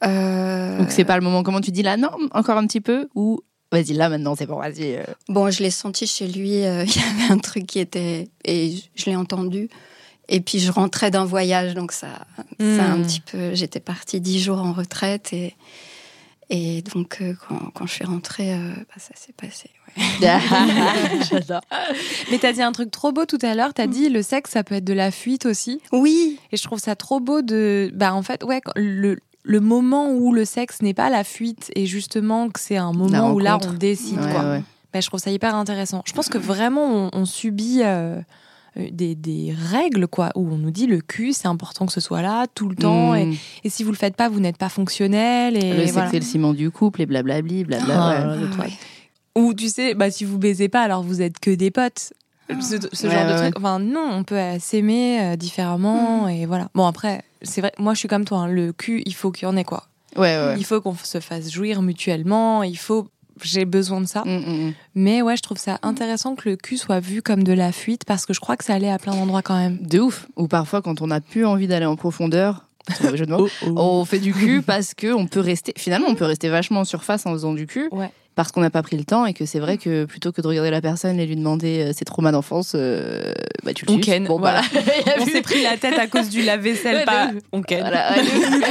Euh, 0.05 0.79
Ou 0.81 0.85
que 0.85 0.93
c'est 0.93 1.03
pas 1.03 1.17
le 1.17 1.23
moment? 1.23 1.43
Comment 1.43 1.59
tu 1.61 1.71
dis 1.71 1.83
là, 1.83 1.97
non, 1.97 2.11
encore 2.31 2.57
un 2.57 2.65
petit 2.65 2.79
peu? 2.81 3.09
Ou 3.15 3.41
vas-y, 3.75 3.93
là 3.93 4.09
maintenant, 4.09 4.35
c'est 4.35 4.45
bon, 4.45 4.57
vas-y. 4.59 4.95
euh. 4.95 5.03
Bon, 5.29 5.49
je 5.51 5.61
l'ai 5.63 5.71
senti 5.71 6.07
chez 6.07 6.27
lui, 6.27 6.63
euh, 6.65 6.83
il 6.87 6.95
y 6.95 6.99
avait 7.03 7.31
un 7.33 7.37
truc 7.37 7.65
qui 7.67 7.79
était. 7.79 8.27
Et 8.43 8.75
je 8.95 9.05
l'ai 9.05 9.15
entendu. 9.15 9.69
Et 10.27 10.39
puis 10.41 10.57
je 10.59 10.71
rentrais 10.71 11.11
d'un 11.11 11.25
voyage, 11.25 11.75
donc 11.75 11.91
ça, 11.91 12.07
ça 12.59 12.65
a 12.65 12.87
un 12.87 12.97
Hmm. 12.97 13.03
petit 13.05 13.19
peu. 13.21 13.53
J'étais 13.53 13.79
partie 13.79 14.19
dix 14.19 14.39
jours 14.41 14.59
en 14.59 14.73
retraite 14.73 15.33
et. 15.33 15.55
Et 16.51 16.83
donc, 16.93 17.17
euh, 17.21 17.33
quand, 17.47 17.71
quand 17.73 17.87
je 17.87 17.93
suis 17.93 18.05
rentrée, 18.05 18.53
euh, 18.53 18.69
bah, 18.75 18.97
ça 18.99 19.15
s'est 19.15 19.33
passé. 19.33 19.71
ouais. 19.97 20.03
J'adore. 21.29 21.61
Mais 22.29 22.37
t'as 22.37 22.53
dit 22.53 22.61
un 22.61 22.71
truc 22.71 22.91
trop 22.91 23.11
beau 23.11 23.25
tout 23.25 23.39
à 23.41 23.55
l'heure. 23.55 23.73
T'as 23.73 23.87
dit 23.87 24.09
le 24.09 24.21
sexe, 24.21 24.51
ça 24.51 24.63
peut 24.63 24.75
être 24.75 24.83
de 24.85 24.93
la 24.93 25.09
fuite 25.09 25.47
aussi. 25.47 25.81
Oui, 25.91 26.37
Et 26.51 26.57
je 26.57 26.63
trouve 26.63 26.77
ça 26.77 26.95
trop 26.95 27.19
beau 27.19 27.41
de. 27.41 27.89
Bah, 27.95 28.13
en 28.13 28.21
fait, 28.21 28.43
ouais, 28.43 28.61
le, 28.75 29.17
le 29.47 29.59
moment 29.59 30.09
où 30.11 30.33
le 30.33 30.43
sexe 30.43 30.81
n'est 30.81 30.93
pas 30.95 31.09
la 31.09 31.23
fuite 31.23 31.71
et 31.75 31.85
justement 31.85 32.49
que 32.49 32.59
c'est 32.59 32.77
un 32.77 32.91
moment 32.91 33.31
où 33.31 33.39
là, 33.39 33.59
on 33.63 33.73
décide, 33.73 34.19
Ouais, 34.19 34.31
quoi. 34.31 34.41
ouais. 34.51 34.63
Bah, 34.91 34.99
je 35.01 35.07
trouve 35.07 35.19
ça 35.19 35.29
hyper 35.31 35.55
intéressant. 35.55 36.01
Je 36.05 36.13
pense 36.13 36.29
que 36.29 36.37
vraiment, 36.37 36.85
on, 36.85 37.09
on 37.13 37.25
subit. 37.25 37.81
euh, 37.83 38.19
euh, 38.77 38.87
Des, 38.91 39.15
des 39.15 39.53
règles 39.71 40.05
quoi 40.07 40.31
où 40.35 40.49
on 40.51 40.57
nous 40.57 40.69
dit 40.71 40.85
le 40.85 40.99
cul 40.99 41.31
c'est 41.31 41.47
important 41.47 41.85
que 41.85 41.93
ce 41.93 42.01
soit 42.01 42.21
là 42.21 42.45
tout 42.53 42.67
le 42.67 42.75
temps 42.75 43.15
et, 43.15 43.33
et 43.63 43.69
si 43.69 43.85
vous 43.85 43.91
le 43.91 43.95
faites 43.95 44.17
pas 44.17 44.27
vous 44.27 44.41
n'êtes 44.41 44.57
pas 44.57 44.67
fonctionnel 44.67 45.55
et 45.55 45.71
le 45.71 45.79
sexe 45.83 45.93
voilà. 45.93 46.09
c'est 46.11 46.19
le 46.19 46.25
ciment 46.25 46.53
du 46.53 46.71
couple 46.71 47.01
et 47.01 47.05
blablabli, 47.05 47.63
blabla. 47.63 47.95
Ouais. 47.95 48.41
ouais, 48.43 48.49
toi. 48.53 48.65
ouais. 48.65 48.71
Ou 49.37 49.53
tu 49.53 49.69
sais, 49.69 49.93
bah, 49.93 50.11
si 50.11 50.25
vous 50.25 50.37
baisez 50.39 50.67
pas, 50.67 50.81
alors 50.81 51.03
vous 51.03 51.21
êtes 51.21 51.39
que 51.39 51.51
des 51.51 51.71
potes. 51.71 52.11
Ce, 52.49 53.09
genre 53.09 53.25
de 53.33 53.37
truc. 53.43 53.53
Enfin, 53.57 53.79
non, 53.79 54.07
on 54.11 54.23
peut 54.25 54.39
s'aimer 54.59 55.19
euh, 55.21 55.35
différemment 55.37 56.27
et 56.27 56.45
voilà. 56.45 56.67
Bon, 56.75 56.85
après, 56.85 57.23
c'est 57.45 57.61
vrai, 57.61 57.71
moi 57.77 57.93
je 57.93 57.99
suis 57.99 58.07
comme 58.07 58.25
toi, 58.25 58.39
hein, 58.39 58.47
le 58.47 58.73
cul, 58.73 59.01
il 59.05 59.13
faut 59.13 59.31
qu'il 59.31 59.47
y 59.47 59.51
en 59.51 59.55
ait 59.55 59.63
quoi. 59.63 59.85
Ouais, 60.15 60.37
ouais. 60.37 60.55
Il 60.57 60.65
faut 60.65 60.81
qu'on 60.81 60.95
se 60.95 61.19
fasse 61.19 61.51
jouir 61.51 61.81
mutuellement, 61.81 62.63
il 62.63 62.77
faut. 62.77 63.07
J'ai 63.43 63.65
besoin 63.65 63.99
de 63.99 64.05
ça. 64.05 64.23
Mm, 64.25 64.29
mm, 64.29 64.67
mm. 64.67 64.73
Mais 64.95 65.21
ouais, 65.21 65.35
je 65.35 65.41
trouve 65.41 65.57
ça 65.57 65.77
intéressant 65.81 66.35
que 66.35 66.47
le 66.47 66.55
cul 66.55 66.77
soit 66.77 67.01
vu 67.01 67.21
comme 67.21 67.43
de 67.43 67.51
la 67.51 67.73
fuite 67.73 68.05
parce 68.05 68.25
que 68.25 68.33
je 68.33 68.39
crois 68.39 68.55
que 68.55 68.63
ça 68.63 68.75
allait 68.75 68.89
à 68.89 68.97
plein 68.97 69.13
d'endroits 69.13 69.41
quand 69.41 69.57
même. 69.57 69.77
De 69.81 69.99
ouf. 69.99 70.27
Ou 70.37 70.47
parfois, 70.47 70.81
quand 70.81 71.01
on 71.01 71.07
n'a 71.07 71.19
plus 71.19 71.45
envie 71.45 71.67
d'aller 71.67 71.85
en 71.85 71.97
profondeur, 71.97 72.69
de 73.01 73.29
mots, 73.29 73.49
on 73.75 74.05
fait 74.05 74.19
du 74.19 74.33
cul 74.33 74.61
parce 74.61 74.93
que 74.93 75.13
on 75.13 75.27
peut 75.27 75.41
rester. 75.41 75.73
Finalement, 75.77 76.07
on 76.07 76.15
peut 76.15 76.25
rester 76.25 76.47
vachement 76.47 76.81
en 76.81 76.85
surface 76.85 77.25
en 77.25 77.33
faisant 77.33 77.53
du 77.53 77.67
cul. 77.67 77.89
Ouais. 77.91 78.11
Parce 78.35 78.51
qu'on 78.51 78.59
n'a 78.59 78.69
pas 78.69 78.83
pris 78.83 78.97
le 78.97 79.05
temps 79.05 79.25
et 79.25 79.33
que 79.33 79.45
c'est 79.45 79.59
vrai 79.59 79.77
que 79.77 80.03
plutôt 80.03 80.33
que 80.33 80.41
de 80.41 80.47
regarder 80.47 80.69
la 80.69 80.81
personne 80.81 81.21
et 81.21 81.25
lui 81.25 81.37
demander 81.37 81.79
euh, 81.85 81.93
ses 81.93 82.03
traumas 82.03 82.33
d'enfance, 82.33 82.73
euh, 82.75 83.31
bah 83.63 83.73
tu 83.73 83.85
le 83.85 83.93
On 83.93 83.97
ken, 83.99 84.25
Bon, 84.25 84.37
voilà. 84.39 84.61
bah, 84.73 84.81
On 85.21 85.25
s'est 85.25 85.41
pris 85.41 85.63
la 85.63 85.77
tête 85.77 85.97
à 85.97 86.07
cause 86.07 86.27
du 86.27 86.41
lave-vaisselle, 86.41 86.97
Ouais, 86.97 87.05
pas 87.05 87.29
on 87.53 87.61
ken. 87.61 87.79
Voilà, 87.79 88.11
ouais, 88.17 88.23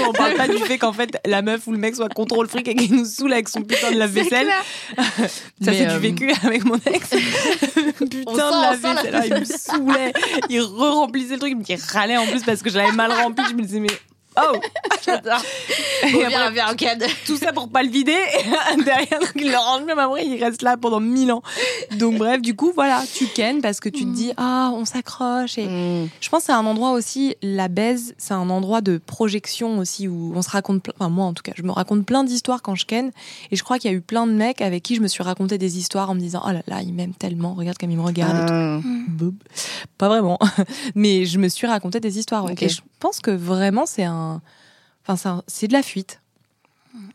on 0.06 0.12
parle 0.12 0.34
pas 0.34 0.48
du 0.48 0.58
fait 0.58 0.76
qu'en 0.76 0.92
fait 0.92 1.16
la 1.24 1.40
meuf 1.40 1.66
ou 1.66 1.72
le 1.72 1.78
mec 1.78 1.96
soit 1.96 2.10
contrôle 2.10 2.46
fric 2.46 2.68
et 2.68 2.74
qu'il 2.74 2.94
nous 2.94 3.06
saoule 3.06 3.32
avec 3.32 3.48
son 3.48 3.62
putain 3.62 3.90
de 3.90 3.96
lave-vaisselle. 3.96 4.48
Ça 4.98 5.72
c'est 5.72 5.88
euh, 5.88 5.94
du 5.94 5.98
vécu 5.98 6.30
avec 6.42 6.64
mon 6.66 6.76
ex. 6.84 7.08
putain 7.08 8.22
On 8.26 8.32
de 8.34 8.38
lave-vaisselle, 8.38 9.12
la- 9.12 9.18
là, 9.20 9.26
il 9.26 9.34
me 9.40 9.44
saoulait. 9.44 10.12
Il 10.50 10.60
re-remplissait 10.60 11.34
le 11.34 11.38
truc, 11.38 11.52
il 11.52 11.76
me 11.76 11.92
râlait 11.92 12.18
en 12.18 12.26
plus 12.26 12.42
parce 12.42 12.62
que 12.62 12.68
je 12.70 12.76
l'avais 12.76 12.92
mal 12.92 13.10
rempli. 13.12 13.44
Je 13.48 13.54
me 13.54 13.62
disais 13.62 13.80
mais 13.80 13.86
oh. 14.36 14.56
J'adore. 15.06 15.40
Et 16.04 16.24
après, 16.24 16.76
ken. 16.76 16.98
tout 17.26 17.36
ça 17.36 17.52
pour 17.52 17.68
pas 17.68 17.82
le 17.82 17.88
vider. 17.90 18.12
Et 18.78 18.82
derrière, 18.82 19.20
donc, 19.20 19.32
il 19.36 19.50
le 19.50 19.56
range 19.56 19.84
même 19.84 19.98
après, 19.98 20.26
il 20.26 20.42
reste 20.42 20.62
là 20.62 20.76
pendant 20.76 21.00
mille 21.00 21.32
ans. 21.32 21.42
Donc 21.98 22.16
bref, 22.18 22.40
du 22.42 22.54
coup, 22.56 22.72
voilà, 22.74 23.02
tu 23.14 23.26
ken 23.26 23.60
parce 23.60 23.80
que 23.80 23.88
tu 23.88 24.04
te 24.04 24.10
dis, 24.14 24.32
ah, 24.36 24.70
on 24.74 24.84
s'accroche. 24.84 25.58
Et 25.58 25.64
Mm. 25.66 26.08
je 26.20 26.28
pense 26.28 26.40
que 26.40 26.46
c'est 26.46 26.52
un 26.52 26.66
endroit 26.66 26.92
aussi, 26.92 27.34
la 27.42 27.68
baise, 27.68 28.14
c'est 28.18 28.34
un 28.34 28.48
endroit 28.50 28.80
de 28.80 28.98
projection 29.04 29.78
aussi 29.78 30.08
où 30.08 30.32
on 30.36 30.42
se 30.42 30.50
raconte, 30.50 30.82
plein- 30.82 30.92
enfin 30.98 31.08
moi 31.08 31.24
en 31.26 31.32
tout 31.34 31.42
cas, 31.42 31.52
je 31.56 31.62
me 31.62 31.72
raconte 31.72 32.04
plein 32.06 32.22
d'histoires 32.24 32.62
quand 32.62 32.74
je 32.74 32.86
ken. 32.86 33.10
Et 33.50 33.56
je 33.56 33.62
crois 33.64 33.78
qu'il 33.78 33.90
y 33.90 33.94
a 33.94 33.96
eu 33.96 34.00
plein 34.00 34.26
de 34.26 34.32
mecs 34.32 34.60
avec 34.60 34.82
qui 34.82 34.94
je 34.94 35.00
me 35.00 35.08
suis 35.08 35.22
raconté 35.22 35.58
des 35.58 35.78
histoires 35.78 36.10
en 36.10 36.14
me 36.14 36.20
disant, 36.20 36.42
oh 36.46 36.50
là 36.52 36.62
là, 36.66 36.80
il 36.82 36.92
m'aime 36.94 37.14
tellement, 37.14 37.54
regarde 37.54 37.78
comme 37.78 37.90
il 37.90 37.96
me 37.98 38.02
regarde. 38.04 38.36
et 38.44 38.82
tout. 38.82 38.88
Bob. 39.08 39.34
Pas 39.98 40.08
vraiment. 40.08 40.38
Mais 40.94 41.24
je 41.24 41.38
me 41.38 41.48
suis 41.48 41.66
raconté 41.66 42.00
des 42.00 42.18
histoires. 42.18 42.44
ouais. 42.44 42.54
Et 42.60 42.68
je 42.68 42.80
pense 43.00 43.20
que 43.20 43.30
vraiment, 43.30 43.86
c'est 43.86 44.04
un. 44.04 44.23
Enfin, 45.06 45.42
c'est 45.46 45.68
de 45.68 45.72
la 45.72 45.82
fuite. 45.82 46.20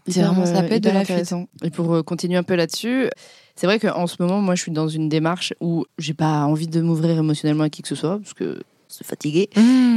C'est 0.07 0.21
vraiment, 0.21 0.45
ça 0.45 0.59
euh, 0.59 0.67
peut 0.67 0.75
être 0.75 0.83
de 0.83 0.89
la 0.89 1.05
fuite. 1.05 1.33
Et 1.63 1.69
pour 1.69 1.93
euh, 1.93 2.03
continuer 2.03 2.37
un 2.37 2.43
peu 2.43 2.55
là-dessus, 2.55 3.09
c'est 3.55 3.67
vrai 3.67 3.79
qu'en 3.79 4.07
ce 4.07 4.17
moment, 4.19 4.41
moi, 4.41 4.55
je 4.55 4.61
suis 4.61 4.71
dans 4.71 4.87
une 4.87 5.09
démarche 5.09 5.53
où 5.61 5.85
j'ai 5.97 6.13
pas 6.13 6.43
envie 6.43 6.67
de 6.67 6.81
m'ouvrir 6.81 7.17
émotionnellement 7.17 7.63
à 7.63 7.69
qui 7.69 7.81
que 7.81 7.87
ce 7.87 7.95
soit, 7.95 8.19
parce 8.19 8.33
que 8.33 8.61
c'est 8.87 9.05
fatigué. 9.05 9.49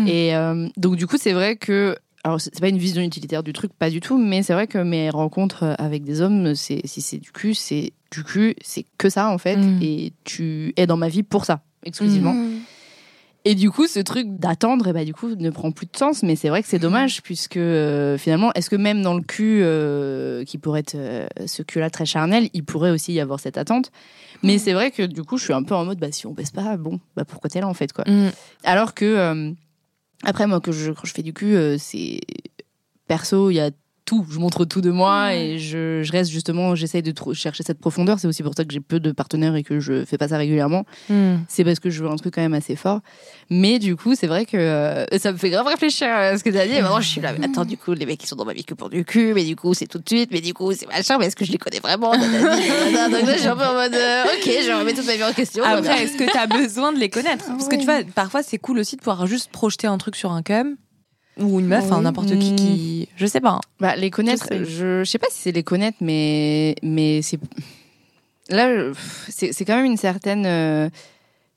Et 0.07 0.29
Et 0.29 0.37
euh, 0.37 0.68
donc, 0.77 0.96
du 0.96 1.07
coup, 1.07 1.16
c'est 1.18 1.33
vrai 1.33 1.57
que. 1.57 1.96
Alors, 2.25 2.40
c'est 2.40 2.61
pas 2.61 2.68
une 2.68 2.79
vision 2.79 3.03
utilitaire 3.03 3.42
du 3.42 3.53
truc, 3.53 3.72
pas 3.72 3.90
du 3.90 3.98
tout, 3.98 4.16
mais 4.16 4.44
c'est 4.44 4.53
vrai 4.53 4.68
que 4.68 4.79
mes 4.79 5.11
rencontres 5.11 5.75
avec 5.79 6.05
des 6.05 6.20
hommes, 6.20 6.55
c'est 6.55 6.81
si 6.85 7.01
c'est 7.01 7.18
du 7.18 7.33
cul, 7.33 7.53
c'est 7.53 7.92
du 8.12 8.22
cul, 8.22 8.55
c'est 8.62 8.85
que 8.96 9.11
ça, 9.11 9.29
en 9.29 9.38
fait. 9.38 9.57
Mm. 9.57 9.83
Et 9.83 10.12
tu 10.22 10.72
es 10.77 10.87
dans 10.87 10.96
ma 10.96 11.09
vie 11.09 11.25
pour 11.25 11.44
ça, 11.44 11.62
exclusivement. 11.85 12.35
Mmh. 12.35 12.61
Et 13.45 13.55
du 13.57 13.71
coup, 13.71 13.89
ce 13.89 13.99
truc 13.99 14.39
d'attendre, 14.39 14.89
et 14.89 14.93
bah, 14.93 15.05
du 15.05 15.13
coup, 15.13 15.35
ne 15.35 15.51
prend 15.51 15.73
plus 15.73 15.87
de 15.87 15.97
sens. 15.97 16.23
Mais 16.23 16.37
c'est 16.37 16.49
vrai 16.49 16.63
que 16.63 16.69
c'est 16.69 16.79
dommage, 16.79 17.23
puisque 17.23 17.57
euh, 17.57 18.17
finalement, 18.17 18.53
est-ce 18.55 18.71
que 18.71 18.77
même 18.77 19.03
dans 19.03 19.15
le 19.15 19.23
cul, 19.23 19.61
euh, 19.63 20.45
qui 20.45 20.59
pourrait 20.59 20.81
être 20.81 20.95
euh, 20.95 21.27
ce 21.47 21.63
cul-là 21.63 21.91
très 21.91 22.07
charnel, 22.07 22.49
il 22.55 22.65
pourrait 22.65 22.91
aussi 22.91 23.13
y 23.13 23.21
avoir 23.21 23.41
cette 23.41 23.59
attente? 23.59 23.91
Mais 24.45 24.59
c'est 24.59 24.73
vrai 24.73 24.91
que 24.91 25.03
du 25.03 25.23
coup, 25.23 25.39
je 25.39 25.45
suis 25.45 25.53
un 25.53 25.63
peu 25.63 25.75
en 25.75 25.85
mode, 25.85 25.99
bah, 25.99 26.13
si 26.13 26.27
on 26.27 26.33
baisse 26.33 26.51
pas, 26.53 26.77
bon, 26.77 27.01
bah, 27.17 27.25
pourquoi 27.25 27.51
t'es 27.51 27.61
là, 27.61 27.69
en 27.69 27.75
fait, 27.75 27.93
quoi? 27.93 28.05
Mm. 28.07 28.31
Alors 28.65 28.95
que, 28.95 29.55
après, 30.25 30.47
moi, 30.47 30.61
que 30.61 30.71
je, 30.71 30.93
quand 30.93 31.05
je 31.05 31.13
fais 31.13 31.23
du 31.23 31.33
cul, 31.33 31.57
c'est 31.79 32.21
perso, 33.09 33.51
il 33.51 33.55
y 33.55 33.61
a 33.61 33.71
tout. 34.05 34.27
Je 34.31 34.38
montre 34.38 34.65
tout 34.65 34.81
de 34.81 34.91
moi 34.91 35.35
et 35.35 35.59
je, 35.59 36.03
je 36.03 36.12
reste 36.12 36.31
justement, 36.31 36.75
j'essaye 36.75 37.03
de 37.03 37.12
chercher 37.35 37.62
cette 37.62 37.79
profondeur. 37.79 38.19
C'est 38.19 38.27
aussi 38.29 38.43
pour 38.43 38.55
ça 38.57 38.65
que 38.65 38.73
j'ai 38.73 38.81
peu 38.81 39.01
de 39.01 39.12
partenaires 39.12 39.55
et 39.57 39.62
que 39.62 39.81
je 39.81 40.05
fais 40.05 40.19
pas 40.19 40.29
ça 40.29 40.37
régulièrement 40.38 40.85
Mm. 41.09 41.37
c'est 41.49 41.65
parce 41.65 41.81
que 41.81 41.91
je 41.91 42.03
veux 42.03 42.11
un 42.11 42.17
truc 42.17 42.35
quand 42.35 42.41
même 42.43 42.55
assez 42.55 42.77
fort. 42.77 43.01
Mais 43.51 43.79
du 43.79 43.97
coup, 43.97 44.15
c'est 44.15 44.27
vrai 44.27 44.47
que 44.47 44.57
euh, 44.57 45.05
ça 45.19 45.33
me 45.33 45.37
fait 45.37 45.51
grave 45.51 45.67
réfléchir 45.67 46.09
à 46.09 46.38
ce 46.38 46.45
que 46.45 46.51
tu 46.51 46.59
as 46.59 46.67
dit. 46.67 46.75
Et 46.75 46.83
maintenant, 46.83 47.01
je 47.01 47.09
suis 47.09 47.21
là, 47.21 47.33
mais 47.37 47.45
attends, 47.47 47.65
du 47.65 47.77
coup, 47.77 47.93
les 47.93 48.07
mecs, 48.07 48.23
ils 48.23 48.27
sont 48.27 48.37
dans 48.37 48.45
ma 48.45 48.53
vie 48.53 48.65
que 48.65 48.75
pour 48.75 48.88
du 48.91 49.05
cul, 49.05 49.33
mais 49.35 49.45
du 49.45 49.57
coup, 49.57 49.75
c'est 49.75 49.87
tout 49.87 49.99
de 49.99 50.09
suite, 50.09 50.31
mais 50.33 50.41
du 50.41 50.55
coup, 50.55 50.73
c'est 50.73 50.87
machin, 50.87 51.19
mais 51.19 51.27
est-ce 51.27 51.37
que 51.37 51.45
je 51.45 51.53
les 51.53 51.59
connais 51.59 51.81
vraiment? 51.81 52.12
Donc 52.12 52.23
là, 52.31 53.35
je 53.35 53.38
suis 53.38 53.49
un 53.49 53.57
peu 53.57 53.65
en 53.65 53.75
mode, 53.75 53.95
euh, 53.95 54.25
ok, 54.25 54.45
je 54.67 54.79
remets 54.79 54.95
toute 54.95 55.07
ma 55.07 55.17
vie 55.17 55.25
en 55.25 55.33
question. 55.33 55.65
Après, 55.65 56.05
est-ce 56.05 56.17
que 56.17 56.25
tu 56.31 56.37
as 56.37 56.47
besoin 56.47 56.93
de 56.93 56.99
les 56.99 57.09
connaître? 57.09 57.47
Parce 57.47 57.69
que 57.69 57.77
tu 57.77 57.85
vois, 57.85 58.01
parfois, 58.15 58.43
c'est 58.43 58.59
cool 58.59 58.79
aussi 58.79 58.97
de 58.97 59.01
pouvoir 59.01 59.27
juste 59.27 59.51
projeter 59.51 59.87
un 59.87 59.99
truc 59.99 60.17
sur 60.17 60.33
un 60.33 60.43
cum 60.43 60.77
ou 61.38 61.61
une 61.61 61.66
meuf, 61.66 61.81
Oui. 61.85 61.87
enfin 61.90 62.03
n'importe 62.03 62.38
qui 62.38 62.53
Mm. 62.53 62.57
qui. 62.57 63.09
Je 63.16 63.27
sais 63.27 63.40
pas. 63.40 63.51
hein. 63.53 63.61
Bah, 63.81 63.97
les 63.97 64.11
connaître, 64.11 64.47
je, 64.53 65.03
je 65.03 65.05
sais 65.11 65.18
pas 65.18 65.27
si 65.31 65.38
c'est 65.42 65.53
les 65.53 65.62
connaître, 65.62 65.99
mais, 66.01 66.75
mais 66.83 67.23
c'est. 67.23 67.38
là, 68.51 68.68
c'est 69.29 69.64
quand 69.64 69.77
même 69.77 69.85
une 69.87 69.97
certaine. 69.97 70.45
euh, 70.47 70.88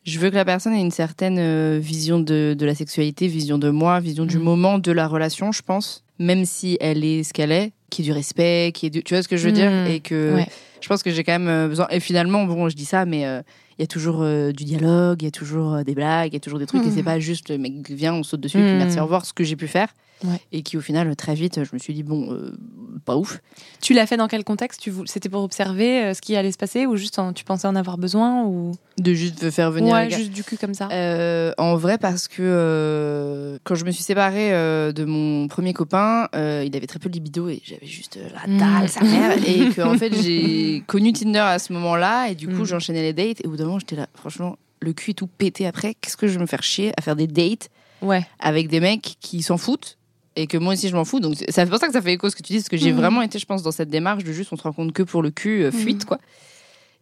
je 0.03 0.19
veux 0.19 0.29
que 0.29 0.35
la 0.35 0.45
personne 0.45 0.73
ait 0.73 0.81
une 0.81 0.91
certaine 0.91 1.37
euh, 1.39 1.79
vision 1.81 2.19
de, 2.19 2.55
de 2.57 2.65
la 2.65 2.75
sexualité, 2.75 3.27
vision 3.27 3.57
de 3.57 3.69
moi, 3.71 3.99
vision 3.99 4.25
du 4.25 4.37
Mhm. 4.37 4.43
moment 4.43 4.77
de 4.79 4.91
la 4.91 5.07
relation, 5.07 5.51
je 5.51 5.61
pense. 5.63 6.03
Même 6.19 6.45
si 6.45 6.77
elle 6.79 7.03
est 7.03 7.23
ce 7.23 7.33
qu'elle 7.33 7.51
est, 7.51 7.71
qui 7.89 8.01
est 8.03 8.05
du 8.05 8.11
respect, 8.11 8.71
qui 8.73 8.85
est 8.85 8.89
du. 8.89 9.03
Tu 9.03 9.13
vois 9.15 9.23
ce 9.23 9.27
que 9.27 9.35
je 9.35 9.45
veux 9.47 9.51
dire? 9.51 9.69
Mhm. 9.71 9.87
Et 9.87 9.99
que 9.99 10.35
Ouais. 10.35 10.47
je 10.79 10.87
pense 10.87 11.01
que 11.03 11.11
j'ai 11.11 11.23
quand 11.23 11.33
même 11.33 11.47
euh, 11.49 11.67
besoin. 11.67 11.87
Et 11.89 11.99
finalement, 11.99 12.45
bon, 12.45 12.69
je 12.69 12.75
dis 12.75 12.85
ça, 12.85 13.05
mais 13.05 13.25
euh, 13.25 13.41
il 13.77 13.81
y 13.81 13.83
a 13.83 13.87
toujours 13.87 14.21
euh, 14.21 14.51
du 14.51 14.63
dialogue, 14.63 15.21
il 15.21 15.25
y 15.25 15.27
a 15.27 15.31
toujours 15.31 15.73
euh, 15.73 15.83
des 15.83 15.95
blagues, 15.95 16.31
il 16.31 16.35
y 16.35 16.37
a 16.37 16.39
toujours 16.39 16.59
des 16.59 16.65
trucs. 16.65 16.83
Et 16.83 16.89
Mhm. 16.89 16.93
c'est 16.93 17.03
pas 17.03 17.19
juste 17.19 17.49
le 17.49 17.57
mec 17.57 17.89
vient, 17.89 18.13
on 18.13 18.23
saute 18.23 18.39
dessus, 18.41 18.59
et 18.59 18.63
puis 18.63 18.73
Mhm. 18.73 18.79
merci, 18.79 18.99
au 18.99 19.03
revoir, 19.03 19.25
ce 19.25 19.33
que 19.33 19.43
j'ai 19.43 19.55
pu 19.55 19.67
faire. 19.67 19.89
Ouais. 20.23 20.39
Et 20.53 20.61
qui, 20.63 20.77
au 20.77 20.81
final, 20.81 21.13
très 21.15 21.35
vite, 21.35 21.63
je 21.63 21.69
me 21.73 21.77
suis 21.77 21.93
dit, 21.93 22.01
bon, 22.03 22.31
euh, 22.31 22.55
pas 23.03 23.17
ouf. 23.17 23.41
Tu 23.81 23.93
l'as 23.93 24.05
fait 24.07 24.15
dans 24.17 24.27
quel 24.29 24.43
contexte? 24.45 24.89
C'était 25.05 25.27
pour 25.29 25.43
observer 25.43 26.03
euh, 26.05 26.13
ce 26.13 26.21
qui 26.21 26.35
allait 26.37 26.53
se 26.53 26.57
passer 26.57 26.85
ou 26.85 26.95
juste 26.95 27.19
en- 27.19 27.33
tu 27.33 27.43
pensais 27.43 27.67
en 27.67 27.75
avoir 27.75 27.97
besoin 27.97 28.43
ou? 28.45 28.71
De 28.97 29.13
juste 29.13 29.49
faire 29.51 29.71
venir 29.71 29.93
ouais, 29.93 30.09
juste 30.09 30.31
du 30.31 30.43
cul 30.43 30.55
comme 30.57 30.73
ça 30.73 30.87
Euh, 30.93 31.51
en 31.57 31.75
vrai, 31.75 31.97
parce 31.97 32.29
que 32.29 32.41
euh, 32.79 33.57
quand 33.65 33.75
je 33.75 33.83
me 33.85 33.91
suis 33.91 34.03
séparée 34.03 34.51
de 34.51 35.05
mon 35.05 35.47
premier 35.47 35.73
copain, 35.73 36.29
il 36.33 36.71
avait 36.75 36.87
très 36.87 36.99
peu 36.99 37.09
de 37.09 37.13
libido 37.13 37.49
et 37.49 37.61
j'avais 37.63 37.85
juste 37.85 38.17
la 38.33 38.47
Mm. 38.47 38.57
dalle, 38.57 38.89
sa 38.89 39.01
mère. 39.03 39.31
Et 39.47 39.69
que, 39.69 39.81
en 39.81 39.97
fait, 39.97 40.13
j'ai 40.21 40.81
connu 40.87 41.11
Tinder 41.13 41.39
à 41.39 41.59
ce 41.59 41.73
moment-là. 41.73 42.29
Et 42.29 42.35
du 42.35 42.47
coup, 42.47 42.61
Mm. 42.61 42.65
j'enchaînais 42.65 43.01
les 43.01 43.13
dates. 43.13 43.41
Et 43.43 43.47
au 43.47 43.49
bout 43.51 43.57
d'un 43.57 43.65
moment, 43.65 43.79
j'étais 43.79 43.95
là, 43.97 44.07
franchement, 44.15 44.57
le 44.79 44.93
cul 44.93 45.11
est 45.11 45.15
tout 45.15 45.27
pété 45.27 45.67
après. 45.67 45.93
Qu'est-ce 45.95 46.17
que 46.17 46.27
je 46.27 46.33
vais 46.35 46.39
me 46.41 46.45
faire 46.47 46.63
chier 46.63 46.93
à 46.97 47.01
faire 47.01 47.15
des 47.17 47.27
dates 47.27 47.69
Ouais. 48.01 48.25
avec 48.39 48.67
des 48.67 48.79
mecs 48.79 49.15
qui 49.19 49.41
s'en 49.41 49.57
foutent 49.57 49.97
et 50.35 50.47
que 50.47 50.57
moi 50.57 50.73
aussi 50.73 50.89
je 50.89 50.95
m'en 50.95 51.05
fous. 51.05 51.19
Donc 51.19 51.35
c'est 51.47 51.69
pour 51.69 51.79
ça 51.79 51.87
que 51.87 51.93
ça 51.93 52.01
fait 52.01 52.13
écho 52.13 52.29
ce 52.29 52.35
que 52.35 52.43
tu 52.43 52.53
dis, 52.53 52.59
parce 52.59 52.69
que 52.69 52.77
j'ai 52.77 52.91
Mhm. 52.91 52.97
vraiment 52.97 53.21
été, 53.21 53.39
je 53.39 53.45
pense, 53.45 53.63
dans 53.63 53.71
cette 53.71 53.89
démarche 53.89 54.23
de 54.23 54.31
juste 54.31 54.51
on 54.53 54.57
se 54.57 54.63
rend 54.63 54.73
compte 54.73 54.91
que 54.93 55.03
pour 55.03 55.21
le 55.21 55.31
cul, 55.31 55.63
euh, 55.63 55.71
fuite 55.71 56.01
Mhm. 56.03 56.07
quoi. 56.07 56.17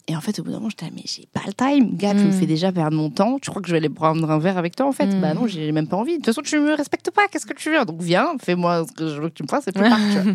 Et 0.09 0.15
en 0.17 0.19
fait, 0.21 0.37
au 0.37 0.43
bout 0.43 0.51
d'un 0.51 0.57
moment, 0.57 0.69
j'étais 0.69 0.85
là, 0.85 0.91
mais 0.93 1.03
j'ai 1.05 1.25
pas 1.31 1.39
le 1.47 1.53
time, 1.53 1.95
gars, 1.95 2.13
tu 2.13 2.23
me 2.25 2.27
Mhm. 2.27 2.33
fais 2.33 2.45
déjà 2.45 2.73
perdre 2.73 2.97
mon 2.97 3.09
temps. 3.09 3.39
Tu 3.39 3.49
crois 3.49 3.61
que 3.61 3.69
je 3.69 3.71
vais 3.73 3.77
aller 3.77 3.87
prendre 3.89 4.29
un 4.29 4.37
verre 4.37 4.57
avec 4.57 4.75
toi 4.75 4.85
en 4.85 4.91
fait? 4.91 5.17
Bah 5.21 5.33
non, 5.33 5.47
j'ai 5.47 5.71
même 5.71 5.87
pas 5.87 5.95
envie. 5.95 6.13
De 6.13 6.17
toute 6.17 6.25
façon, 6.25 6.41
tu 6.41 6.59
me 6.59 6.73
respectes 6.75 7.09
pas, 7.11 7.27
qu'est-ce 7.29 7.45
que 7.45 7.53
tu 7.53 7.69
veux? 7.69 7.85
Donc 7.85 8.01
viens, 8.01 8.33
fais-moi 8.41 8.85
ce 8.85 8.91
que 8.91 9.07
je 9.07 9.21
veux 9.21 9.29
que 9.29 9.33
tu 9.35 9.43
me 9.43 9.47
fasses 9.47 9.65
et 9.67 9.71
plus 9.71 9.81
tard, 9.83 9.99
tu 10.11 10.19
vois. 10.19 10.33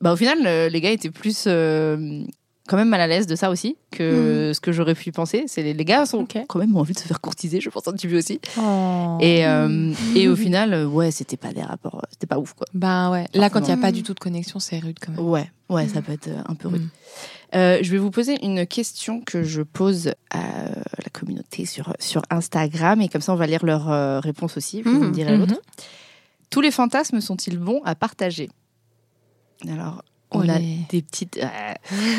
Bah 0.00 0.12
au 0.12 0.16
final, 0.16 0.38
euh, 0.46 0.68
les 0.68 0.80
gars 0.80 0.90
étaient 0.92 1.10
plus. 1.10 1.44
euh, 1.48 2.22
quand 2.68 2.76
même 2.76 2.88
mal 2.88 3.00
à 3.00 3.06
l'aise 3.06 3.26
de 3.26 3.34
ça 3.34 3.50
aussi 3.50 3.76
que 3.90 4.52
ce 4.54 4.60
que 4.60 4.72
j'aurais 4.72 4.94
pu 4.94 5.10
penser. 5.12 5.44
C'est 5.46 5.62
les, 5.62 5.74
les 5.74 5.84
gars 5.84 6.06
sont 6.06 6.20
Ok. 6.20 6.38
quand 6.48 6.58
même 6.58 6.76
envie 6.76 6.94
de 6.94 6.98
se 6.98 7.06
faire 7.06 7.20
courtiser, 7.20 7.60
je 7.60 7.68
pense 7.70 7.88
un 7.88 7.92
petit 7.92 8.06
peu 8.08 8.18
aussi. 8.18 8.40
Oh. 8.58 9.18
Et, 9.20 9.46
euh, 9.46 9.92
et 10.14 10.28
au 10.28 10.36
final, 10.36 10.72
euh, 10.72 10.86
ouais, 10.86 11.10
c'était 11.10 11.36
pas 11.36 11.52
des 11.52 11.62
rapports, 11.62 11.96
euh, 11.96 12.06
c'était 12.10 12.26
pas 12.26 12.38
ouf 12.38 12.52
quoi. 12.54 12.66
Ben 12.74 13.10
ouais. 13.10 13.26
Là, 13.34 13.50
quand 13.50 13.60
il 13.60 13.66
n'y 13.66 13.72
a 13.72 13.76
pas 13.76 13.92
du 13.92 14.02
tout 14.02 14.14
de 14.14 14.20
connexion, 14.20 14.58
c'est 14.60 14.78
rude 14.78 14.98
quand 15.00 15.12
même. 15.12 15.24
Ouais, 15.24 15.50
ouais, 15.70 15.88
ça 15.88 16.02
peut 16.02 16.12
être 16.12 16.28
un 16.46 16.54
peu 16.54 16.68
rude. 16.68 16.82
Mm. 16.82 16.90
Euh, 17.54 17.78
je 17.82 17.90
vais 17.90 17.98
vous 17.98 18.10
poser 18.10 18.42
une 18.44 18.66
question 18.66 19.20
que 19.20 19.42
je 19.42 19.60
pose 19.60 20.14
à 20.30 20.68
la 20.70 21.10
communauté 21.12 21.66
sur, 21.66 21.92
sur 21.98 22.22
Instagram 22.30 23.00
et 23.02 23.08
comme 23.08 23.20
ça 23.20 23.32
on 23.32 23.36
va 23.36 23.46
lire 23.46 23.66
leurs 23.66 23.90
euh, 23.90 24.20
réponses 24.20 24.56
aussi, 24.56 24.80
vous 24.80 24.90
me 24.90 25.10
direz 25.10 25.36
l'autre. 25.36 25.52
Mhm. 25.52 25.60
Tous 26.48 26.60
les 26.60 26.70
fantasmes 26.70 27.20
sont-ils 27.20 27.58
bons 27.58 27.82
à 27.84 27.94
partager? 27.94 28.48
Alors, 29.68 30.02
on 30.32 30.48
a 30.48 30.58
des 30.58 31.02
petites, 31.02 31.38
euh, 31.38 31.74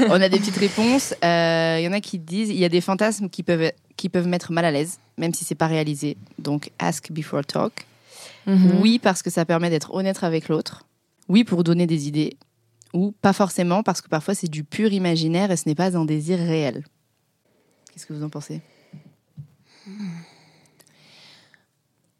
on 0.10 0.22
a 0.22 0.30
des 0.30 0.40
petites 0.40 0.58
réponses. 0.58 1.14
Euh, 1.24 1.78
Il 1.80 1.84
y 1.84 1.88
en 1.88 1.94
a 1.94 2.00
qui 2.00 2.20
disent, 2.20 2.50
il 2.50 2.58
y 2.58 2.66
a 2.66 2.70
des 2.70 2.82
fantasmes 2.82 3.30
qui 3.30 3.44
peuvent 3.44 3.72
qui 3.98 4.10
peuvent 4.10 4.28
mettre 4.28 4.52
mal 4.52 4.66
à 4.66 4.72
l'aise, 4.72 5.00
même 5.18 5.34
si 5.34 5.46
c'est 5.46 5.56
pas 5.56 5.68
réalisé. 5.68 6.18
Donc, 6.40 6.72
ask 6.80 7.12
before 7.12 7.46
talk. 7.46 7.86
Mhm. 8.48 8.80
Oui, 8.82 9.00
parce 9.00 9.22
que 9.22 9.30
ça 9.30 9.46
permet 9.46 9.70
d'être 9.70 9.94
honnête 9.94 10.24
avec 10.24 10.50
l'autre. 10.50 10.86
Oui, 11.30 11.44
pour 11.44 11.64
donner 11.64 11.88
des 11.88 12.08
idées. 12.08 12.38
Ou 12.94 13.12
pas 13.22 13.34
forcément, 13.34 13.82
parce 13.82 14.02
que 14.02 14.10
parfois 14.10 14.36
c'est 14.36 14.50
du 14.50 14.64
pur 14.64 14.94
imaginaire 14.94 15.50
et 15.52 15.58
ce 15.58 15.68
n'est 15.68 15.76
pas 15.76 15.98
un 15.98 16.06
désir 16.06 16.38
réel. 16.38 16.84
Qu'est-ce 17.92 18.06
que 18.06 18.14
vous 18.14 18.24
en 18.24 18.30
pensez? 18.30 18.62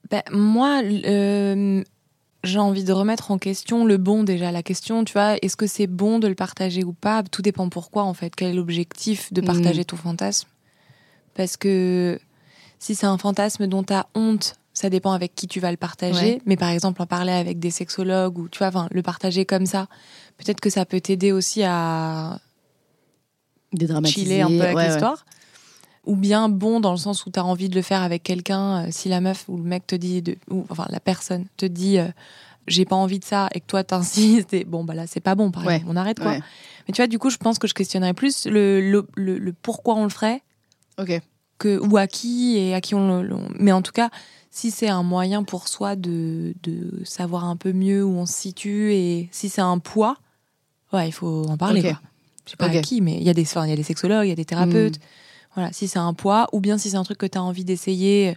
Ben, 0.10 0.24
moi, 0.32 0.82
euh, 0.84 1.84
j'ai 2.44 2.60
envie 2.60 2.84
de 2.84 2.92
remettre 2.92 3.32
en 3.32 3.38
question 3.38 3.86
le 3.86 3.98
bon 3.98 4.24
déjà. 4.24 4.52
La 4.52 4.64
question, 4.64 5.06
tu 5.06 5.14
vois, 5.14 5.38
est-ce 5.42 5.56
que 5.56 5.68
c'est 5.68 5.88
bon 5.88 6.20
de 6.20 6.28
le 6.28 6.36
partager 6.36 6.84
ou 6.84 6.94
pas? 6.94 7.24
Tout 7.24 7.42
dépend 7.42 7.70
pourquoi 7.70 8.04
en 8.04 8.14
fait. 8.14 8.36
Quel 8.36 8.50
est 8.50 8.54
l'objectif 8.54 9.32
de 9.32 9.42
partager 9.42 9.86
ton 9.86 9.96
fantasme? 9.96 10.48
Parce 11.36 11.58
que 11.58 12.20
si 12.80 12.96
c'est 12.96 13.06
un 13.06 13.18
fantasme 13.18 13.68
dont 13.68 13.84
tu 13.84 13.94
as 13.94 14.08
honte, 14.14 14.56
ça 14.74 14.90
dépend 14.90 15.14
avec 15.14 15.36
qui 15.36 15.48
tu 15.48 15.60
vas 15.60 15.72
le 15.72 15.78
partager. 15.78 16.34
Ouais. 16.34 16.42
Mais 16.46 16.58
par 16.58 16.70
exemple, 16.70 17.02
en 17.02 17.06
parler 17.06 17.32
avec 17.32 17.60
des 17.60 17.72
sexologues 17.72 18.38
ou 18.38 18.50
tu 18.50 18.58
vois, 18.58 18.68
enfin, 18.68 18.88
le 18.92 19.02
partager 19.02 19.46
comme 19.46 19.66
ça, 19.66 19.88
peut-être 20.38 20.60
que 20.60 20.70
ça 20.70 20.86
peut 20.86 21.00
t'aider 21.00 21.32
aussi 21.32 21.64
à 21.64 22.40
Dédramatiser. 23.72 24.26
chiller 24.26 24.42
un 24.42 24.48
peu 24.48 24.62
avec 24.62 24.76
ouais, 24.76 25.02
ouais. 25.02 25.16
Ou 26.06 26.16
bien 26.18 26.50
bon 26.50 26.80
dans 26.82 26.92
le 26.92 26.98
sens 26.98 27.26
où 27.26 27.32
tu 27.32 27.40
as 27.40 27.46
envie 27.46 27.70
de 27.70 27.76
le 27.76 27.82
faire 27.82 28.02
avec 28.02 28.24
quelqu'un, 28.24 28.86
euh, 28.86 28.88
si 28.92 29.08
la 29.10 29.22
meuf 29.22 29.46
ou 29.48 29.58
le 29.58 29.64
mec 29.64 29.88
te 29.88 29.96
dit, 29.96 30.22
de, 30.22 30.36
ou 30.50 30.66
enfin 30.70 30.86
la 30.90 31.00
personne 31.00 31.46
te 31.56 31.66
dit 31.66 31.98
euh, 31.98 32.08
j'ai 32.68 32.84
pas 32.86 32.96
envie 32.98 33.20
de 33.20 33.24
ça 33.26 33.48
et 33.54 33.62
que 33.62 33.66
toi 33.68 33.84
t'insistes, 33.86 34.54
et 34.54 34.66
bon 34.66 34.84
bah 34.84 34.94
là 34.96 35.08
c'est 35.08 35.20
pas 35.22 35.36
bon 35.36 35.50
par 35.52 35.66
Ouais. 35.66 35.76
exemple, 35.76 35.92
on 35.94 35.96
arrête 35.98 36.20
quoi. 36.20 36.32
Ouais. 36.32 36.40
Mais 36.88 36.94
tu 36.94 37.02
vois, 37.02 37.08
du 37.08 37.20
coup, 37.20 37.30
je 37.30 37.38
pense 37.38 37.58
que 37.60 37.68
je 37.68 37.74
questionnerais 37.74 38.14
plus 38.14 38.46
le, 38.48 38.82
le, 38.82 39.08
le- 39.16 39.38
le 39.38 39.54
pourquoi 39.54 39.96
on 39.96 40.04
le 40.04 40.10
ferait 40.10 40.42
Ok. 41.00 41.22
que, 41.58 41.80
ou 41.80 41.96
à 41.96 42.08
qui 42.08 42.58
et 42.58 42.74
à 42.76 42.82
qui 42.82 42.96
on 42.96 43.22
le. 43.22 43.38
Mais 43.58 43.72
en 43.72 43.82
tout 43.82 43.94
cas, 43.94 44.10
si 44.52 44.72
c'est 44.72 44.90
un 44.90 45.04
moyen 45.04 45.44
pour 45.44 45.70
soi 45.70 45.96
de, 45.96 46.54
de 46.64 47.02
savoir 47.06 47.46
un 47.46 47.56
peu 47.56 47.72
mieux 47.72 48.04
où 48.04 48.12
on 48.18 48.26
se 48.26 48.34
situe 48.34 48.94
et 48.94 49.30
si 49.32 49.48
c'est 49.48 49.62
un 49.62 49.80
poids, 49.80 50.18
ouais, 50.92 51.08
il 51.08 51.14
faut 51.14 51.46
en 51.48 51.56
parler. 51.58 51.80
Ok. 51.80 51.86
Quoi. 51.88 52.02
Je 52.46 52.52
sais 52.52 52.58
pas 52.58 52.68
Ok. 52.68 52.76
à 52.76 52.82
qui, 52.82 53.00
mais 53.00 53.14
il 53.16 53.24
y, 53.24 53.30
a 53.30 53.34
des, 53.34 53.44
il 53.50 53.70
y 53.70 53.72
a 53.72 53.76
des 53.78 53.84
sexologues, 53.84 54.26
il 54.26 54.30
y 54.30 54.34
a 54.34 54.36
des 54.36 54.44
thérapeutes. 54.46 55.00
Voilà, 55.56 55.72
si 55.72 55.88
c'est 55.88 56.00
un 56.00 56.14
poids, 56.14 56.48
ou 56.52 56.60
bien 56.60 56.78
si 56.78 56.90
c'est 56.90 56.98
un 56.98 57.04
truc 57.04 57.18
que 57.18 57.26
tu 57.26 57.38
as 57.38 57.44
envie 57.44 57.64
d'essayer, 57.64 58.36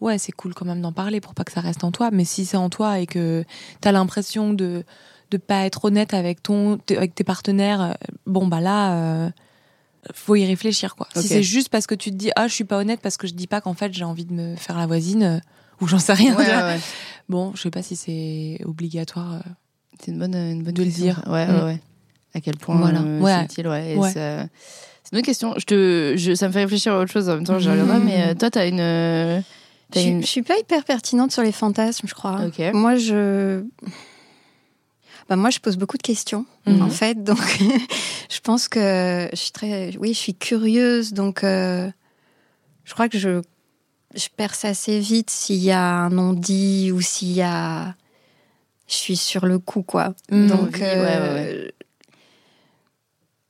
ouais, 0.00 0.18
c'est 0.18 0.32
cool 0.32 0.54
quand 0.54 0.64
même 0.64 0.80
d'en 0.80 0.92
parler 0.92 1.20
pour 1.20 1.34
pas 1.34 1.44
que 1.44 1.52
ça 1.52 1.60
reste 1.60 1.84
en 1.84 1.92
toi. 1.92 2.10
Mais 2.10 2.24
si 2.24 2.44
c'est 2.46 2.56
en 2.56 2.70
toi 2.70 2.98
et 3.00 3.06
que 3.06 3.44
tu 3.82 3.88
as 3.88 3.92
l'impression 3.92 4.52
de 4.52 4.84
de 5.30 5.36
pas 5.38 5.64
être 5.64 5.84
honnête 5.86 6.14
avec 6.14 6.42
ton 6.42 6.78
avec 6.90 7.14
tes 7.14 7.24
partenaires, 7.24 7.80
euh, 7.82 7.92
bon 8.26 8.46
bah 8.46 8.60
là 8.60 8.94
euh, 8.94 9.30
faut 10.12 10.36
y 10.36 10.44
réfléchir 10.44 10.94
quoi. 10.96 11.08
Si 11.14 11.22
c'est 11.28 11.42
juste 11.42 11.70
parce 11.70 11.86
que 11.86 11.94
tu 11.94 12.10
te 12.10 12.16
dis 12.16 12.30
ah 12.36 12.46
je 12.46 12.54
suis 12.54 12.64
pas 12.64 12.78
honnête 12.78 13.00
parce 13.02 13.16
que 13.16 13.26
je 13.26 13.34
dis 13.34 13.46
pas 13.46 13.60
qu'en 13.60 13.74
fait 13.74 13.92
j'ai 13.92 14.04
envie 14.04 14.26
de 14.26 14.32
me 14.32 14.54
faire 14.56 14.76
la 14.78 14.86
voisine 14.86 15.22
euh, 15.22 15.38
ou 15.80 15.86
j'en 15.88 15.98
sais 15.98 16.12
rien. 16.12 16.36
Ouais, 16.36 16.46
ouais, 16.46 16.62
ouais. 16.62 16.80
Bon, 17.28 17.52
je 17.54 17.62
sais 17.62 17.70
pas 17.70 17.82
si 17.82 17.96
c'est 17.96 18.58
obligatoire. 18.64 19.34
euh. 19.34 19.40
C'est 20.00 20.10
une 20.12 20.18
bonne, 20.18 20.34
une 20.34 20.62
bonne 20.62 20.74
De 20.74 20.82
le 20.84 20.90
dire. 20.90 21.22
Ouais, 21.26 21.46
Mm. 21.46 21.54
ouais, 21.56 21.62
ouais. 21.62 21.80
À 22.34 22.40
quel 22.40 22.56
point 22.58 22.78
Voilà. 22.78 23.00
euh, 23.00 23.22
c'est 23.38 23.44
utile, 23.44 23.68
ouais. 23.68 23.92
et 23.96 24.12
ça- 24.12 24.46
une 25.14 25.18
autre 25.18 25.26
question. 25.26 25.54
Je 25.58 25.64
te, 25.64 26.14
je, 26.16 26.34
ça 26.34 26.48
me 26.48 26.52
fait 26.52 26.60
réfléchir 26.64 26.92
à 26.94 26.98
autre 27.00 27.10
chose 27.12 27.28
en 27.28 27.36
même 27.36 27.44
temps. 27.44 27.58
Je 27.58 27.70
reviendrai, 27.70 27.98
mais 28.00 28.28
euh, 28.28 28.34
toi, 28.34 28.50
t'as 28.50 28.68
une. 28.68 28.80
euh, 28.80 29.38
Je, 29.40 29.44
t'as 29.92 30.00
suis- 30.00 30.08
une... 30.10 30.20
je 30.22 30.26
suis 30.26 30.42
pas 30.42 30.58
hyper 30.58 30.84
pertinente 30.84 31.32
sur 31.32 31.42
les 31.42 31.52
fantasmes, 31.52 32.06
je 32.08 32.14
crois. 32.14 32.40
Moi, 32.72 32.96
je. 32.96 33.62
Bah, 35.28 35.36
moi, 35.36 35.48
je 35.50 35.58
pose 35.58 35.76
beaucoup 35.78 35.96
de 35.96 36.02
questions, 36.02 36.44
Mhm. 36.66 36.82
en 36.82 36.90
fait. 36.90 37.22
Donc, 37.24 37.38
je 38.30 38.40
pense 38.40 38.68
que 38.68 39.28
je 39.32 39.36
suis 39.38 39.52
très. 39.52 39.96
Oui, 39.98 40.08
je 40.12 40.18
suis 40.18 40.34
curieuse. 40.34 41.12
Donc, 41.14 41.44
euh, 41.44 41.88
je 42.84 42.92
crois 42.92 43.08
que 43.08 43.18
je, 43.18 43.40
je 44.14 44.26
perce 44.36 44.64
assez 44.66 44.98
vite 45.00 45.30
s'il 45.30 45.62
y 45.62 45.70
a 45.70 45.80
un 45.82 46.10
non-dit 46.10 46.90
ou 46.92 47.00
s'il 47.00 47.32
y 47.32 47.40
a. 47.42 47.94
Je 48.86 48.94
suis 48.94 49.16
sur 49.16 49.46
le 49.46 49.58
coup, 49.58 49.82
quoi. 49.82 50.12
Mhm. 50.30 50.46
Donc. 50.48 50.74
Envie, 50.74 50.80
ouais, 50.82 51.18
ouais, 51.20 51.74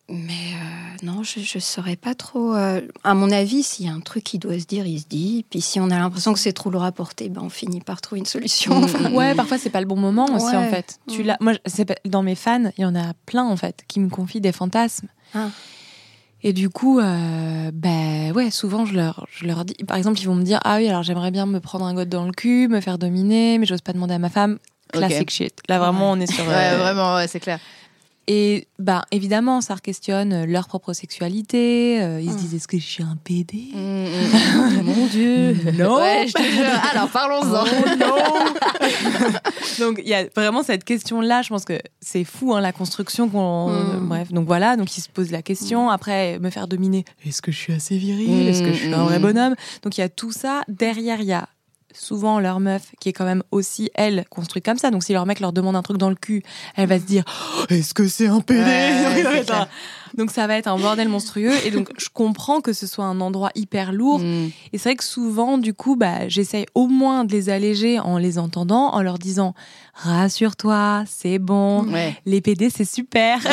Mais 0.08 0.52
euh, 0.54 0.83
non, 1.02 1.22
je 1.22 1.40
ne 1.40 1.60
saurais 1.60 1.96
pas 1.96 2.14
trop. 2.14 2.54
euh, 2.54 2.80
à 3.02 3.14
mon 3.14 3.30
avis, 3.30 3.62
s'il 3.62 3.86
y 3.86 3.88
a 3.88 3.92
un 3.92 4.00
truc 4.00 4.24
qui 4.24 4.38
doit 4.38 4.58
se 4.58 4.64
dire, 4.66 4.86
il 4.86 5.00
se 5.00 5.06
dit. 5.06 5.44
Puis 5.50 5.60
si 5.60 5.80
on 5.80 5.90
a 5.90 5.98
l'impression 5.98 6.32
que 6.32 6.38
c'est 6.38 6.52
trop 6.52 6.70
le 6.70 6.78
rapporter, 6.78 7.28
ben 7.28 7.42
on 7.42 7.48
finit 7.50 7.80
par 7.80 8.00
trouver 8.00 8.20
une 8.20 8.26
solution. 8.26 8.80
Mm, 8.80 8.84
Enfin, 8.84 9.08
mm, 9.10 9.14
Ouais, 9.14 9.34
parfois 9.34 9.58
c'est 9.58 9.70
pas 9.70 9.80
le 9.80 9.86
bon 9.86 9.96
moment 9.96 10.26
aussi 10.34 10.46
Ouais. 10.46 10.56
en 10.56 10.68
fait. 10.70 10.98
Tu 11.08 11.22
Mm. 11.22 11.26
l'as. 11.26 11.36
Moi, 11.40 11.52
dans 12.04 12.22
mes 12.22 12.34
fans, 12.34 12.70
il 12.78 12.82
y 12.82 12.84
en 12.84 12.94
a 12.94 13.12
plein 13.26 13.44
en 13.44 13.56
fait 13.56 13.82
qui 13.88 14.00
me 14.00 14.08
confient 14.08 14.40
des 14.40 14.52
fantasmes. 14.52 15.08
Ah. 15.34 15.48
Et 16.42 16.52
du 16.52 16.68
coup, 16.68 16.98
euh, 17.00 17.70
ben 17.72 18.32
ouais, 18.32 18.50
souvent 18.50 18.84
je 18.84 18.94
leur, 18.94 19.26
je 19.30 19.46
leur 19.46 19.64
dis, 19.64 19.74
par 19.86 19.96
exemple, 19.96 20.20
ils 20.20 20.26
vont 20.26 20.34
me 20.34 20.42
dire 20.44 20.60
ah 20.64 20.76
oui, 20.76 20.86
alors 20.88 21.02
j'aimerais 21.02 21.30
bien 21.30 21.46
me 21.46 21.58
prendre 21.58 21.86
un 21.86 21.94
god 21.94 22.08
dans 22.10 22.26
le 22.26 22.32
cul, 22.32 22.68
me 22.68 22.80
faire 22.82 22.98
dominer, 22.98 23.56
mais 23.58 23.64
j'ose 23.66 23.80
pas 23.80 23.92
demander 23.94 24.14
à 24.14 24.18
ma 24.18 24.28
femme. 24.28 24.58
Classic 24.92 25.28
shit. 25.30 25.54
Là 25.68 25.78
vraiment, 25.78 26.12
on 26.12 26.20
est 26.20 26.30
sur. 26.30 26.44
Ouais, 26.48 26.72
euh, 26.74 26.76
vraiment, 26.78 27.16
ouais, 27.16 27.26
c'est 27.28 27.40
clair. 27.40 27.58
Et 28.26 28.68
bah 28.78 29.04
évidemment, 29.10 29.60
ça 29.60 29.76
questionne 29.76 30.44
leur 30.46 30.66
propre 30.66 30.92
sexualité. 30.94 32.00
euh, 32.02 32.20
ils 32.20 32.30
se 32.30 32.34
Mm. 32.34 32.38
disent 32.38 32.54
est-ce 32.54 32.68
que 32.68 32.78
je 32.78 32.82
suis 32.86 33.02
un 33.02 33.16
PD 33.22 33.68
Mm, 33.74 33.78
mm. 33.78 34.82
Mon 34.82 35.06
Dieu. 35.06 35.56
Non. 35.78 35.96
Ouais, 35.96 36.24
je 36.26 36.32
te 36.32 36.42
jure. 36.42 36.64
Alors, 36.92 37.08
parlons-en. 37.10 37.64
Donc 39.78 40.00
il 40.02 40.08
y 40.08 40.14
a 40.14 40.24
vraiment 40.34 40.62
cette 40.62 40.84
question-là. 40.84 41.42
Je 41.42 41.48
pense 41.48 41.64
que 41.64 41.78
c'est 42.00 42.24
fou 42.24 42.54
hein, 42.54 42.60
la 42.60 42.72
construction 42.72 43.28
qu'on. 43.28 43.72
Bref, 44.02 44.32
donc 44.32 44.46
voilà. 44.46 44.76
Donc 44.76 44.96
ils 44.96 45.00
se 45.00 45.08
posent 45.08 45.30
la 45.32 45.42
question. 45.42 45.90
Après, 45.90 46.38
me 46.38 46.50
faire 46.50 46.68
dominer. 46.68 47.04
Est-ce 47.26 47.42
que 47.42 47.52
je 47.52 47.58
suis 47.58 47.72
assez 47.72 47.96
viril? 47.98 48.48
Est-ce 48.48 48.62
que 48.62 48.72
je 48.72 48.78
suis 48.78 48.94
un 48.94 49.04
vrai 49.04 49.18
mm. 49.18 49.22
bonhomme? 49.22 49.54
Donc 49.82 49.98
il 49.98 50.00
y 50.00 50.04
a 50.04 50.08
tout 50.08 50.32
ça. 50.32 50.62
Derrière, 50.68 51.20
il 51.20 51.26
y 51.26 51.32
a 51.32 51.48
souvent 51.94 52.40
leur 52.40 52.60
meuf 52.60 52.92
qui 53.00 53.08
est 53.08 53.12
quand 53.12 53.24
même 53.24 53.42
aussi 53.50 53.90
elle 53.94 54.24
construite 54.28 54.64
comme 54.64 54.78
ça. 54.78 54.90
Donc 54.90 55.04
si 55.04 55.12
leur 55.12 55.26
mec 55.26 55.40
leur 55.40 55.52
demande 55.52 55.76
un 55.76 55.82
truc 55.82 55.96
dans 55.96 56.10
le 56.10 56.16
cul, 56.16 56.42
elle 56.76 56.88
va 56.88 56.98
se 56.98 57.04
dire 57.04 57.24
Oh, 57.28 57.64
est-ce 57.70 57.94
que 57.94 58.06
c'est 58.08 58.26
un 58.26 58.40
PD 58.40 58.60
Ouais, 58.60 59.44
Donc, 60.16 60.30
ça 60.30 60.46
va 60.46 60.56
être 60.56 60.68
un- 60.68 60.78
bordel 60.78 61.08
monstrueux. 61.08 61.52
Et 61.64 61.70
donc 61.70 61.90
je 61.98 62.08
comprends 62.12 62.60
que 62.60 62.72
ce 62.72 62.86
soit 62.86 63.04
un 63.04 63.20
endroit 63.20 63.50
hyper 63.54 63.92
lourd. 63.92 64.20
Mm. 64.20 64.50
Et 64.72 64.78
c'est 64.78 64.90
vrai 64.90 64.96
que 64.96 65.04
souvent, 65.04 65.58
du 65.58 65.74
coup, 65.74 65.96
bah, 65.96 66.28
j'essaye 66.28 66.66
au 66.74 66.86
moins 66.86 67.24
de 67.24 67.32
les 67.32 67.48
alléger 67.50 67.98
en 67.98 68.18
les 68.18 68.38
entendant, 68.38 68.92
en 68.94 69.02
leur 69.02 69.18
disant 69.18 69.54
rassure-toi, 69.94 71.04
c'est 71.06 71.38
bon. 71.38 71.84
Ouais. 71.92 72.14
Les 72.26 72.40
PD, 72.40 72.70
c'est 72.70 72.84
super. 72.84 73.38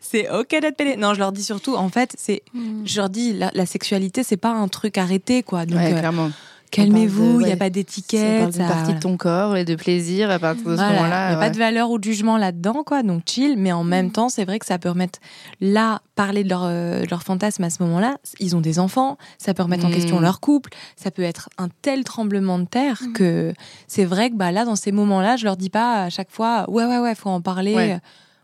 c'est 0.00 0.28
ok 0.30 0.48
d'être 0.60 0.76
PD. 0.76 0.96
Non, 0.96 1.14
je 1.14 1.18
leur 1.20 1.32
dis 1.32 1.44
surtout, 1.44 1.74
en 1.74 1.88
fait, 1.88 2.14
c'est, 2.18 2.42
je 2.84 2.96
leur 2.96 3.10
dis, 3.10 3.32
la, 3.32 3.50
la 3.54 3.66
sexualité, 3.66 4.22
c'est 4.22 4.36
pas 4.36 4.50
un 4.52 4.68
truc 4.68 4.98
arrêté, 4.98 5.42
quoi. 5.42 5.66
Donc, 5.66 5.78
Ouais, 5.78 5.92
euh, 5.92 5.98
clairement. 5.98 6.30
Calmez-vous, 6.70 7.40
il 7.40 7.46
n'y 7.46 7.52
a 7.52 7.56
pas 7.56 7.70
d'étiquette. 7.70 8.52
ça- 8.54 8.64
partie 8.64 8.94
de 8.94 8.98
ton 9.00 9.16
corps 9.16 9.56
et 9.56 9.64
de 9.64 9.74
plaisir 9.74 10.30
à 10.30 10.38
partir 10.38 10.64
de 10.64 10.70
ce 10.70 10.76
Voilà, 10.76 10.92
moment-là. 10.94 11.26
Il 11.26 11.28
n'y 11.30 11.34
a 11.34 11.38
ouais. 11.38 11.46
pas 11.46 11.50
de 11.50 11.58
valeur 11.58 11.90
ou 11.90 11.98
de 11.98 12.04
jugement 12.04 12.36
là-dedans, 12.36 12.82
quoi. 12.84 13.02
Donc 13.02 13.22
chill, 13.26 13.56
mais 13.58 13.72
en 13.72 13.84
même 13.84 14.10
temps, 14.12 14.28
c'est 14.28 14.44
vrai 14.44 14.58
que 14.58 14.66
ça 14.66 14.78
peut 14.78 14.88
remettre 14.88 15.18
là 15.60 16.00
parler 16.14 16.44
de 16.44 16.48
leur 16.48 16.62
euh, 16.64 17.02
de 17.02 17.10
leur 17.10 17.22
fantasme 17.22 17.64
à 17.64 17.70
ce 17.70 17.82
moment-là. 17.82 18.16
Ils 18.38 18.54
ont 18.56 18.60
des 18.60 18.78
enfants, 18.78 19.16
ça 19.38 19.54
peut 19.54 19.62
remettre 19.62 19.84
en 19.86 19.88
Mm. 19.90 19.94
question 19.94 20.20
leur 20.20 20.40
couple. 20.40 20.70
Ça 20.96 21.10
peut 21.10 21.22
être 21.22 21.48
un 21.58 21.68
tel 21.82 22.04
tremblement 22.04 22.58
de 22.58 22.66
terre 22.66 23.00
Mm. 23.06 23.12
que 23.12 23.54
c'est 23.86 24.04
vrai 24.04 24.30
que 24.30 24.36
bah 24.36 24.52
là, 24.52 24.64
dans 24.64 24.76
ces 24.76 24.92
moments-là, 24.92 25.36
je 25.36 25.44
leur 25.44 25.56
dis 25.56 25.70
pas 25.70 26.04
à 26.04 26.10
chaque 26.10 26.30
fois, 26.30 26.68
ouais 26.70 26.84
ouais 26.86 26.98
ouais, 26.98 27.14
faut 27.14 27.30
en 27.30 27.40
parler. 27.40 27.74
Ouais. 27.74 27.98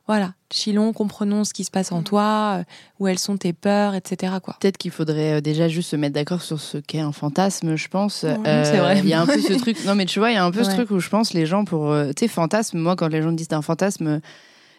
Euh, 0.09 0.13
Voilà, 0.13 0.35
chillons, 0.53 0.93
comprenons 0.93 1.43
ce 1.45 1.53
qui 1.53 1.65
se 1.65 1.71
passe 1.71 1.91
en 1.91 2.03
toi, 2.03 2.59
euh, 2.61 2.65
où 3.01 3.09
elles 3.09 3.19
sont 3.19 3.37
tes 3.37 3.53
peurs, 3.53 3.95
etc. 3.95 4.35
Quoi. 4.43 4.57
Peut-être 4.61 4.77
qu'il 4.79 4.93
faudrait 4.93 5.35
euh, 5.35 5.41
déjà 5.41 5.67
juste 5.69 5.91
se 5.91 5.97
mettre 5.97 6.15
d'accord 6.15 6.43
sur 6.43 6.61
ce 6.61 6.79
qu'est 6.79 7.01
un 7.01 7.11
fantasme, 7.13 7.75
je 7.77 7.89
pense. 7.89 8.23
Ouais, 8.23 8.63
c'est 8.65 8.79
vrai. 8.79 8.99
Il 9.01 9.09
y 9.09 9.15
a 9.15 9.21
un 9.21 9.27
peu 9.27 9.41
ce 9.41 9.53
truc. 9.59 9.85
Non, 9.85 9.95
mais 9.97 10.07
tu 10.07 10.19
vois, 10.21 10.31
il 10.31 10.35
y 10.35 10.39
a 10.39 10.45
un 10.45 10.51
peu 10.53 10.63
ce 10.65 10.71
truc 10.71 10.91
où 10.93 11.01
je 11.01 11.09
pense 11.09 11.33
les 11.35 11.45
gens 11.47 11.65
pour. 11.65 11.91
euh, 11.91 12.11
Tu 12.15 12.21
sais, 12.25 12.29
fantasme, 12.29 12.79
moi, 12.79 12.95
quand 12.95 13.09
les 13.09 13.21
gens 13.23 13.33
me 13.33 13.37
disent 13.37 13.49
un 13.53 13.63
fantasme, 13.63 14.21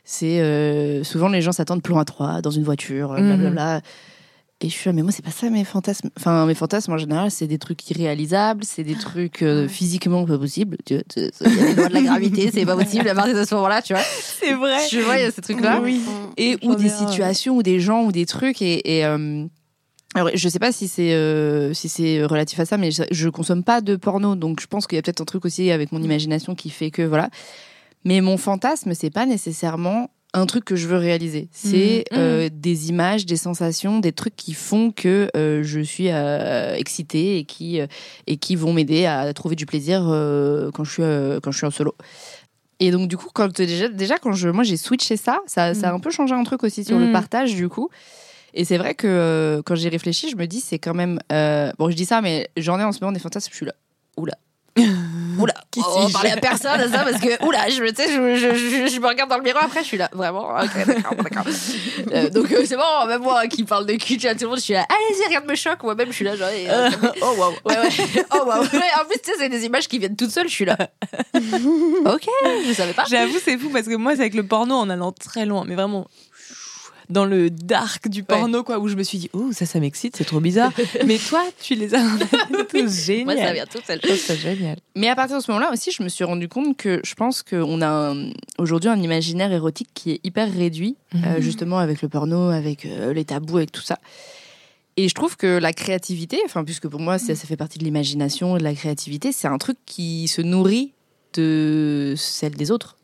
c'est. 0.05 0.39
euh, 0.39 1.03
souvent, 1.03 1.28
les 1.28 1.41
gens 1.41 1.51
s'attendent 1.51 1.84
plus 1.84 1.97
à 1.97 2.05
trois, 2.05 2.41
dans 2.41 2.51
une 2.51 2.63
voiture, 2.63 3.11
Mhm. 3.11 3.28
blablabla. 3.28 3.82
Et 4.59 4.69
je 4.69 4.73
suis 4.73 4.89
là, 4.89 4.93
mais 4.93 5.03
moi, 5.03 5.11
c'est 5.11 5.23
pas 5.23 5.29
ça 5.29 5.51
mes 5.51 5.63
fantasmes. 5.63 6.09
Enfin, 6.17 6.47
mes 6.47 6.55
fantasmes, 6.55 6.91
en 6.91 6.97
général, 6.97 7.29
c'est 7.29 7.45
des 7.45 7.59
trucs 7.59 7.87
irréalisables, 7.91 8.63
c'est 8.63 8.83
des 8.83 8.95
trucs 8.95 9.43
euh, 9.43 9.67
physiquement 9.67 10.25
pas 10.25 10.39
possibles. 10.39 10.77
Tu 10.83 10.95
vois, 10.95 11.03
Il 11.15 11.55
y 11.55 11.59
a 11.59 11.65
les 11.67 11.75
lois 11.75 11.89
de 11.89 11.93
la 11.93 12.01
gravité, 12.01 12.49
c'est 12.51 12.65
pas 12.65 12.75
possible 12.75 13.07
à 13.07 13.13
partir 13.13 13.35
de 13.35 13.45
ce 13.45 13.53
moment-là, 13.53 13.83
tu 13.83 13.93
vois. 13.93 14.01
C'est 14.01 14.53
vrai. 14.53 14.79
Tu 14.89 14.99
vois, 15.01 15.17
il 15.17 15.21
y 15.21 15.25
a 15.25 15.31
ces 15.31 15.41
trucs-là 15.41 15.79
Oui. 15.83 16.01
et 16.37 16.57
ou 16.63 16.73
des 16.73 16.89
situations 16.89 17.55
ou 17.57 17.61
des 17.61 17.79
gens 17.79 18.03
ou 18.05 18.11
des 18.11 18.25
trucs 18.25 18.63
et, 18.63 18.97
et, 18.97 19.05
euh, 19.05 19.45
alors 20.15 20.31
je 20.33 20.49
sais 20.49 20.57
pas 20.57 20.71
si 20.71 20.87
c'est 20.87 21.13
euh, 21.13 21.73
si 21.75 21.87
c'est 21.89 22.23
relatif 22.23 22.59
à 22.59 22.65
ça 22.65 22.77
mais 22.77 22.89
je, 22.91 23.03
je 23.11 23.29
consomme 23.29 23.63
pas 23.63 23.81
de 23.81 23.95
porno 23.95 24.35
donc 24.35 24.61
je 24.61 24.65
pense 24.67 24.87
qu'il 24.87 24.95
y 24.95 24.99
a 24.99 25.01
peut-être 25.03 25.21
un 25.21 25.25
truc 25.25 25.45
aussi 25.45 25.69
avec 25.69 25.91
mon 25.91 26.01
imagination 26.01 26.55
qui 26.55 26.69
fait 26.71 26.89
que 26.91 27.01
voilà 27.03 27.29
mais 28.05 28.21
mon 28.21 28.37
fantasme 28.37 28.93
c'est 28.95 29.09
pas 29.11 29.25
nécessairement 29.25 30.09
un 30.39 30.45
truc 30.45 30.63
que 30.65 30.75
je 30.75 30.88
veux 30.88 30.97
réaliser 30.97 31.47
c'est 31.51 32.05
Mhm. 32.11 32.17
euh, 32.17 32.49
des 32.51 32.89
images 32.89 33.25
des 33.25 33.38
sensations 33.38 33.99
des 33.99 34.11
trucs 34.11 34.35
qui 34.35 34.53
font 34.53 34.91
que 34.91 35.29
euh, 35.35 35.63
je 35.63 35.79
suis 35.79 36.09
euh, 36.09 36.75
excitée 36.75 37.38
et 37.39 37.43
qui 37.43 37.79
et 38.27 38.38
qui 38.38 38.55
vont 38.55 38.71
m'aider 38.73 39.05
à 39.05 39.33
trouver 39.33 39.55
du 39.55 39.65
plaisir 39.65 40.01
quand 40.73 40.83
je 40.83 40.91
suis 40.91 41.03
quand 41.41 41.51
je 41.51 41.57
suis 41.57 41.65
en 41.67 41.71
solo 41.71 41.95
et 42.79 42.91
donc 42.91 43.07
du 43.09 43.17
coup, 43.17 43.29
quand 43.33 43.51
déjà, 43.59 43.88
déjà 43.88 44.19
quand 44.19 44.33
je, 44.33 44.49
moi 44.49 44.63
j'ai 44.63 44.77
switché 44.77 45.17
ça, 45.17 45.39
ça, 45.47 45.73
ça 45.73 45.89
a 45.89 45.93
un 45.93 45.99
peu 45.99 46.11
changé 46.11 46.35
un 46.35 46.43
truc 46.43 46.63
aussi 46.63 46.83
sur 46.85 46.99
le 46.99 47.07
Mm. 47.07 47.11
partage 47.11 47.55
du 47.55 47.69
coup. 47.69 47.89
Et 48.53 48.65
c'est 48.65 48.77
vrai 48.77 48.93
que 48.93 49.63
quand 49.65 49.73
j'ai 49.75 49.89
réfléchi, 49.89 50.29
je 50.29 50.35
me 50.35 50.45
dis 50.45 50.61
c'est 50.61 50.77
quand 50.77 50.93
même 50.93 51.19
bon, 51.79 51.89
je 51.89 51.95
dis 51.95 52.05
ça, 52.05 52.21
mais 52.21 52.49
j'en 52.55 52.79
ai 52.79 52.83
en 52.83 52.91
ce 52.91 52.99
moment 53.01 53.11
des 53.13 53.19
fantasmes. 53.19 53.49
Je 53.51 53.55
suis 53.57 53.65
là, 53.65 53.73
oula, 54.15 54.35
oula, 55.39 55.53
Qui 55.71 55.81
on 55.85 56.07
va 56.07 56.09
parler 56.11 56.31
à 56.31 56.38
personne 56.38 56.81
de 56.81 56.88
ça 56.88 56.99
parce 56.99 57.21
que 57.21 57.45
oula, 57.45 57.69
je, 57.69 57.75
je, 57.75 58.38
je, 58.38 58.55
je, 58.55 58.93
je 58.93 58.99
me 58.99 59.07
regarde 59.07 59.29
dans 59.29 59.38
le 59.38 59.43
miroir 59.43 59.65
après, 59.65 59.81
je 59.81 59.88
suis 59.88 59.97
là, 59.97 60.09
vraiment, 60.13 60.49
ok, 60.49 60.85
d'accord, 60.85 61.15
d'accord. 61.15 61.43
Euh, 62.13 62.29
donc 62.29 62.51
euh, 62.51 62.63
c'est 62.65 62.77
bon, 62.77 63.05
même 63.07 63.21
moi 63.21 63.47
qui 63.47 63.63
parle 63.63 63.85
de 63.85 63.93
cul, 63.93 64.17
tout 64.17 64.27
le 64.41 64.47
monde, 64.47 64.57
je 64.57 64.63
suis 64.63 64.73
là, 64.73 64.85
allez-y, 64.89 65.27
rien 65.27 65.41
ne 65.41 65.47
me 65.47 65.55
choque, 65.55 65.83
moi-même, 65.83 66.07
je 66.09 66.13
suis 66.13 66.25
là, 66.25 66.35
genre, 66.35 66.49
euh, 66.51 66.89
oh 67.21 67.33
wow. 67.38 67.53
Ouais, 67.65 67.77
ouais. 67.79 68.25
Oh, 68.33 68.45
waouh. 68.45 68.61
Ouais, 68.61 68.91
en 69.01 69.05
plus, 69.05 69.19
tu 69.23 69.31
sais, 69.31 69.38
c'est 69.38 69.49
des 69.49 69.65
images 69.65 69.88
qui 69.88 69.99
viennent 69.99 70.15
toutes 70.15 70.31
seules. 70.31 70.47
Je 70.47 70.53
suis 70.53 70.65
là. 70.65 70.77
ok, 71.33 72.27
je 72.67 72.73
savais 72.73 72.93
pas. 72.93 73.05
J'avoue, 73.09 73.38
c'est 73.43 73.57
fou 73.57 73.69
parce 73.69 73.88
que 73.88 73.95
moi, 73.95 74.15
c'est 74.15 74.21
avec 74.21 74.33
le 74.33 74.43
porno 74.43 74.75
en 74.75 74.89
allant 74.89 75.11
très 75.11 75.45
loin, 75.45 75.63
mais 75.65 75.75
vraiment 75.75 76.07
dans 77.09 77.25
le 77.25 77.49
dark 77.49 78.09
du 78.09 78.23
porno, 78.23 78.63
quoi, 78.63 78.79
où 78.79 78.87
je 78.89 78.95
me 78.95 79.03
suis 79.03 79.17
dit, 79.17 79.29
oh, 79.33 79.49
ça, 79.53 79.65
ça 79.65 79.79
m'excite, 79.79 80.15
c'est 80.17 80.25
trop 80.25 80.39
bizarre. 80.41 80.71
mais 81.05 81.17
toi, 81.17 81.41
tu 81.61 81.75
les 81.75 81.95
as 81.95 82.01
tous 82.69 83.05
génial. 83.05 83.25
Moi, 83.35 83.35
ça 83.45 83.53
vient 83.53 83.65
tout 83.65 83.79
seul. 83.85 83.99
Je 84.03 84.07
trouve 84.07 84.19
ça 84.19 84.35
génial. 84.35 84.77
Mais 84.95 85.07
à 85.07 85.15
partir 85.15 85.37
de 85.37 85.41
ce 85.43 85.49
moment-là 85.51 85.71
aussi, 85.71 85.91
je 85.91 86.03
me 86.03 86.09
suis 86.09 86.23
rendu 86.25 86.49
compte 86.49 86.75
que 86.75 86.99
je 87.05 87.15
pense 87.15 87.43
qu'on 87.43 87.81
a 87.81 88.13
aujourd'hui 88.57 88.89
un 88.89 89.01
imaginaire 89.01 89.51
érotique 89.53 89.89
qui 89.93 90.11
est 90.11 90.19
hyper 90.25 90.51
réduit, 90.53 90.97
euh, 91.15 91.35
Mhm. 91.37 91.41
justement 91.41 91.77
avec 91.79 92.01
le 92.01 92.09
porno, 92.09 92.49
avec 92.49 92.85
euh, 92.85 93.13
les 93.13 93.23
tabous, 93.25 93.57
avec 93.57 93.71
tout 93.71 93.81
ça. 93.81 93.97
Et 94.97 95.07
je 95.07 95.13
trouve 95.13 95.37
que 95.37 95.59
la 95.59 95.73
créativité, 95.73 96.39
enfin, 96.45 96.63
puisque 96.63 96.87
pour 96.87 96.99
moi, 96.99 97.19
ça, 97.19 97.35
ça 97.35 97.45
fait 97.47 97.55
partie 97.55 97.77
de 97.77 97.83
l'imagination 97.83 98.55
et 98.57 98.59
de 98.59 98.63
la 98.63 98.73
créativité, 98.73 99.31
c'est 99.31 99.47
un 99.47 99.59
truc 99.59 99.77
qui 99.85 100.27
se 100.27 100.41
nourrit 100.41 100.91
de 101.35 102.15
celle 102.17 102.55
des 102.55 102.71
autres. 102.71 102.97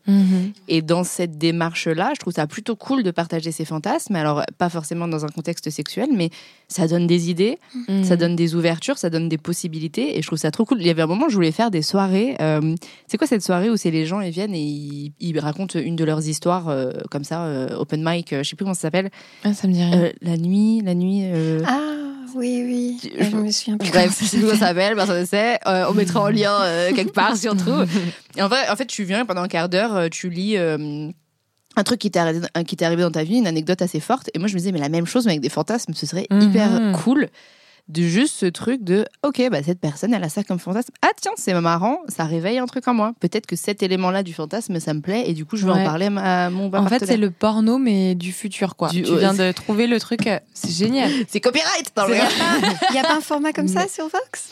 Et 0.67 0.81
dans 0.81 1.03
cette 1.03 1.37
démarche-là, 1.37 2.11
je 2.15 2.19
trouve 2.19 2.33
ça 2.33 2.45
plutôt 2.47 2.75
cool 2.75 3.03
de 3.03 3.11
partager 3.11 3.51
ses 3.51 3.63
fantasmes. 3.65 4.15
Alors, 4.15 4.43
pas 4.57 4.69
forcément 4.69 5.07
dans 5.07 5.23
un 5.25 5.29
contexte 5.29 5.69
sexuel, 5.69 6.09
mais 6.13 6.29
ça 6.67 6.87
donne 6.87 7.07
des 7.07 7.29
idées, 7.29 7.57
Mhm. 7.87 8.03
ça 8.03 8.15
donne 8.17 8.35
des 8.35 8.55
ouvertures, 8.55 8.97
ça 8.97 9.09
donne 9.09 9.29
des 9.29 9.37
possibilités. 9.37 10.17
Et 10.17 10.21
je 10.21 10.27
trouve 10.27 10.39
ça 10.39 10.51
trop 10.51 10.65
cool. 10.65 10.81
Il 10.81 10.87
y 10.87 10.89
avait 10.89 11.01
un 11.03 11.07
moment, 11.07 11.29
je 11.29 11.35
voulais 11.35 11.51
faire 11.51 11.71
des 11.71 11.81
soirées. 11.81 12.35
euh, 12.41 12.75
c'est 13.07 13.17
quoi 13.17 13.27
cette 13.27 13.43
soirée 13.43 13.69
où 13.69 13.77
c'est 13.77 13.91
les 13.91 14.05
gens, 14.05 14.19
ils 14.21 14.31
viennent 14.31 14.53
et 14.55 14.59
ils, 14.61 15.11
ils 15.19 15.39
racontent 15.39 15.79
une 15.79 15.95
de 15.95 16.03
leurs 16.03 16.27
histoires, 16.27 16.67
euh, 16.69 16.91
comme 17.11 17.23
ça, 17.23 17.43
euh, 17.45 17.75
open 17.77 18.03
mic, 18.03 18.33
euh, 18.33 18.43
je 18.43 18.49
sais 18.49 18.55
plus 18.55 18.65
comment 18.65 18.73
ça 18.73 18.81
s'appelle. 18.81 19.09
Ah, 19.43 19.53
ça 19.53 19.67
me 19.67 19.73
dit 19.73 19.83
rien. 19.83 20.01
Euh, 20.03 20.11
la 20.21 20.37
nuit, 20.37 20.81
la 20.83 20.95
nuit. 20.95 21.21
euh, 21.23 21.61
Ah 21.65 21.79
oui, 22.35 22.63
oui. 22.65 22.97
Je- 23.19 23.23
Je 23.25 23.35
me 23.35 23.51
souviens 23.51 23.77
plus. 23.77 23.89
Bref, 23.91 24.17
je 24.19 24.25
sais 24.25 24.37
plus 24.37 24.45
comment 24.47 24.57
ça 24.59 24.67
s'appelle, 24.67 24.95
personne 24.95 25.21
ne 25.21 25.25
sait. 25.25 25.59
Euh, 25.67 25.85
on 25.89 25.93
mettra 25.93 26.21
en 26.23 26.29
lien 26.29 26.53
euh, 26.63 26.91
quelque 26.93 27.13
part 27.13 27.35
si 27.37 27.47
on 27.47 27.55
trouve. 27.55 27.85
Et 28.38 28.41
en 28.41 28.47
vrai, 28.47 28.67
en 28.69 28.75
fait, 28.75 28.86
tu 28.88 29.03
viens 29.03 29.25
pendant 29.25 29.41
un 29.43 29.47
quart 29.47 29.69
d'heure, 29.69 29.95
euh, 29.95 30.07
tu 30.09 30.29
lis 30.29 30.57
euh, 30.57 31.09
un 31.75 31.84
truc 31.84 31.99
qui 31.99 32.11
t'est 32.11 32.19
arrivé, 32.19 32.47
un- 32.55 32.63
qui 32.63 32.75
t'est 32.75 32.86
arrivé 32.86 33.01
dans 33.03 33.11
ta 33.11 33.23
vie, 33.23 33.38
une 33.38 33.47
anecdote 33.47 33.81
assez 33.81 33.99
forte. 33.99 34.29
Et 34.34 34.39
moi, 34.39 34.47
je 34.47 34.53
me 34.53 34.59
disais, 34.59 34.71
mais 34.71 34.79
la 34.79 34.89
même 34.89 35.05
chose, 35.05 35.25
mais 35.25 35.31
avec 35.34 35.41
des 35.41 35.49
fantasmes, 35.49 35.93
ce 35.93 36.05
serait 36.05 36.27
Mhm. 36.31 36.41
hyper 36.41 36.81
cool. 37.03 37.29
De 37.89 38.01
juste 38.01 38.36
ce 38.36 38.45
truc 38.45 38.81
de, 38.81 39.05
ok, 39.23 39.41
bah, 39.51 39.61
cette 39.61 39.81
personne, 39.81 40.13
elle 40.13 40.23
a 40.23 40.29
ça 40.29 40.41
comme 40.45 40.57
fantasme. 40.57 40.91
Ah, 41.01 41.09
tiens, 41.21 41.34
c'est 41.36 41.53
marrant, 41.53 41.97
ça 42.07 42.23
réveille 42.23 42.57
un 42.57 42.65
truc 42.65 42.88
en 42.88 42.93
moi. 42.93 43.11
Peut-être 43.19 43.45
que 43.45 43.57
cet 43.57 43.84
élément-là 43.84 44.23
du 44.23 44.34
fantasme, 44.34 44.79
ça 44.79 44.93
me 44.93 45.01
plaît, 45.01 45.25
et 45.27 45.34
du 45.34 45.43
coup, 45.43 45.57
je 45.57 45.65
vais 45.65 45.73
Ouais. 45.73 45.81
en 45.81 45.86
parler 45.86 46.09
à, 46.15 46.49
mon 46.49 46.73
En 46.73 46.88
fait, 46.88 47.05
c'est 47.05 47.17
le 47.17 47.29
porno, 47.29 47.77
mais 47.79 48.15
du 48.15 48.31
futur, 48.31 48.77
quoi. 48.77 48.88
Du- 48.88 49.03
tu 49.03 49.17
viens 49.17 49.34
de 49.34 49.51
trouver 49.51 49.88
le 49.88 49.99
truc. 49.99 50.25
euh, 50.27 50.39
C'est 50.53 50.71
génial. 50.71 51.11
C'est 51.27 51.41
copyright 51.41 51.91
dans 51.93 52.07
le 52.07 52.13
Il 52.89 52.93
n'y 52.93 52.99
a 52.99 53.03
pas 53.03 53.17
un 53.17 53.21
format 53.21 53.51
comme 53.51 53.67
ça 53.67 53.81
Mais- 53.81 53.89
sur 53.89 54.05
Vox? 54.05 54.49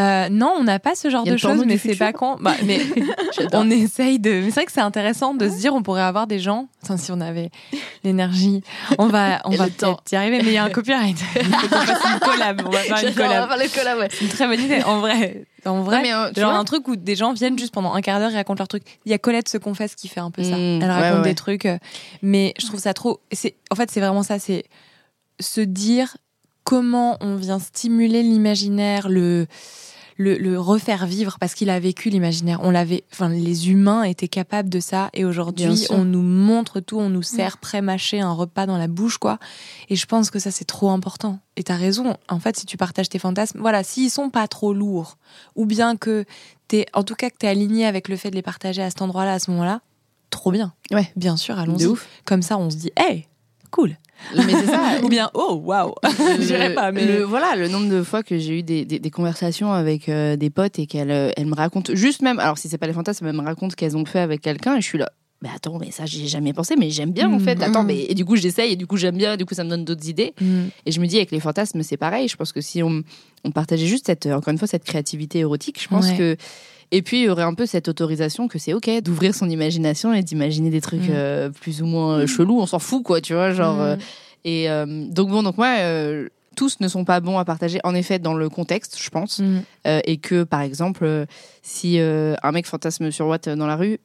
Euh, 0.00 0.30
non, 0.30 0.54
on 0.56 0.64
n'a 0.64 0.78
pas 0.78 0.94
ce 0.94 1.10
genre 1.10 1.26
y 1.26 1.30
de 1.30 1.36
choses, 1.36 1.62
mais 1.66 1.76
c'est 1.76 1.94
pas 1.94 2.14
con. 2.14 2.38
Bah, 2.40 2.54
mais 2.64 2.80
on 3.52 3.68
essaye 3.70 4.18
de. 4.18 4.30
Mais 4.30 4.44
c'est 4.46 4.50
vrai 4.52 4.64
que 4.64 4.72
c'est 4.72 4.80
intéressant 4.80 5.34
de 5.34 5.46
se 5.50 5.56
dire, 5.58 5.74
on 5.74 5.82
pourrait 5.82 6.00
avoir 6.00 6.26
des 6.26 6.38
gens. 6.38 6.68
Enfin, 6.82 6.96
si 6.96 7.12
on 7.12 7.20
avait 7.20 7.50
l'énergie, 8.02 8.62
on 8.96 9.08
va, 9.08 9.42
on 9.44 9.50
Et 9.50 9.56
va 9.56 9.66
peut-être 9.66 10.02
y 10.10 10.16
arriver. 10.16 10.38
Mais 10.38 10.46
il 10.46 10.52
y 10.54 10.56
a 10.56 10.64
un 10.64 10.70
copyright. 10.70 11.18
Une 11.36 12.18
collab. 12.20 12.62
On 12.70 12.72
va 12.72 12.78
faire 12.82 13.08
une 13.08 13.14
J'adore, 13.14 13.24
on 13.26 13.28
va 13.28 13.46
collab. 13.46 13.48
faire 13.48 13.58
le 13.58 13.74
collab, 13.78 13.98
ouais. 13.98 14.08
C'est 14.10 14.24
une 14.24 14.30
très 14.30 14.46
bonne 14.46 14.60
idée. 14.60 14.82
En 14.84 15.00
vrai, 15.00 15.44
en 15.64 15.82
vrai, 15.82 15.96
Non, 15.96 16.02
mais, 16.02 16.14
euh, 16.14 16.30
tu 16.32 16.40
genre 16.40 16.50
vois 16.50 16.58
un 16.58 16.64
truc 16.64 16.88
où 16.88 16.96
des 16.96 17.14
gens 17.16 17.32
viennent 17.32 17.58
juste 17.58 17.74
pendant 17.74 17.92
un 17.94 18.00
quart 18.00 18.18
d'heure 18.20 18.30
et 18.30 18.36
racontent 18.36 18.60
leur 18.60 18.68
truc. 18.68 18.82
Il 19.04 19.10
y 19.10 19.14
a 19.14 19.18
Colette 19.18 19.48
se 19.48 19.58
confesse 19.58 19.94
qui 19.94 20.08
fait 20.08 20.20
un 20.20 20.30
peu 20.30 20.42
ça. 20.42 20.56
Mmh, 20.56 20.80
Elle 20.82 20.90
raconte 20.90 21.18
ouais. 21.24 21.28
des 21.30 21.34
trucs, 21.34 21.66
euh, 21.66 21.78
mais 22.22 22.54
je 22.58 22.66
trouve 22.66 22.80
ça 22.80 22.94
trop. 22.94 23.20
C'est 23.32 23.54
en 23.70 23.74
fait 23.74 23.90
c'est 23.90 24.00
vraiment 24.00 24.22
ça. 24.22 24.38
C'est 24.38 24.64
se 25.40 25.60
dire 25.60 26.16
comment 26.64 27.16
on 27.20 27.36
vient 27.36 27.58
stimuler 27.58 28.22
l'imaginaire, 28.22 29.08
le 29.08 29.46
le, 30.20 30.36
le 30.36 30.60
refaire 30.60 31.06
vivre 31.06 31.38
parce 31.40 31.54
qu'il 31.54 31.70
a 31.70 31.80
vécu 31.80 32.10
l'imaginaire. 32.10 32.60
On 32.62 32.70
l'avait, 32.70 33.04
enfin, 33.10 33.30
les 33.30 33.70
humains 33.70 34.02
étaient 34.02 34.28
capables 34.28 34.68
de 34.68 34.78
ça 34.78 35.08
et 35.14 35.24
aujourd'hui, 35.24 35.86
on 35.88 36.04
nous 36.04 36.20
montre 36.20 36.80
tout, 36.80 36.98
on 36.98 37.08
nous 37.08 37.22
sert 37.22 37.56
pré-mâché 37.56 38.20
un 38.20 38.32
repas 38.32 38.66
dans 38.66 38.76
la 38.76 38.86
bouche, 38.86 39.16
quoi. 39.16 39.38
Et 39.88 39.96
je 39.96 40.04
pense 40.04 40.30
que 40.30 40.38
ça, 40.38 40.50
c'est 40.50 40.66
trop 40.66 40.90
important. 40.90 41.38
Et 41.56 41.62
t'as 41.62 41.76
raison. 41.76 42.18
En 42.28 42.38
fait, 42.38 42.58
si 42.58 42.66
tu 42.66 42.76
partages 42.76 43.08
tes 43.08 43.18
fantasmes, 43.18 43.60
voilà, 43.60 43.82
s'ils 43.82 44.10
sont 44.10 44.28
pas 44.28 44.46
trop 44.46 44.74
lourds 44.74 45.16
ou 45.56 45.64
bien 45.64 45.96
que 45.96 46.26
t'es, 46.68 46.84
en 46.92 47.02
tout 47.02 47.14
cas, 47.14 47.30
que 47.30 47.38
t'es 47.38 47.48
aligné 47.48 47.86
avec 47.86 48.08
le 48.08 48.16
fait 48.16 48.28
de 48.30 48.36
les 48.36 48.42
partager 48.42 48.82
à 48.82 48.90
cet 48.90 49.00
endroit-là, 49.00 49.32
à 49.32 49.38
ce 49.38 49.50
moment-là, 49.52 49.80
trop 50.28 50.52
bien. 50.52 50.74
Ouais. 50.90 51.10
Bien 51.16 51.38
sûr, 51.38 51.58
allons-y. 51.58 51.86
Comme 52.26 52.42
ça, 52.42 52.58
on 52.58 52.68
se 52.68 52.76
dit, 52.76 52.92
hey, 52.98 53.26
cool. 53.70 53.96
Mais 54.36 54.52
c'est 54.52 54.66
ça. 54.66 55.00
ou 55.02 55.08
bien, 55.08 55.30
oh, 55.34 55.60
waouh. 55.64 55.94
Je 56.04 56.46
dirais 56.46 56.74
pas, 56.74 56.92
mais. 56.92 57.06
le- 57.06 57.22
voilà, 57.24 57.56
le 57.56 57.68
nombre 57.68 57.88
de 57.88 58.02
fois 58.02 58.22
que 58.22 58.38
j'ai 58.38 58.58
eu 58.58 58.62
des, 58.62 58.84
des, 58.84 58.98
des 58.98 59.10
conversations 59.10 59.72
avec 59.72 60.08
euh, 60.08 60.36
des 60.36 60.50
potes 60.50 60.78
et 60.78 60.86
qu'elles 60.86 61.10
euh, 61.10 61.30
elles 61.36 61.46
me 61.46 61.54
racontent, 61.54 61.94
juste 61.94 62.20
même, 62.22 62.38
alors 62.38 62.58
si 62.58 62.68
c'est 62.68 62.78
pas 62.78 62.86
les 62.86 62.92
fantasmes, 62.92 63.26
elles 63.26 63.32
me 63.36 63.42
racontent 63.42 63.74
qu'elles 63.74 63.96
ont 63.96 64.04
fait 64.04 64.20
avec 64.20 64.42
quelqu'un 64.42 64.76
et 64.76 64.80
je 64.80 64.86
suis 64.86 64.98
là. 64.98 65.10
Mais 65.42 65.48
attends, 65.56 65.78
mais 65.78 65.90
ça, 65.90 66.04
j'y 66.04 66.24
ai 66.24 66.28
jamais 66.28 66.52
pensé, 66.52 66.74
mais 66.76 66.90
j'aime 66.90 67.12
bien 67.12 67.28
en 67.28 67.38
Mhm. 67.38 67.40
fait. 67.40 67.62
Attends, 67.62 67.82
mais 67.82 68.04
et 68.10 68.14
du 68.14 68.26
coup, 68.26 68.36
j'essaye 68.36 68.74
et 68.74 68.76
du 68.76 68.86
coup, 68.86 68.98
j'aime 68.98 69.16
bien, 69.16 69.32
et 69.32 69.36
du 69.38 69.46
coup, 69.46 69.54
ça 69.54 69.64
me 69.64 69.70
donne 69.70 69.86
d'autres 69.86 70.06
idées. 70.06 70.34
Mm. 70.38 70.64
Et 70.84 70.92
je 70.92 71.00
me 71.00 71.06
dis, 71.06 71.16
avec 71.16 71.30
les 71.30 71.40
fantasmes, 71.40 71.82
c'est 71.82 71.96
pareil. 71.96 72.28
Je 72.28 72.36
pense 72.36 72.52
que 72.52 72.60
si 72.60 72.82
on, 72.82 73.02
on 73.44 73.50
partageait 73.50 73.86
juste 73.86 74.04
cette, 74.04 74.26
euh, 74.26 74.34
encore 74.34 74.52
une 74.52 74.58
fois, 74.58 74.68
cette 74.68 74.84
créativité 74.84 75.38
érotique, 75.38 75.80
je 75.82 75.88
pense 75.88 76.08
Ouais. 76.08 76.18
que 76.18 76.36
Et 76.92 77.02
puis 77.02 77.20
il 77.20 77.24
y 77.24 77.28
aurait 77.28 77.44
un 77.44 77.54
peu 77.54 77.66
cette 77.66 77.88
autorisation 77.88 78.48
que 78.48 78.58
c'est 78.58 78.72
ok 78.72 78.90
d'ouvrir 79.02 79.34
son 79.34 79.48
imagination 79.48 80.12
et 80.12 80.22
d'imaginer 80.22 80.70
des 80.70 80.80
trucs 80.80 81.08
Mm. 81.08 81.12
euh, 81.12 81.48
plus 81.50 81.82
ou 81.82 81.86
moins 81.86 82.20
euh, 82.20 82.26
chelous. 82.26 82.60
On 82.60 82.66
s'en 82.66 82.78
fout 82.78 83.02
quoi, 83.02 83.20
tu 83.20 83.34
vois, 83.34 83.52
genre. 83.52 83.76
Mm. 83.76 83.80
euh, 83.80 83.96
et 84.44 84.68
donc 85.12 85.28
bon, 85.28 85.42
donc 85.42 85.56
moi. 85.58 85.76
tous 86.56 86.80
ne 86.80 86.88
sont 86.88 87.04
pas 87.04 87.20
bons 87.20 87.38
à 87.38 87.44
partager, 87.44 87.78
en 87.84 87.94
effet, 87.94 88.18
dans 88.18 88.34
le 88.34 88.48
contexte, 88.50 88.98
je 89.00 89.08
pense. 89.08 89.38
Mm. 89.38 89.62
Euh, 89.86 90.00
et 90.04 90.16
que, 90.18 90.42
par 90.42 90.60
exemple, 90.60 91.26
si 91.62 92.00
euh, 92.00 92.34
un 92.42 92.52
mec 92.52 92.66
fantasme 92.66 93.10
sur 93.10 93.26
Watt 93.28 93.48
dans 93.48 93.66
la 93.66 93.76
rue, 93.76 93.98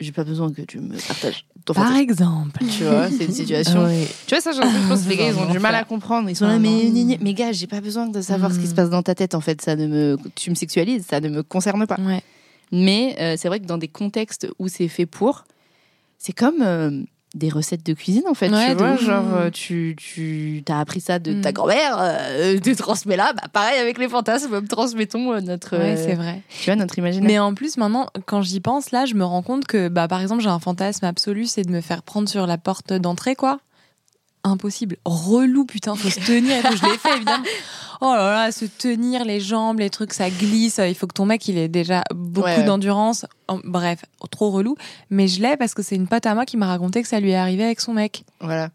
j'ai 0.00 0.12
pas 0.12 0.24
besoin 0.24 0.52
que 0.52 0.62
tu 0.62 0.80
me 0.80 0.96
partages 1.06 1.46
ton 1.64 1.72
Par 1.74 1.84
fantasme. 1.86 2.02
exemple. 2.02 2.60
Tu 2.76 2.84
vois, 2.84 3.08
c'est 3.10 3.24
une 3.24 3.32
situation. 3.42 3.84
Oui. 3.86 4.06
Tu 4.26 4.34
vois, 4.34 4.40
ça, 4.42 4.52
je 4.52 4.88
pense 4.88 5.02
que 5.02 5.08
les 5.08 5.16
gars, 5.16 5.28
ils 5.28 5.38
ont 5.38 5.50
du 5.50 5.58
mal 5.58 5.74
à 5.74 5.84
comprendre. 5.84 6.28
Ils 6.28 6.36
sont 6.36 6.46
là, 6.46 6.54
Ah, 6.56 6.58
mais, 6.58 6.90
mais 7.20 7.34
gars, 7.34 7.52
j'ai 7.52 7.66
pas 7.66 7.80
besoin 7.80 8.06
de 8.08 8.20
savoir 8.20 8.52
ce 8.52 8.58
qui 8.58 8.66
Mm. 8.66 8.70
se 8.70 8.74
passe 8.74 8.90
dans 8.90 9.02
ta 9.02 9.14
tête, 9.14 9.34
en 9.34 9.40
fait. 9.40 9.62
Ça 9.62 9.76
ne 9.76 9.86
me, 9.86 10.18
tu 10.34 10.50
me 10.50 10.54
sexualises, 10.54 11.06
ça 11.08 11.20
ne 11.20 11.28
me 11.28 11.42
concerne 11.42 11.86
pas. 11.86 11.96
Ouais. 12.00 12.22
Mais 12.72 13.16
euh, 13.20 13.36
c'est 13.38 13.48
vrai 13.48 13.60
que 13.60 13.66
dans 13.66 13.78
des 13.78 13.88
contextes 13.88 14.46
où 14.58 14.68
c'est 14.68 14.88
fait 14.88 15.06
pour, 15.06 15.44
c'est 16.18 16.32
comme 16.32 16.60
euh, 16.62 17.02
des 17.34 17.48
recettes 17.48 17.84
de 17.84 17.92
cuisine, 17.94 18.22
en 18.28 18.34
fait. 18.34 18.48
Ouais, 18.48 18.70
tu 18.70 18.76
vois, 18.76 18.96
genre, 18.96 19.24
euh, 19.34 19.50
tu, 19.50 19.96
tu 19.98 20.62
as 20.68 20.78
appris 20.78 21.00
ça 21.00 21.18
de 21.18 21.32
ta 21.42 21.50
Mm. 21.50 21.52
grand-mère, 21.52 21.96
euh, 21.98 22.58
tu 22.62 22.76
transmets 22.76 23.16
là. 23.16 23.32
Bah, 23.34 23.42
pareil 23.52 23.78
avec 23.80 23.98
les 23.98 24.08
fantasmes, 24.08 24.64
transmettons 24.66 25.32
euh, 25.34 25.40
notre, 25.40 25.76
Ouais, 25.76 25.94
euh, 25.98 26.04
c'est 26.06 26.14
vrai. 26.14 26.40
tu 26.60 26.66
vois, 26.66 26.76
notre 26.76 26.96
imaginaire. 26.98 27.26
Mais 27.28 27.38
en 27.40 27.52
plus, 27.54 27.76
maintenant, 27.76 28.08
quand 28.26 28.42
j'y 28.42 28.60
pense, 28.60 28.92
là, 28.92 29.04
je 29.04 29.14
me 29.14 29.24
rends 29.24 29.42
compte 29.42 29.66
que, 29.66 29.88
bah, 29.88 30.06
par 30.08 30.20
exemple, 30.20 30.42
j'ai 30.42 30.48
un 30.48 30.60
fantasme 30.60 31.04
absolu, 31.06 31.46
c'est 31.46 31.62
de 31.62 31.70
me 31.70 31.80
faire 31.80 32.02
prendre 32.02 32.28
sur 32.28 32.46
la 32.46 32.56
porte 32.56 32.92
d'entrée, 32.92 33.34
quoi. 33.34 33.58
Impossible. 34.44 34.96
Relou, 35.04 35.64
putain, 35.64 35.94
faut 35.96 36.10
se 36.10 36.20
tenir 36.20 36.58
et 36.58 36.62
tout. 36.68 36.76
Je 36.76 36.86
l'ai 36.90 36.98
fait, 36.98 37.16
évidemment. 37.16 37.44
Oh 38.00 38.12
là 38.12 38.32
là, 38.46 38.52
se 38.52 38.64
tenir 38.66 39.24
les 39.24 39.40
jambes, 39.40 39.78
les 39.78 39.88
trucs, 39.88 40.12
ça 40.12 40.28
glisse. 40.28 40.78
Il 40.84 40.94
faut 40.96 41.06
que 41.06 41.14
ton 41.14 41.24
mec, 41.26 41.46
il 41.48 41.56
ait 41.56 41.68
déjà 41.68 42.02
beaucoup 42.14 42.44
Ouais. 42.48 42.64
d'endurance. 42.64 43.24
En- 43.48 43.60
Bref, 43.64 44.04
trop 44.32 44.50
relou. 44.50 44.76
Mais 45.10 45.28
je 45.28 45.40
l'ai 45.40 45.56
parce 45.56 45.74
que 45.74 45.82
c'est 45.82 45.94
une 45.94 46.08
pote 46.08 46.26
à 46.26 46.34
moi 46.34 46.44
qui 46.44 46.56
m'a 46.56 46.66
raconté 46.66 47.00
que 47.02 47.08
ça 47.08 47.20
lui 47.20 47.30
est 47.30 47.36
arrivé 47.36 47.64
avec 47.64 47.80
son 47.80 47.94
mec. 47.94 48.24
Voilà. 48.40 48.68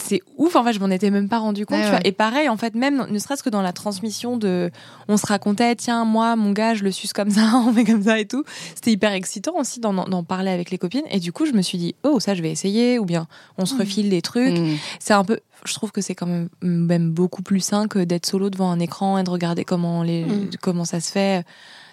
C'est 0.00 0.22
ouf 0.36 0.54
en 0.56 0.64
fait 0.64 0.72
je 0.72 0.80
m'en 0.80 0.90
étais 0.90 1.10
même 1.10 1.28
pas 1.28 1.38
rendu 1.38 1.66
compte 1.66 1.78
Ouais, 1.78 1.82
tu 1.84 1.88
vois. 1.90 1.98
ouais. 1.98 2.06
et 2.08 2.12
pareil 2.12 2.48
en 2.48 2.56
fait 2.56 2.74
même 2.74 3.06
ne 3.10 3.18
serait-ce 3.18 3.42
que 3.42 3.50
dans 3.50 3.62
la 3.62 3.72
transmission 3.72 4.36
de 4.36 4.70
on 5.08 5.16
se 5.16 5.26
racontait 5.26 5.74
tiens 5.76 6.04
moi 6.04 6.36
mon 6.36 6.52
gars 6.52 6.74
je 6.74 6.84
le 6.84 6.90
suce 6.92 7.12
comme 7.12 7.30
ça 7.30 7.50
on 7.66 7.72
fait 7.72 7.84
comme 7.84 8.02
ça 8.02 8.18
et 8.18 8.26
tout 8.26 8.44
c'était 8.74 8.92
hyper 8.92 9.12
excitant 9.12 9.54
aussi 9.56 9.80
d'en, 9.80 10.22
parler 10.24 10.50
avec 10.50 10.70
les 10.70 10.78
copines 10.78 11.04
et 11.10 11.18
du 11.20 11.32
coup 11.32 11.46
je 11.46 11.52
me 11.52 11.62
suis 11.62 11.78
dit 11.78 11.94
oh 12.04 12.20
ça 12.20 12.34
je 12.34 12.42
vais 12.42 12.50
essayer 12.50 12.98
ou 12.98 13.04
bien 13.04 13.26
on 13.58 13.66
se 13.66 13.76
refile 13.76 14.08
des 14.10 14.22
trucs 14.22 14.56
Mm. 14.58 14.76
c'est 15.00 15.14
un 15.14 15.24
peu 15.24 15.40
je 15.64 15.74
trouve 15.74 15.90
que 15.90 16.00
c'est 16.00 16.14
quand 16.14 16.26
même 16.26 16.48
même 16.62 17.10
beaucoup 17.10 17.42
plus 17.42 17.60
sain 17.60 17.88
que 17.88 17.98
d'être 17.98 18.26
solo 18.26 18.48
devant 18.50 18.70
un 18.70 18.78
écran 18.78 19.18
et 19.18 19.24
de 19.24 19.30
regarder 19.30 19.64
comment 19.64 20.02
les 20.02 20.24
Mm. 20.24 20.50
comment 20.60 20.84
ça 20.84 21.00
se 21.00 21.10
fait 21.10 21.44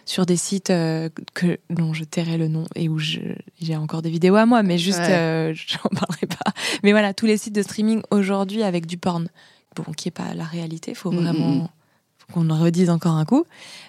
sur 0.05 0.25
des 0.25 0.37
sites 0.37 0.69
euh, 0.69 1.09
que 1.33 1.57
dont 1.69 1.93
je 1.93 2.03
tairai 2.03 2.37
le 2.37 2.47
nom 2.47 2.65
et 2.75 2.89
où 2.89 2.99
j'ai 2.99 3.75
encore 3.75 4.01
des 4.01 4.09
vidéos 4.11 4.35
à 4.35 4.45
moi 4.45 4.61
mais 4.63 4.77
juste 4.77 4.99
Ouais. 4.99 5.11
euh, 5.11 5.53
j'en 5.67 5.89
parlerai 5.89 6.27
pas. 6.27 6.51
Mais 6.83 6.91
voilà 6.91 7.13
tous 7.13 7.25
les 7.25 7.37
sites 7.37 7.55
de 7.55 7.61
streaming 7.63 8.01
aujourd'hui 8.11 8.63
avec 8.63 8.85
du 8.85 8.97
porn. 8.97 9.27
Bon 9.75 9.91
qui 9.93 10.07
est 10.07 10.11
pas 10.11 10.33
la 10.35 10.45
réalité 10.45 10.93
faut 10.93 11.11
Mm, 11.11 11.17
vraiment 11.17 11.49
mm, 11.49 11.57
mm. 11.63 11.67
qu'on 12.33 12.43
le 12.43 12.53
redise 12.53 12.89
encore 12.89 13.15
un 13.15 13.25
coup. 13.25 13.45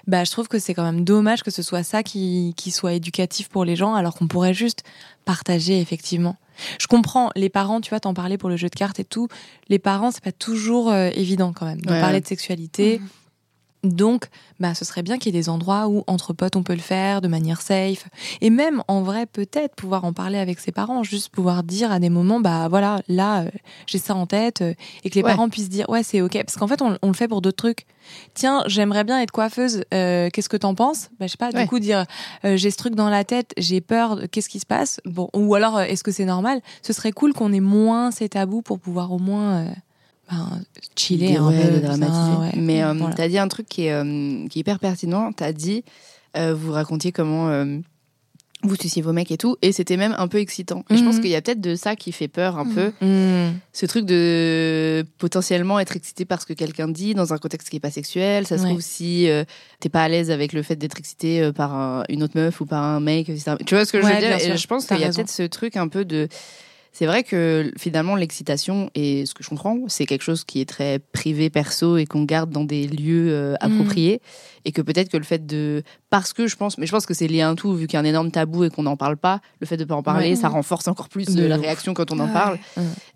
Bah 0.07 0.25
je 0.25 0.31
trouve 0.31 0.49
que 0.49 0.59
c'est 0.59 0.75
quand 0.75 0.85
même 0.85 1.05
dommage 1.05 1.43
que 1.43 1.51
ce 1.51 1.63
soit 1.63 1.83
ça 1.83 2.03
qui 2.03 2.55
qui 2.57 2.71
soit 2.71 2.95
éducatif 2.95 3.49
pour 3.49 3.65
les 3.65 3.77
gens 3.77 3.95
alors 3.95 4.15
qu'on 4.15 4.27
pourrait 4.27 4.55
juste 4.55 4.83
partager 5.25 5.81
effectivement. 5.81 6.37
Je 6.81 6.87
comprends 6.87 7.31
les 7.37 7.51
parents 7.51 7.81
tu 7.83 7.91
vois 7.91 8.01
t'en 8.01 8.15
parlais 8.15 8.39
pour 8.39 8.49
le 8.49 8.57
jeu 8.57 8.69
de 8.69 8.75
cartes 8.75 8.99
et 9.01 9.05
tout. 9.05 9.29
Les 9.69 9.79
parents 9.79 10.11
c'est 10.11 10.25
pas 10.25 10.33
toujours 10.33 10.91
euh, 10.91 11.11
évident 11.15 11.53
quand 11.53 11.67
même 11.67 11.81
de 11.83 11.91
Ouais, 11.93 12.01
parler 12.01 12.21
de 12.21 12.27
sexualité 12.27 13.01
donc, 13.85 14.27
bah, 14.59 14.75
ce 14.75 14.85
serait 14.85 15.03
bien 15.03 15.19
qu'il 15.19 15.35
y 15.35 15.37
ait 15.39 15.41
des 15.41 15.49
endroits 15.49 15.87
où, 15.89 16.03
entre 16.07 16.33
potes, 16.33 16.57
on 16.57 16.63
peut 16.63 16.75
le 16.75 16.81
faire 16.81 17.21
de 17.21 17.29
manière 17.29 17.61
safe. 17.61 18.09
Et 18.41 18.51
même, 18.51 18.83
en 18.89 19.03
vrai, 19.03 19.27
peut-être 19.27 19.75
pouvoir 19.77 20.05
en 20.05 20.13
parler 20.13 20.39
avec 20.39 20.59
ses 20.59 20.73
parents, 20.73 21.03
juste 21.03 21.29
pouvoir 21.31 21.63
dire 21.63 21.93
à 21.93 21.99
des 21.99 22.11
moments, 22.11 22.41
bah 22.41 22.69
voilà, 22.69 23.01
là, 23.09 23.43
euh, 23.43 23.51
j'ai 23.87 23.99
ça 23.99 24.15
en 24.15 24.27
tête, 24.27 24.63
euh, 24.63 24.75
et 25.05 25.11
que 25.11 25.15
les 25.15 25.23
Ouais. 25.23 25.31
parents 25.31 25.49
puissent 25.49 25.69
dire, 25.69 25.89
ouais, 25.89 26.03
c'est 26.03 26.21
ok. 26.21 26.33
Parce 26.45 26.57
qu'en 26.57 26.67
fait, 26.67 26.83
on, 26.83 26.97
on 27.03 27.09
le 27.09 27.15
fait 27.15 27.29
pour 27.29 27.43
d'autres 27.43 27.57
trucs. 27.57 27.87
Tiens, 28.35 28.63
j'aimerais 28.67 29.05
bien 29.05 29.21
être 29.21 29.31
coiffeuse, 29.33 29.83
euh, 29.95 30.29
qu'est-ce 30.33 30.49
que 30.49 30.57
t'en 30.57 30.75
penses? 30.75 31.09
Bah, 31.21 31.27
je 31.27 31.33
sais 31.33 31.37
pas, 31.37 31.51
Ouais. 31.51 31.63
du 31.63 31.69
coup, 31.69 31.79
dire, 31.79 32.05
j'ai 32.45 32.71
ce 32.71 32.77
truc 32.77 32.95
dans 32.95 33.09
la 33.11 33.25
tête, 33.25 33.53
j'ai 33.57 33.81
peur, 33.81 34.21
qu'est-ce 34.31 34.49
qui 34.49 34.59
se 34.61 34.67
passe? 34.67 35.01
Bon, 35.05 35.29
ou 35.35 35.55
alors, 35.55 35.81
est-ce 35.81 36.03
que 36.05 36.13
c'est 36.13 36.25
normal? 36.25 36.61
Ce 36.83 36.93
serait 36.93 37.13
cool 37.13 37.33
qu'on 37.35 37.53
ait 37.53 37.61
moins 37.61 38.11
ces 38.11 38.29
tabous 38.29 38.63
pour 38.63 38.79
pouvoir 38.79 39.13
au 39.13 39.19
moins. 39.19 39.67
Ben, 40.31 40.61
chiller 40.97 41.37
un 41.37 41.51
peu, 41.51 41.81
dramatiser. 41.81 42.37
ouais. 42.41 42.53
Mais 42.57 42.83
euh, 42.83 42.93
Voilà. 42.95 43.15
t'as 43.15 43.29
dit 43.29 43.39
un 43.39 43.49
truc 43.49 43.69
qui 43.69 43.87
est, 43.87 43.93
euh, 43.93 44.47
qui 44.49 44.59
est 44.59 44.61
hyper 44.61 44.79
pertinent. 44.79 45.33
T'as 45.33 45.53
dit, 45.53 45.85
euh, 46.37 46.55
vous 46.55 46.73
racontiez 46.73 47.13
comment 47.13 47.49
euh, 47.49 47.79
vous 48.63 48.75
suciez 48.75 49.03
vos 49.03 49.13
mecs 49.13 49.31
et 49.31 49.37
tout, 49.37 49.57
et 49.63 49.71
c'était 49.71 49.97
même 49.99 50.15
un 50.19 50.27
peu 50.27 50.39
excitant. 50.39 50.85
Et 50.91 50.97
je 50.97 51.05
pense 51.05 51.17
Mhm. 51.17 51.21
qu'il 51.21 51.31
y 51.31 51.37
a 51.37 51.43
peut-être 51.43 51.61
de 51.61 51.77
ça 51.77 51.95
qui 51.95 52.11
fait 52.11 52.27
peur 52.27 52.59
un 52.59 52.65
Mhm. 52.65 52.75
peu. 52.75 52.93
Hmm. 53.07 53.53
Ce 53.73 53.87
truc 53.87 54.07
de 54.07 55.05
potentiellement 55.19 55.79
être 55.79 55.95
excité 55.95 56.25
par 56.25 56.41
ce 56.41 56.47
que 56.47 56.55
quelqu'un 56.55 56.89
dit 56.89 57.15
dans 57.15 57.33
un 57.33 57.39
contexte 57.39 57.69
qui 57.69 57.77
est 57.77 57.81
pas 57.81 57.91
sexuel. 57.93 58.47
Ça 58.47 58.57
se 58.59 58.63
Ouais. 58.65 58.71
trouve 58.71 58.81
si 58.81 59.29
t'es 59.79 59.89
pas 59.89 60.03
à 60.03 60.09
l'aise 60.09 60.31
avec 60.33 60.53
le 60.53 60.63
fait 60.63 60.75
d'être 60.75 60.99
excité 60.99 61.53
par 61.53 61.75
un- 61.75 62.03
une 62.09 62.23
autre 62.25 62.37
meuf 62.37 62.61
ou 62.61 62.67
par 62.67 62.83
un 62.83 62.99
mec. 62.99 63.27
Tu 63.67 63.75
vois 63.75 63.85
ce 63.85 63.93
que 63.93 64.01
je 64.01 64.07
veux 64.07 64.19
dire? 64.19 64.37
Et 64.41 64.57
je 64.57 64.67
pense 64.67 64.87
qu'il 64.87 64.99
y 64.99 65.05
a 65.05 65.11
peut-être 65.11 65.31
ce 65.31 65.43
truc 65.45 65.77
un 65.77 65.87
peu 65.89 66.05
de 66.05 66.27
c'est 66.99 67.05
vrai 67.05 67.25
que 67.25 67.71
finalement 67.77 68.15
l'excitation 68.17 68.89
et 68.95 69.27
ce 69.27 69.35
que 69.35 69.45
je 69.45 69.51
comprends, 69.51 69.81
c'est 69.87 70.07
quelque 70.07 70.23
chose 70.23 70.45
qui 70.45 70.63
est 70.63 70.65
très 70.65 70.99
privé, 70.99 71.51
perso 71.51 71.99
et 71.99 72.07
qu'on 72.07 72.25
garde 72.25 72.49
dans 72.49 72.65
des 72.65 72.87
lieux 72.87 73.35
euh, 73.35 73.53
Mm. 73.53 73.57
appropriés 73.61 74.23
et 74.65 74.73
que 74.73 74.81
peut-être 74.81 75.11
que 75.11 75.19
le 75.19 75.23
fait 75.23 75.45
de 75.47 75.83
parce 76.21 76.33
que 76.33 76.47
je 76.47 76.57
pense, 76.57 76.79
mais 76.79 76.87
je 76.87 76.93
pense 76.93 77.07
que 77.07 77.15
c'est 77.15 77.27
lié 77.29 77.41
à 77.43 77.49
un 77.49 77.55
tout 77.55 77.73
vu 77.75 77.87
qu'il 77.87 77.95
y 77.95 77.97
a 77.97 78.01
un 78.01 78.05
énorme 78.05 78.31
tabou 78.31 78.65
et 78.65 78.71
qu'on 78.71 78.83
n'en 78.85 78.97
parle 78.97 79.17
pas, 79.17 79.41
le 79.61 79.67
fait 79.67 79.77
de 79.77 79.85
pas 79.85 79.95
en 79.95 80.03
parler, 80.03 80.31
Ouais. 80.31 80.37
ça 80.37 80.49
renforce 80.49 80.89
encore 80.89 81.09
plus 81.09 81.27
De 81.27 81.45
la 81.45 81.57
ouf. 81.57 81.63
réaction 81.63 81.95
quand 81.95 82.11
on 82.13 82.19
en 82.19 82.29
parle. 82.29 82.59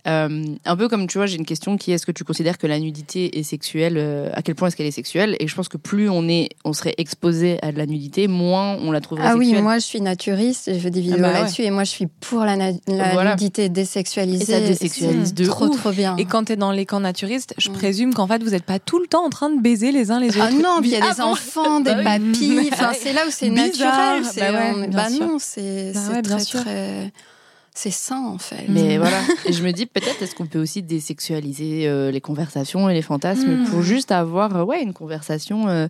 Euh, 0.07 0.45
un 0.65 0.77
peu 0.77 0.89
comme 0.89 1.07
tu 1.07 1.19
vois, 1.19 1.27
j'ai 1.27 1.37
une 1.37 1.45
question 1.45 1.77
qui 1.77 1.93
est 1.93 1.95
est-ce 1.95 2.07
que 2.07 2.13
tu 2.13 2.25
considères 2.25 2.57
que 2.57 2.67
la 2.67 2.79
nudité 2.79 3.39
est 3.39 3.43
sexuelle 3.43 3.95
euh, 3.99 4.31
À 4.35 4.43
quel 4.43 4.55
point 4.55 4.69
est-ce 4.69 4.77
qu'elle 4.77 4.87
est 4.87 4.91
sexuelle? 4.93 5.37
Et 5.41 5.47
je 5.49 5.55
pense 5.55 5.69
que 5.69 5.77
plus 5.77 6.09
on 6.09 6.27
est, 6.29 6.49
on 6.65 6.73
serait 6.73 6.95
exposé 6.97 7.59
à 7.63 7.71
de 7.73 7.77
la 7.79 7.87
nudité, 7.87 8.27
moins 8.29 8.77
on 8.81 8.93
la 8.93 9.01
trouverait 9.01 9.27
Ah 9.29 9.37
oui, 9.37 9.47
sexuelle. 9.47 9.63
moi 9.63 9.75
je 9.79 9.85
suis 9.85 10.01
naturiste, 10.01 10.69
et 10.69 10.75
je 10.75 10.79
fais 10.81 10.91
des 10.91 11.01
vidéos 11.03 11.19
bah 11.19 11.29
ouais. 11.29 11.41
là-dessus 11.41 11.63
et 11.63 11.71
moi 11.71 11.85
je 11.85 11.91
suis 11.91 12.07
pour 12.07 12.41
la, 12.45 12.57
la 12.57 12.73
Voilà. 13.13 13.33
nudité 13.33 13.65
et 13.65 13.69
désexualisée. 13.69 14.45
ça 14.53 14.61
désexualise 14.61 15.35
de 15.35 15.45
trop 15.45 15.67
ouf. 15.67 15.77
trop 15.79 15.91
bien. 15.93 16.17
Et 16.17 16.25
quand 16.25 16.45
t'es 16.45 16.57
dans 16.57 16.73
les 16.73 16.87
camps 16.87 17.01
naturistes, 17.01 17.55
je 17.59 17.69
Mm. 17.71 17.73
présume 17.75 18.15
qu'en 18.15 18.27
fait, 18.27 18.43
vous 18.43 18.51
n'êtes 18.51 18.65
pas 18.65 18.79
tout 18.79 18.99
le 19.01 19.07
temps 19.07 19.25
en 19.25 19.31
train 19.31 19.51
de 19.51 19.61
baiser 19.61 19.93
les 19.93 20.11
uns 20.11 20.19
les 20.19 20.31
autres. 20.37 20.49
Ah 20.49 20.53
non, 20.53 20.79
puis 20.81 20.91
il 20.91 20.93
y 20.93 20.97
a 20.97 21.01
Ah 21.11 21.15
des 21.15 21.21
bon 21.23 21.29
enfants, 21.29 21.81
des 21.81 21.95
Bah 21.95 22.17
oui. 22.21 22.33
papilles. 22.33 22.71
Enfin, 22.91 22.99
c'est 23.03 23.13
là 23.13 23.27
où 23.27 23.31
c'est 23.31 23.51
naturel. 23.51 24.25
C'est, 24.25 24.41
Bah 24.41 24.75
ouais, 24.75 24.89
bah 24.89 25.11
non, 25.11 25.39
c'est, 25.39 25.93
Bah 25.95 26.01
c'est 26.07 26.13
ouais, 26.15 26.23
bien 26.23 26.37
très 26.39 26.61
très, 26.63 27.13
c'est 27.75 27.91
sain 27.91 28.25
en 28.27 28.39
fait. 28.39 28.65
Mais 28.69 28.97
Mm. 28.99 29.01
voilà. 29.01 29.21
Et 29.47 29.53
je 29.53 29.63
me 29.63 29.73
dis 29.73 29.87
peut-être 29.87 30.23
est-ce 30.23 30.35
qu'on 30.35 30.47
peut 30.47 30.61
aussi 30.61 30.83
désexualiser 30.83 31.87
euh, 31.89 32.11
les 32.11 32.21
conversations 32.21 32.89
et 32.91 32.95
les 32.95 33.03
fantasmes 33.03 33.63
Mm. 33.63 33.65
pour 33.71 33.83
juste 33.83 34.13
avoir 34.13 34.57
euh, 34.57 34.65
ouais 34.65 34.83
une 34.83 34.93
conversation 34.93 35.69
euh, 35.69 35.87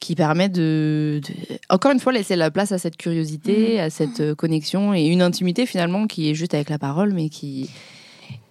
qui 0.00 0.14
permet 0.14 0.48
de, 0.48 1.20
de- 1.26 1.58
encore 1.70 1.90
une 1.90 1.98
fois 2.00 2.12
laisser 2.12 2.36
la 2.36 2.50
place 2.52 2.70
à 2.72 2.78
cette 2.78 2.96
curiosité, 2.96 3.80
à 3.80 3.90
cette 3.90 4.20
euh, 4.20 4.34
connexion 4.34 4.94
et 4.94 5.06
une 5.06 5.22
intimité 5.22 5.66
finalement 5.66 6.06
qui 6.06 6.30
est 6.30 6.34
juste 6.34 6.54
avec 6.54 6.70
la 6.70 6.78
parole 6.78 7.12
mais 7.12 7.28
qui 7.30 7.68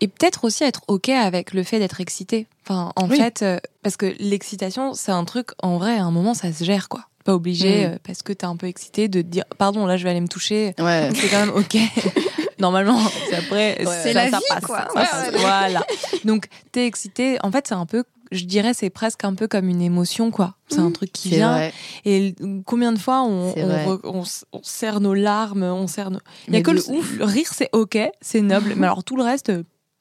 Et 0.01 0.07
peut-être 0.09 0.43
aussi 0.43 0.63
être 0.65 0.81
OK 0.89 1.07
avec 1.09 1.53
le 1.53 1.63
fait 1.63 1.79
d'être 1.79 2.01
excité. 2.01 2.47
Enfin, 2.65 2.91
en 2.97 3.07
Oui. 3.09 3.17
fait, 3.17 3.43
euh, 3.43 3.59
parce 3.81 3.95
que 3.95 4.13
l'excitation, 4.19 4.93
c'est 4.93 5.11
un 5.13 5.23
truc, 5.23 5.51
en 5.63 5.77
vrai, 5.77 5.95
à 5.97 6.03
un 6.03 6.11
moment, 6.11 6.33
ça 6.33 6.51
se 6.51 6.63
gère, 6.65 6.89
quoi. 6.89 7.05
Pas 7.27 7.33
obligé, 7.35 7.85
Mm. 7.85 7.89
euh, 7.91 7.97
parce 8.05 8.23
que 8.23 8.31
t'es 8.31 8.45
un 8.45 8.55
peu 8.55 8.67
excité, 8.67 9.09
de 9.09 9.21
te 9.21 9.27
dire, 9.27 9.43
pardon, 9.57 9.85
là, 9.85 9.97
je 9.97 10.03
vais 10.05 10.11
aller 10.11 10.21
me 10.21 10.29
toucher. 10.29 10.73
ouais 10.79 11.09
C'est 11.13 11.27
quand 11.27 11.39
même 11.45 11.53
OK. 11.55 11.75
Normalement, 12.59 12.99
après, 13.37 13.77
Ouais. 13.85 13.99
C'est 14.01 14.13
la 14.13 14.29
ça 14.31 14.37
vie, 14.37 14.43
passe, 14.49 14.65
quoi. 14.65 14.77
ça 14.79 14.87
passe. 14.93 15.31
Voilà. 15.41 15.85
Donc, 16.23 16.47
t'es 16.71 16.87
excité. 16.87 17.37
En 17.43 17.51
fait, 17.51 17.67
c'est 17.67 17.75
un 17.75 17.85
peu, 17.85 18.03
je 18.31 18.45
dirais, 18.45 18.73
c'est 18.73 18.89
presque 18.89 19.25
un 19.25 19.35
peu 19.35 19.47
comme 19.47 19.67
une 19.69 19.81
émotion, 19.81 20.31
quoi. 20.31 20.55
C'est 20.69 20.79
un 20.79 20.89
Mm. 20.89 20.93
truc 20.93 21.11
qui 21.11 21.29
vient. 21.29 21.51
vrai. 21.51 21.73
Et 22.05 22.33
combien 22.65 22.93
de 22.93 22.97
fois 22.99 23.23
on, 23.23 23.53
on, 23.57 23.65
vrai. 23.67 23.85
re- 23.85 23.99
on 24.05 24.23
s- 24.23 24.45
on 24.53 24.61
serre 24.63 25.01
nos 25.01 25.13
larmes, 25.13 25.63
on 25.63 25.85
serre 25.87 26.09
nos... 26.11 26.19
Il 26.47 26.53
y 26.53 26.55
a 26.55 26.59
Mais 26.59 26.63
que 26.63 26.71
le, 26.71 26.89
ouf. 26.89 27.17
le 27.17 27.25
rire, 27.25 27.49
c'est 27.53 27.69
ok, 27.73 27.97
c'est 28.21 28.41
noble, 28.41 28.73
mais 28.77 28.87
alors 28.87 29.03
tout 29.03 29.17
le 29.17 29.23
reste, 29.23 29.51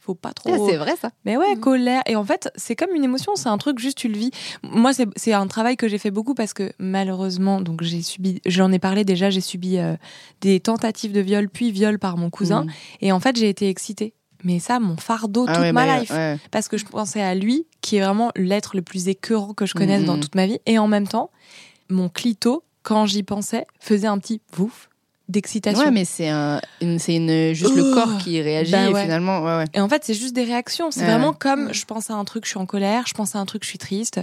faut 0.07 0.15
pas 0.15 0.33
trop. 0.33 0.51
Ah, 0.53 0.57
c'est 0.69 0.77
vrai 0.77 0.95
ça. 1.01 1.11
mais 1.25 1.37
ouais, 1.37 1.55
Mhm. 1.57 1.61
colère. 1.61 2.03
Et 2.07 2.15
en 2.17 2.25
fait, 2.25 2.49
c'est 2.57 2.77
comme 2.77 2.95
une 2.95 3.05
émotion, 3.05 3.33
c'est 3.35 3.49
un 3.49 3.59
truc 3.59 3.79
juste 3.79 3.99
tu 3.99 4.09
le 4.09 4.17
vis. 4.17 4.31
Moi, 4.63 4.93
c'est 5.17 5.33
un 5.33 5.47
travail 5.49 5.77
que 5.77 5.89
j'ai 5.89 5.99
fait 5.99 6.11
beaucoup 6.13 6.35
parce 6.35 6.53
que 6.55 6.73
malheureusement, 6.79 7.61
donc 7.61 7.83
j'ai 7.83 8.03
subi, 8.03 8.41
j'en 8.47 8.71
ai 8.73 8.79
parlé 8.79 9.05
déjà, 9.05 9.31
j'ai 9.31 9.41
subi 9.41 9.79
euh, 9.79 9.97
des 10.41 10.61
tentatives 10.61 11.13
de 11.13 11.21
viol 11.21 11.49
puis 11.49 11.73
viol 11.73 11.99
par 11.99 12.17
mon 12.17 12.31
cousin, 12.31 12.65
Mm. 12.65 12.71
et 13.03 13.13
en 13.13 13.21
fait 13.21 13.37
j'ai 13.37 13.49
été 13.49 13.69
excitée. 13.69 14.15
Mais 14.45 14.61
ça, 14.61 14.79
mon 14.79 14.97
fardeau 14.97 15.47
Ah 15.49 15.55
toute 15.55 15.63
ouais, 15.63 15.73
ma 15.73 15.87
bah, 15.87 15.99
life 15.99 16.11
ouais. 16.11 16.39
parce 16.53 16.69
que 16.69 16.77
je 16.77 16.85
pensais 16.85 17.23
à 17.23 17.35
lui, 17.35 17.67
qui 17.81 17.97
est 17.97 18.01
vraiment 18.01 18.31
l'être 18.37 18.77
le 18.77 18.83
plus 18.83 19.09
écœurant 19.09 19.55
que 19.55 19.67
je 19.67 19.75
connaisse 19.75 20.05
dans 20.05 20.21
toute 20.21 20.35
ma 20.37 20.47
vie. 20.47 20.59
Et 20.67 20.79
en 20.79 20.87
même 20.87 21.09
temps, 21.09 21.31
mon 21.91 22.09
clito, 22.09 22.63
quand 22.83 23.07
j'y 23.07 23.23
pensais, 23.25 23.67
faisait 23.81 24.07
un 24.07 24.19
petit 24.19 24.41
vouf. 24.53 24.89
D'excitation. 25.29 25.85
Ouais, 25.85 25.91
mais 25.91 26.05
c'est 26.05 26.29
un, 26.29 26.61
une- 26.81 26.99
c'est 26.99 27.17
une, 27.17 27.53
juste 27.53 27.75
le 27.75 27.91
Oh. 27.91 27.95
corps 27.95 28.19
qui 28.19 28.41
réagit 28.41 28.73
Bah 28.73 28.91
et 28.91 28.95
finalement, 29.03 29.41
ouais, 29.41 29.57
ouais. 29.59 29.65
Et 29.75 29.81
en 29.81 29.89
fait, 29.89 30.03
c'est 30.05 30.15
juste 30.15 30.35
des 30.35 30.45
réactions. 30.45 30.91
C'est 30.91 31.01
Ouais, 31.01 31.07
vraiment 31.07 31.31
ouais. 31.31 31.37
comme 31.39 31.73
je 31.73 31.85
pense 31.85 32.11
à 32.11 32.15
un 32.15 32.25
truc, 32.25 32.45
je 32.45 32.51
suis 32.51 32.59
en 32.59 32.67
colère, 32.67 33.05
je 33.07 33.15
pense 33.15 33.35
à 33.35 33.39
un 33.39 33.47
truc, 33.47 33.65
je 33.65 33.69
suis 33.69 33.79
triste. 33.79 34.21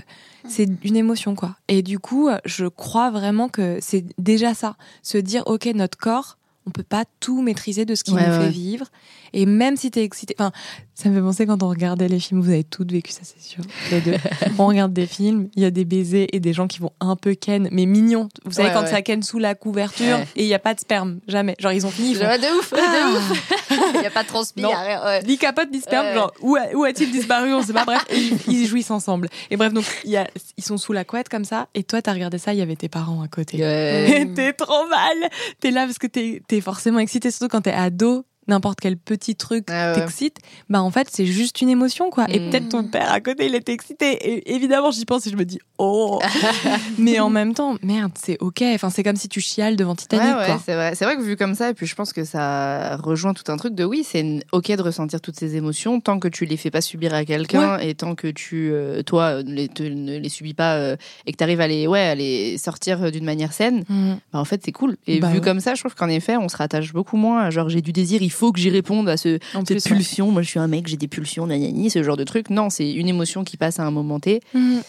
C'est 0.47 0.69
une 0.83 0.95
émotion, 0.95 1.35
quoi. 1.35 1.55
Et 1.67 1.81
du 1.81 1.99
coup, 1.99 2.29
je 2.45 2.65
crois 2.65 3.09
vraiment 3.11 3.49
que 3.49 3.77
c'est 3.81 4.05
déjà 4.17 4.53
ça. 4.53 4.75
Se 5.01 5.17
dire, 5.17 5.43
OK, 5.45 5.65
notre 5.75 5.97
corps, 5.97 6.37
on 6.65 6.71
peut 6.71 6.83
pas 6.83 7.03
tout 7.19 7.41
maîtriser 7.41 7.83
de 7.85 7.95
ce 7.95 8.03
qui 8.05 8.13
Ouais, 8.13 8.25
nous 8.25 8.33
ouais. 8.37 8.45
fait 8.45 8.49
vivre. 8.49 8.85
Et 9.33 9.45
même 9.45 9.75
si 9.77 9.89
t'es 9.91 10.03
excité, 10.03 10.35
enfin, 10.39 10.51
ça 10.93 11.09
me 11.09 11.15
fait 11.15 11.21
penser 11.21 11.45
quand 11.47 11.63
on 11.63 11.69
regardait 11.69 12.07
les 12.07 12.19
films, 12.19 12.39
vous 12.41 12.49
avez 12.51 12.63
toutes 12.63 12.91
vécu 12.91 13.11
ça, 13.11 13.21
c'est 13.23 13.41
sûr. 13.41 13.63
Les 13.91 13.99
deux. 14.01 14.13
on 14.59 14.67
regarde 14.67 14.93
des 14.93 15.07
films, 15.07 15.49
il 15.55 15.63
y 15.63 15.65
a 15.65 15.71
des 15.71 15.85
baisers 15.85 16.27
et 16.31 16.39
des 16.39 16.53
gens 16.53 16.67
qui 16.67 16.79
vont 16.79 16.91
un 16.99 17.15
peu 17.15 17.33
ken, 17.33 17.67
mais 17.71 17.85
mignons. 17.85 18.29
Vous 18.45 18.51
savez, 18.53 18.67
Ouais, 18.69 18.73
quand 18.73 18.81
ouais. 18.83 18.91
ça 18.91 19.01
ken 19.01 19.23
sous 19.23 19.39
la 19.39 19.55
couverture 19.55 20.17
Ouais. 20.17 20.27
et 20.35 20.43
il 20.43 20.47
y 20.47 20.53
a 20.53 20.59
pas 20.59 20.73
de 20.75 20.79
sperme, 20.79 21.19
jamais. 21.27 21.55
Genre, 21.59 21.71
ils 21.71 21.85
ont 21.85 21.89
fini, 21.89 22.11
ils 22.11 22.15
font, 22.17 22.23
de 22.23 22.57
ouf, 22.59 22.73
Ah. 22.73 22.77
de 22.77 23.17
ouf. 23.17 23.49
Il 23.95 23.99
n'y 24.01 24.05
a 24.05 24.11
pas 24.11 24.21
de 24.23 24.27
transpi, 24.27 24.61
Non. 24.61 24.69
y 24.69 24.73
a 24.73 24.79
rien, 24.81 25.03
ouais. 25.05 25.23
ni 25.23 25.37
capote 25.37 25.69
ni 25.71 25.79
sperme, 25.81 26.13
genre 26.13 26.31
où, 26.41 26.57
où 26.75 26.83
a-t-il 26.83 27.11
disparu 27.11 27.53
On 27.53 27.63
sait 27.63 27.73
pas. 27.73 27.85
Bref, 27.85 28.05
et 28.09 28.17
ils, 28.17 28.37
ils 28.47 28.67
jouissent 28.67 28.91
ensemble. 28.91 29.29
Et 29.49 29.57
bref, 29.57 29.73
donc 29.73 29.85
il 30.03 30.11
y 30.11 30.17
a, 30.17 30.27
ils 30.57 30.63
sont 30.63 30.77
sous 30.77 30.93
la 30.93 31.03
couette 31.05 31.27
comme 31.29 31.45
ça. 31.45 31.67
Et 31.73 31.83
toi, 31.83 32.01
t'as 32.01 32.13
regardé 32.13 32.37
ça, 32.37 32.53
il 32.53 32.59
y 32.59 32.61
avait 32.61 32.75
tes 32.75 32.89
parents 32.89 33.21
à 33.23 33.27
côté. 33.27 33.57
T'es 34.35 34.53
trop 34.53 34.87
mal. 34.87 35.29
T'es 35.59 35.71
là 35.71 35.85
parce 35.85 35.97
que 35.97 36.07
t'es 36.07 36.41
es 36.51 36.61
forcément 36.61 36.99
excité, 36.99 37.31
surtout 37.31 37.47
quand 37.47 37.61
t'es 37.61 37.71
ado. 37.71 38.25
N'importe 38.47 38.79
quel 38.81 38.97
petit 38.97 39.35
truc 39.35 39.65
Ah 39.69 39.93
ouais. 39.93 39.99
t'excite, 39.99 40.37
bah 40.69 40.81
en 40.81 40.91
fait 40.91 41.07
c'est 41.11 41.25
juste 41.25 41.61
une 41.61 41.69
émotion 41.69 42.09
quoi. 42.09 42.25
Et 42.29 42.39
Mm. 42.39 42.49
peut-être 42.49 42.69
ton 42.69 42.83
père 42.83 43.11
à 43.11 43.21
côté 43.21 43.45
il 43.45 43.55
était 43.55 43.71
excité. 43.73 44.11
Et 44.11 44.53
évidemment 44.53 44.91
j'y 44.91 45.05
pense 45.05 45.25
et 45.27 45.29
je 45.29 45.35
me 45.37 45.45
dis 45.45 45.59
oh. 45.77 46.19
Mais 46.97 47.19
en 47.19 47.29
même 47.29 47.53
temps 47.53 47.75
merde 47.81 48.11
c'est 48.21 48.37
ok. 48.41 48.61
Enfin 48.75 48.89
c'est 48.89 49.03
comme 49.03 49.15
si 49.15 49.29
tu 49.29 49.39
chiales 49.41 49.75
devant 49.75 49.95
Titanic 49.95 50.25
Ouais, 50.25 50.39
ouais, 50.41 50.45
quoi. 50.45 50.61
c'est 50.65 50.73
vrai. 50.75 50.93
C'est 50.95 51.05
vrai 51.05 51.15
que 51.15 51.21
vu 51.21 51.35
comme 51.37 51.55
ça, 51.55 51.69
et 51.69 51.73
puis 51.73 51.85
je 51.87 51.95
pense 51.95 52.13
que 52.13 52.23
ça 52.23 52.97
rejoint 52.97 53.33
tout 53.33 53.51
un 53.51 53.57
truc 53.57 53.75
de 53.75 53.83
oui, 53.83 54.05
c'est 54.09 54.39
ok 54.51 54.71
de 54.75 54.81
ressentir 54.81 55.21
toutes 55.21 55.37
ces 55.37 55.55
émotions 55.55 55.99
tant 56.01 56.19
que 56.19 56.27
tu 56.27 56.45
les 56.45 56.57
fais 56.57 56.71
pas 56.71 56.81
subir 56.81 57.13
à 57.13 57.25
quelqu'un 57.25 57.77
et 57.79 57.95
tant 57.95 58.15
que 58.15 58.27
tu, 58.27 58.69
euh, 58.71 59.03
toi, 59.03 59.43
ne 59.43 59.53
les, 59.53 59.67
te- 59.69 59.83
ne 59.83 60.17
les 60.17 60.29
subis 60.29 60.53
pas 60.53 60.75
euh, 60.75 60.95
et 61.25 61.31
que 61.31 61.37
tu 61.37 61.43
arrives 61.43 61.61
à 61.61 61.67
les, 61.67 61.87
ouais, 61.87 61.99
à 61.99 62.15
les 62.15 62.57
sortir 62.57 63.11
d'une 63.11 63.25
manière 63.25 63.53
saine. 63.53 63.83
Mm. 63.89 64.13
Bah, 64.31 64.39
en 64.39 64.45
fait, 64.45 64.61
c'est 64.63 64.71
cool. 64.71 64.97
Et 65.07 65.19
Bah 65.19 65.27
vu 65.29 65.35
ouais. 65.35 65.41
comme 65.41 65.59
ça, 65.59 65.75
je 65.75 65.81
trouve 65.81 65.95
qu'en 65.95 66.09
effet, 66.09 66.37
on 66.37 66.49
se 66.49 66.57
rattache 66.57 66.93
beaucoup 66.93 67.17
moins 67.17 67.41
à 67.43 67.49
genre 67.49 67.69
j'ai 67.69 67.81
du 67.81 67.91
désir, 67.91 68.21
il 68.21 68.31
faut 68.33 68.51
que 68.51 68.59
j'y 68.59 68.69
réponde 68.69 69.09
à 69.09 69.17
ce, 69.17 69.39
En 69.55 69.65
cette 69.65 69.81
plus, 69.81 69.89
ouais. 69.91 69.97
pulsion. 69.97 70.31
Moi, 70.31 70.41
je 70.41 70.49
suis 70.49 70.59
un 70.59 70.67
mec, 70.67 70.87
j'ai 70.87 70.97
des 70.97 71.07
pulsions, 71.07 71.47
nanani, 71.47 71.89
ce 71.89 72.03
genre 72.03 72.17
de 72.17 72.23
truc. 72.23 72.49
Non, 72.49 72.69
c'est 72.69 72.91
une 72.91 73.07
émotion 73.07 73.43
qui 73.43 73.57
passe 73.57 73.79
à 73.79 73.83
un 73.83 73.91
moment 73.91 74.19
T. 74.19 74.41
Mm. 74.53 74.79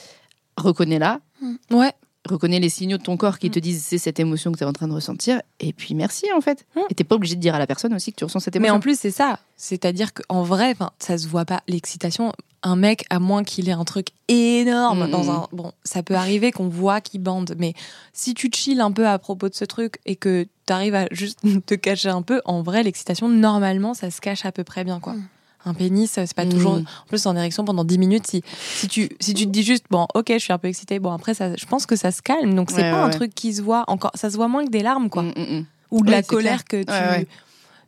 Reconnais-la. 0.57 1.21
Ouais. 1.71 1.93
Reconnais 2.29 2.59
les 2.59 2.71
signaux 2.71 2.97
de 2.97 3.03
ton 3.03 3.17
corps 3.19 3.39
qui 3.39 3.51
te 3.51 3.59
disent 3.59 3.85
c'est 3.85 3.99
cette 3.99 4.19
émotion 4.19 4.51
que 4.53 4.57
tu 4.59 4.65
es 4.65 4.67
en 4.67 4.73
train 4.73 4.89
de 4.89 4.95
ressentir. 4.95 5.43
Et 5.61 5.73
puis 5.75 5.95
merci, 5.95 6.27
en 6.37 6.41
fait. 6.41 6.65
Mm. 6.75 6.81
Et 6.91 6.95
t'es 6.95 7.05
pas 7.05 7.17
obligé 7.17 7.35
de 7.35 7.41
dire 7.41 7.55
à 7.55 7.59
la 7.59 7.67
personne 7.67 7.93
aussi 7.93 8.13
que 8.13 8.17
tu 8.17 8.25
ressens 8.25 8.41
cette 8.41 8.55
Mais 8.55 8.61
émotion. 8.61 8.77
en 8.77 8.81
plus, 8.81 8.99
c'est 8.99 9.11
ça. 9.11 9.39
C'est-à-dire 9.57 10.15
qu'en 10.15 10.43
vrai, 10.43 10.75
ça 10.99 11.19
se 11.19 11.29
voit 11.29 11.45
pas. 11.45 11.63
L'excitation, 11.69 12.33
un 12.63 12.77
mec, 12.77 13.05
à 13.11 13.19
moins 13.19 13.45
qu'il 13.45 13.69
ait 13.69 13.73
un 13.73 13.85
truc 13.85 14.09
énorme 14.29 15.05
Mhm. 15.05 15.11
dans 15.11 15.31
un. 15.31 15.49
Bon, 15.53 15.73
ça 15.85 16.03
peut 16.03 16.15
arriver 16.15 16.51
qu'on 16.51 16.69
voit 16.69 17.01
qu'il 17.03 17.21
bande. 17.21 17.55
Mais 17.59 17.75
si 18.15 18.33
tu 18.33 18.49
te 18.49 18.57
chill 18.57 18.81
un 18.81 18.91
peu 18.91 19.07
à 19.07 19.19
propos 19.19 19.51
de 19.51 19.55
ce 19.55 19.67
truc 19.67 19.99
et 20.07 20.17
que 20.17 20.47
tu 20.67 20.73
arrives 20.73 20.95
à 20.95 21.07
juste 21.11 21.41
te 21.67 21.75
cacher 21.75 22.09
un 22.09 22.23
peu, 22.23 22.41
en 22.47 22.63
vrai, 22.63 22.83
l'excitation, 22.83 23.29
normalement, 23.29 23.93
ça 23.93 24.11
se 24.11 24.21
cache 24.23 24.47
à 24.47 24.53
peu 24.53 24.65
près 24.65 24.85
bien, 24.85 24.99
quoi. 24.99 25.15
Un 25.67 25.75
pénis, 25.75 26.11
c'est 26.11 26.35
pas 26.35 26.45
toujours. 26.47 26.75
En 26.75 27.07
plus, 27.09 27.25
en 27.27 27.35
érection 27.37 27.65
pendant 27.65 27.85
10 27.85 27.99
minutes, 27.99 28.27
si, 28.27 28.43
si, 28.77 28.89
tu, 28.89 29.09
si 29.21 29.35
tu 29.35 29.45
te 29.47 29.51
dis 29.51 29.63
juste, 29.63 29.87
bon, 29.91 30.07
ok, 30.15 30.27
je 30.33 30.39
suis 30.39 30.53
un 30.53 30.59
peu 30.59 30.69
excitée, 30.69 30.99
bon, 30.99 31.11
après, 31.13 31.35
ça, 31.35 31.57
je 31.57 31.65
pense 31.67 31.87
que 31.87 31.97
ça 31.97 32.11
se 32.11 32.21
calme. 32.23 32.55
Donc, 32.55 32.71
c'est 32.71 32.83
Ouais, 32.83 32.91
pas 32.91 32.99
ouais, 32.99 33.03
un 33.05 33.11
truc 33.11 33.35
qui 33.35 33.55
se 33.55 33.63
voit 33.63 33.85
encore. 33.89 34.11
Ça 34.15 34.31
se 34.31 34.37
voit 34.37 34.49
moins 34.49 34.65
que 34.65 34.71
des 34.71 34.83
larmes, 34.83 35.09
quoi 35.09 35.23
Mm, 35.23 35.33
mm, 35.37 35.57
mm. 35.59 35.67
ou 35.91 36.01
de 36.03 36.11
Ouais, 36.11 36.17
la 36.17 36.23
colère 36.23 36.65
que 36.65 36.83
tu. 36.83 37.27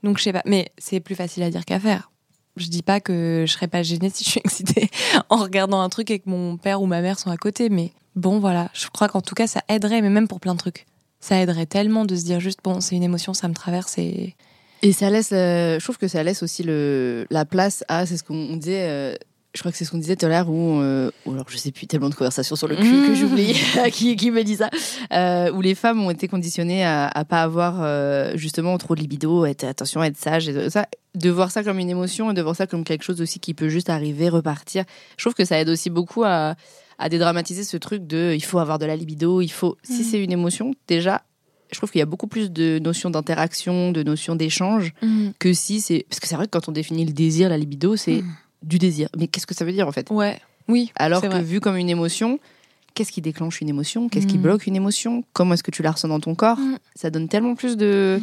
Donc 0.03 0.18
je 0.18 0.22
sais 0.24 0.33
pas, 0.33 0.43
mais 0.45 0.70
c'est 0.79 1.01
plus 1.01 1.14
facile 1.16 1.43
à 1.43 1.51
dire 1.51 1.64
qu'à 1.64 1.81
faire. 1.81 2.11
Je 2.57 2.68
dis 2.68 2.83
pas 2.83 3.01
que 3.01 3.45
je 3.47 3.53
serais 3.53 3.66
pas 3.66 3.83
gênée 3.83 4.09
si 4.11 4.22
je 4.24 4.31
suis 4.31 4.41
excitée 4.45 4.89
en 5.31 5.37
regardant 5.37 5.81
un 5.81 5.89
truc 5.89 6.11
et 6.11 6.20
que 6.20 6.29
mon 6.31 6.57
père 6.59 6.81
ou 6.81 6.87
ma 6.87 7.01
mère 7.01 7.18
sont 7.18 7.31
à 7.31 7.37
côté, 7.37 7.70
mais 7.70 7.93
bon 8.14 8.39
voilà, 8.39 8.70
je 8.72 8.87
crois 8.89 9.09
qu'en 9.09 9.20
tout 9.20 9.35
cas 9.35 9.47
ça 9.47 9.62
aiderait, 9.68 10.03
mais 10.03 10.11
même 10.11 10.29
pour 10.29 10.39
plein 10.39 10.55
de 10.55 10.59
trucs. 10.59 10.87
Ça 11.18 11.41
aiderait 11.41 11.66
tellement 11.66 12.05
de 12.05 12.14
se 12.14 12.24
dire 12.24 12.39
juste 12.41 12.61
bon 12.62 12.81
c'est 12.81 12.95
une 12.95 13.03
émotion, 13.03 13.35
ça 13.35 13.49
me 13.49 13.55
traverse 13.55 13.99
et 13.99 14.37
Et 14.87 14.93
ça 14.93 15.11
laisse, 15.11 15.30
euh, 15.32 15.78
je 15.80 15.84
trouve 15.84 15.99
que 15.99 16.07
ça 16.07 16.22
laisse 16.22 16.45
aussi 16.45 16.62
le, 16.62 17.26
la 17.30 17.45
place 17.45 17.82
à, 17.89 18.07
c'est 18.07 18.16
ce 18.16 18.22
qu'on 18.22 18.57
disait, 18.57 18.89
euh, 18.89 19.16
je 19.53 19.59
crois 19.61 19.72
que 19.72 19.78
c'est 19.78 19.84
ce 19.84 19.91
qu'on 19.91 19.99
disait 19.99 20.14
tout 20.14 20.26
à 20.26 20.28
l'heure, 20.28 20.49
où, 20.49 20.80
euh, 20.80 21.11
ou 21.24 21.32
alors 21.32 21.47
je 21.49 21.57
sais 21.57 21.72
plus, 21.72 21.89
tellement 21.89 22.09
de 22.09 22.14
conversations 22.14 22.55
sur 22.55 22.68
le 22.68 22.76
cul 22.76 23.09
que 23.09 23.14
j'oublie, 23.16 23.57
qui, 23.93 24.14
qui 24.14 24.30
me 24.30 24.45
dit 24.45 24.55
ça, 24.55 24.70
euh, 25.12 25.51
où 25.51 25.61
les 25.61 25.74
femmes 25.74 26.01
ont 26.05 26.11
été 26.11 26.28
conditionnées 26.28 26.84
à, 26.84 27.09
à 27.09 27.24
pas 27.24 27.43
avoir 27.43 28.37
justement 28.37 28.78
trop 28.78 28.95
de 28.95 29.01
libido, 29.01 29.45
être, 29.45 29.64
attention, 29.64 30.05
être 30.05 30.16
sage 30.18 30.49
et 30.49 30.70
ça. 30.70 30.87
De 31.16 31.30
voir 31.30 31.51
ça 31.51 31.64
comme 31.64 31.78
une 31.80 31.91
émotion 31.91 32.30
et 32.30 32.34
de 32.34 32.43
voir 32.43 32.55
ça 32.55 32.66
comme 32.68 32.84
quelque 32.84 33.03
chose 33.03 33.20
aussi 33.20 33.41
qui 33.41 33.55
peut 33.55 33.68
juste 33.70 33.91
arriver, 33.91 34.28
repartir. 34.28 34.84
Je 35.16 35.24
trouve 35.24 35.34
que 35.34 35.47
ça 35.47 35.59
aide 35.59 35.70
aussi 35.70 35.89
beaucoup 35.91 36.22
à, 36.24 36.55
à 36.99 37.09
dédramatiser 37.09 37.64
ce 37.64 37.76
truc 37.78 38.07
de 38.07 38.34
il 38.37 38.45
faut 38.45 38.59
avoir 38.59 38.78
de 38.78 38.87
la 38.87 38.95
libido, 38.95 39.41
il 39.41 39.49
faut. 39.51 39.76
Si 39.82 40.03
Mm. 40.03 40.05
c'est 40.05 40.22
une 40.22 40.32
émotion, 40.32 40.74
déjà, 40.87 41.22
je 41.73 41.77
trouve 41.79 41.91
qu'il 41.91 41.99
y 41.99 42.03
a 42.03 42.07
beaucoup 42.07 42.27
plus 42.29 42.51
de 42.51 42.79
notions 42.79 43.11
d'interaction, 43.11 43.93
de 43.93 44.03
notions 44.03 44.35
d'échange 44.37 44.93
que 45.39 45.53
si 45.53 45.81
c'est 45.81 46.07
parce 46.09 46.21
que 46.21 46.27
c'est 46.29 46.37
vrai 46.37 46.47
que 46.47 46.51
quand 46.51 46.69
on 46.69 46.73
définit 46.73 47.05
le 47.05 47.12
désir 47.12 47.49
la 47.49 47.59
libido 47.59 47.97
c'est 47.97 48.23
Mm. 48.23 48.35
du 48.62 48.79
désir 48.79 49.09
mais 49.17 49.27
qu'est-ce 49.29 49.47
que 49.47 49.55
ça 49.55 49.64
veut 49.64 49.73
dire 49.73 49.87
en 49.89 49.93
fait? 49.93 50.09
Ouais, 50.11 50.39
oui. 50.69 50.91
alors 50.97 51.21
que 51.23 51.27
vrai. 51.27 51.43
vu 51.43 51.61
comme 51.61 51.77
une 51.77 51.91
émotion 51.91 52.39
qu'est-ce 52.95 53.12
qui 53.12 53.21
déclenche 53.21 53.61
une 53.61 53.69
émotion? 53.69 54.09
Qu'est-ce 54.09 54.27
qui 54.27 54.39
Mm. 54.39 54.43
bloque 54.43 54.67
une 54.67 54.77
émotion? 54.77 55.23
Comment 55.35 55.53
est-ce 55.55 55.62
que 55.62 55.71
tu 55.71 55.83
la 55.83 55.91
ressens 55.93 56.09
dans 56.09 56.21
ton 56.21 56.35
corps? 56.35 56.59
Mm. 56.59 56.79
ça 56.95 57.11
donne 57.11 57.29
tellement 57.29 57.55
plus 57.55 57.77
de 57.77 58.21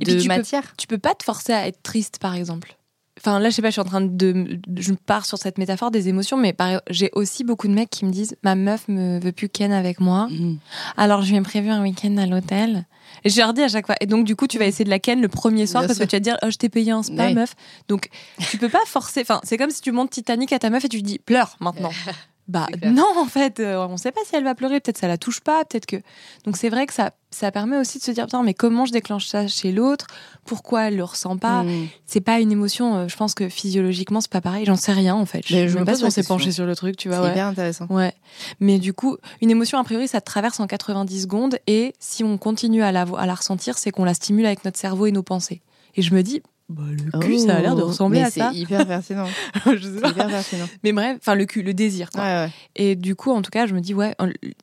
Et 0.00 0.04
puis 0.04 0.14
de 0.14 0.20
tu 0.20 0.28
peux- 0.28 0.34
matière 0.36 0.74
Tu 0.78 0.86
peux 0.86 0.98
pas 0.98 1.14
te 1.14 1.22
forcer 1.24 1.52
à 1.52 1.66
être 1.66 1.82
triste 1.82 2.18
par 2.18 2.34
exemple. 2.34 2.76
Enfin 3.18 3.38
là 3.40 3.48
je 3.50 3.54
sais 3.54 3.62
pas, 3.62 3.68
je 3.68 3.72
suis 3.72 3.80
en 3.80 3.84
train 3.84 4.02
de, 4.02 4.60
je 4.78 4.92
pars 4.92 5.24
sur 5.24 5.38
cette 5.38 5.56
métaphore 5.58 5.90
des 5.90 6.08
émotions, 6.08 6.36
mais 6.36 6.52
par- 6.52 6.82
j'ai 6.90 7.10
aussi 7.14 7.44
beaucoup 7.44 7.66
de 7.66 7.72
mecs 7.72 7.88
qui 7.90 8.04
me 8.04 8.10
disent 8.10 8.36
ma 8.42 8.54
meuf 8.54 8.88
me 8.88 9.18
veut 9.18 9.32
plus 9.32 9.48
ken 9.48 9.72
avec 9.72 10.00
moi. 10.00 10.28
Mm. 10.30 10.58
Alors, 10.96 11.22
je 11.22 11.30
lui 11.30 11.36
ai 11.36 11.40
prévu 11.40 11.70
un 11.70 11.82
week-end 11.82 12.16
à 12.18 12.26
l'hôtel. 12.26 12.84
Et 13.24 13.30
je 13.30 13.38
leur 13.40 13.54
dis 13.54 13.62
à 13.62 13.68
chaque 13.68 13.86
fois. 13.86 13.94
Et 14.00 14.06
donc, 14.06 14.24
du 14.26 14.36
coup, 14.36 14.46
tu 14.46 14.58
vas 14.58 14.66
essayer 14.66 14.84
de 14.84 14.90
la 14.90 14.98
ken 14.98 15.20
le 15.22 15.28
premier 15.28 15.66
soir 15.66 15.82
Bien 15.82 15.88
parce 15.88 15.96
sûr. 15.98 16.06
que 16.06 16.10
tu 16.10 16.16
vas 16.16 16.20
te 16.20 16.24
dire, 16.24 16.36
oh, 16.42 16.50
je 16.50 16.56
t'ai 16.58 16.68
payé 16.68 16.92
un 16.92 17.02
spa, 17.02 17.26
Oui. 17.28 17.34
meuf. 17.34 17.54
Donc, 17.88 18.08
tu 18.50 18.58
peux 18.58 18.68
pas 18.68 18.84
forcer. 18.86 19.22
Enfin, 19.22 19.40
c'est 19.44 19.56
comme 19.56 19.70
si 19.70 19.80
tu 19.80 19.92
montes 19.92 20.10
Titanic 20.10 20.52
à 20.52 20.58
ta 20.58 20.68
meuf 20.70 20.84
et 20.84 20.88
tu 20.88 20.96
lui 20.96 21.02
dis, 21.02 21.18
pleure 21.18 21.56
maintenant. 21.60 21.90
Bah, 22.48 22.68
non, 22.84 23.06
en 23.16 23.24
fait, 23.24 23.58
euh, 23.58 23.84
on 23.88 23.96
sait 23.96 24.12
pas 24.12 24.20
si 24.24 24.36
elle 24.36 24.44
va 24.44 24.54
pleurer. 24.54 24.78
Peut-être 24.80 24.98
ça 24.98 25.08
la 25.08 25.18
touche 25.18 25.40
pas. 25.40 25.64
Peut-être 25.64 25.86
que. 25.86 25.96
Donc, 26.44 26.56
c'est 26.56 26.68
vrai 26.68 26.86
que 26.86 26.94
ça, 26.94 27.10
ça 27.32 27.50
permet 27.50 27.76
aussi 27.76 27.98
de 27.98 28.04
se 28.04 28.10
dire, 28.12 28.26
mais 28.44 28.54
comment 28.54 28.86
je 28.86 28.92
déclenche 28.92 29.26
ça 29.26 29.48
chez 29.48 29.72
l'autre? 29.72 30.06
Pourquoi 30.44 30.84
elle 30.88 30.96
le 30.96 31.02
ressent 31.04 31.36
pas? 31.38 31.64
Mm. 31.64 31.88
C'est 32.06 32.20
pas 32.20 32.38
une 32.38 32.52
émotion. 32.52 32.94
euh, 32.96 33.08
Je 33.08 33.16
pense 33.16 33.34
que 33.34 33.48
physiologiquement, 33.48 34.20
c'est 34.20 34.30
pas 34.30 34.40
pareil. 34.40 34.64
J'en 34.64 34.76
sais 34.76 34.92
rien, 34.92 35.16
en 35.16 35.26
fait. 35.26 35.42
Mais 35.50 35.68
Je 35.68 35.72
je 35.74 35.78
sais 35.78 35.84
pas 35.84 35.94
si 35.96 36.04
on 36.04 36.10
s'est 36.10 36.22
penché 36.22 36.52
sur 36.52 36.66
le 36.66 36.76
truc, 36.76 36.96
tu 36.96 37.08
vois. 37.08 37.16
c'est 37.18 37.22
ouais. 37.24 37.30
hyper 37.32 37.46
intéressant 37.46 37.86
Ouais. 37.90 38.14
Mais 38.60 38.78
du 38.78 38.92
coup, 38.92 39.16
une 39.40 39.50
émotion, 39.50 39.78
a 39.78 39.84
priori, 39.84 40.06
ça 40.06 40.20
traverse 40.20 40.60
en 40.60 40.66
90 40.68 41.22
secondes. 41.22 41.58
Et 41.66 41.94
si 41.98 42.22
on 42.22 42.38
continue 42.38 42.82
à 42.82 42.92
la, 42.92 43.06
à 43.18 43.26
la 43.26 43.34
ressentir, 43.34 43.76
c'est 43.78 43.90
qu'on 43.90 44.04
la 44.04 44.14
stimule 44.14 44.46
avec 44.46 44.64
notre 44.64 44.78
cerveau 44.78 45.06
et 45.06 45.12
nos 45.12 45.24
pensées. 45.24 45.62
Et 45.96 46.02
je 46.02 46.14
me 46.14 46.22
dis, 46.22 46.42
bah, 46.68 46.82
le 46.90 47.18
cul, 47.20 47.38
ça 47.38 47.56
a 47.56 47.60
l'air 47.62 47.76
de 47.76 47.82
Oh, 47.82 47.86
ressembler 47.86 48.18
mais 48.20 48.24
à 48.26 48.30
ça. 48.30 48.50
c'est 48.52 48.58
hyper 48.58 48.86
pertinent 48.86 49.26
je 49.66 49.76
sais 49.78 49.88
c'est 49.94 50.00
pas. 50.00 50.08
hyper 50.10 50.26
pertinent 50.28 50.66
Mais 50.82 50.92
bref, 50.92 51.16
enfin, 51.20 51.34
le 51.36 51.44
cul, 51.44 51.62
le 51.62 51.74
désir, 51.74 52.10
quoi. 52.10 52.22
ouais, 52.22 52.34
ouais. 52.46 52.50
Et 52.74 52.96
du 52.96 53.14
coup, 53.14 53.30
en 53.30 53.40
tout 53.42 53.50
cas, 53.50 53.66
je 53.66 53.74
me 53.74 53.80
dis, 53.80 53.94
ouais, 53.94 54.14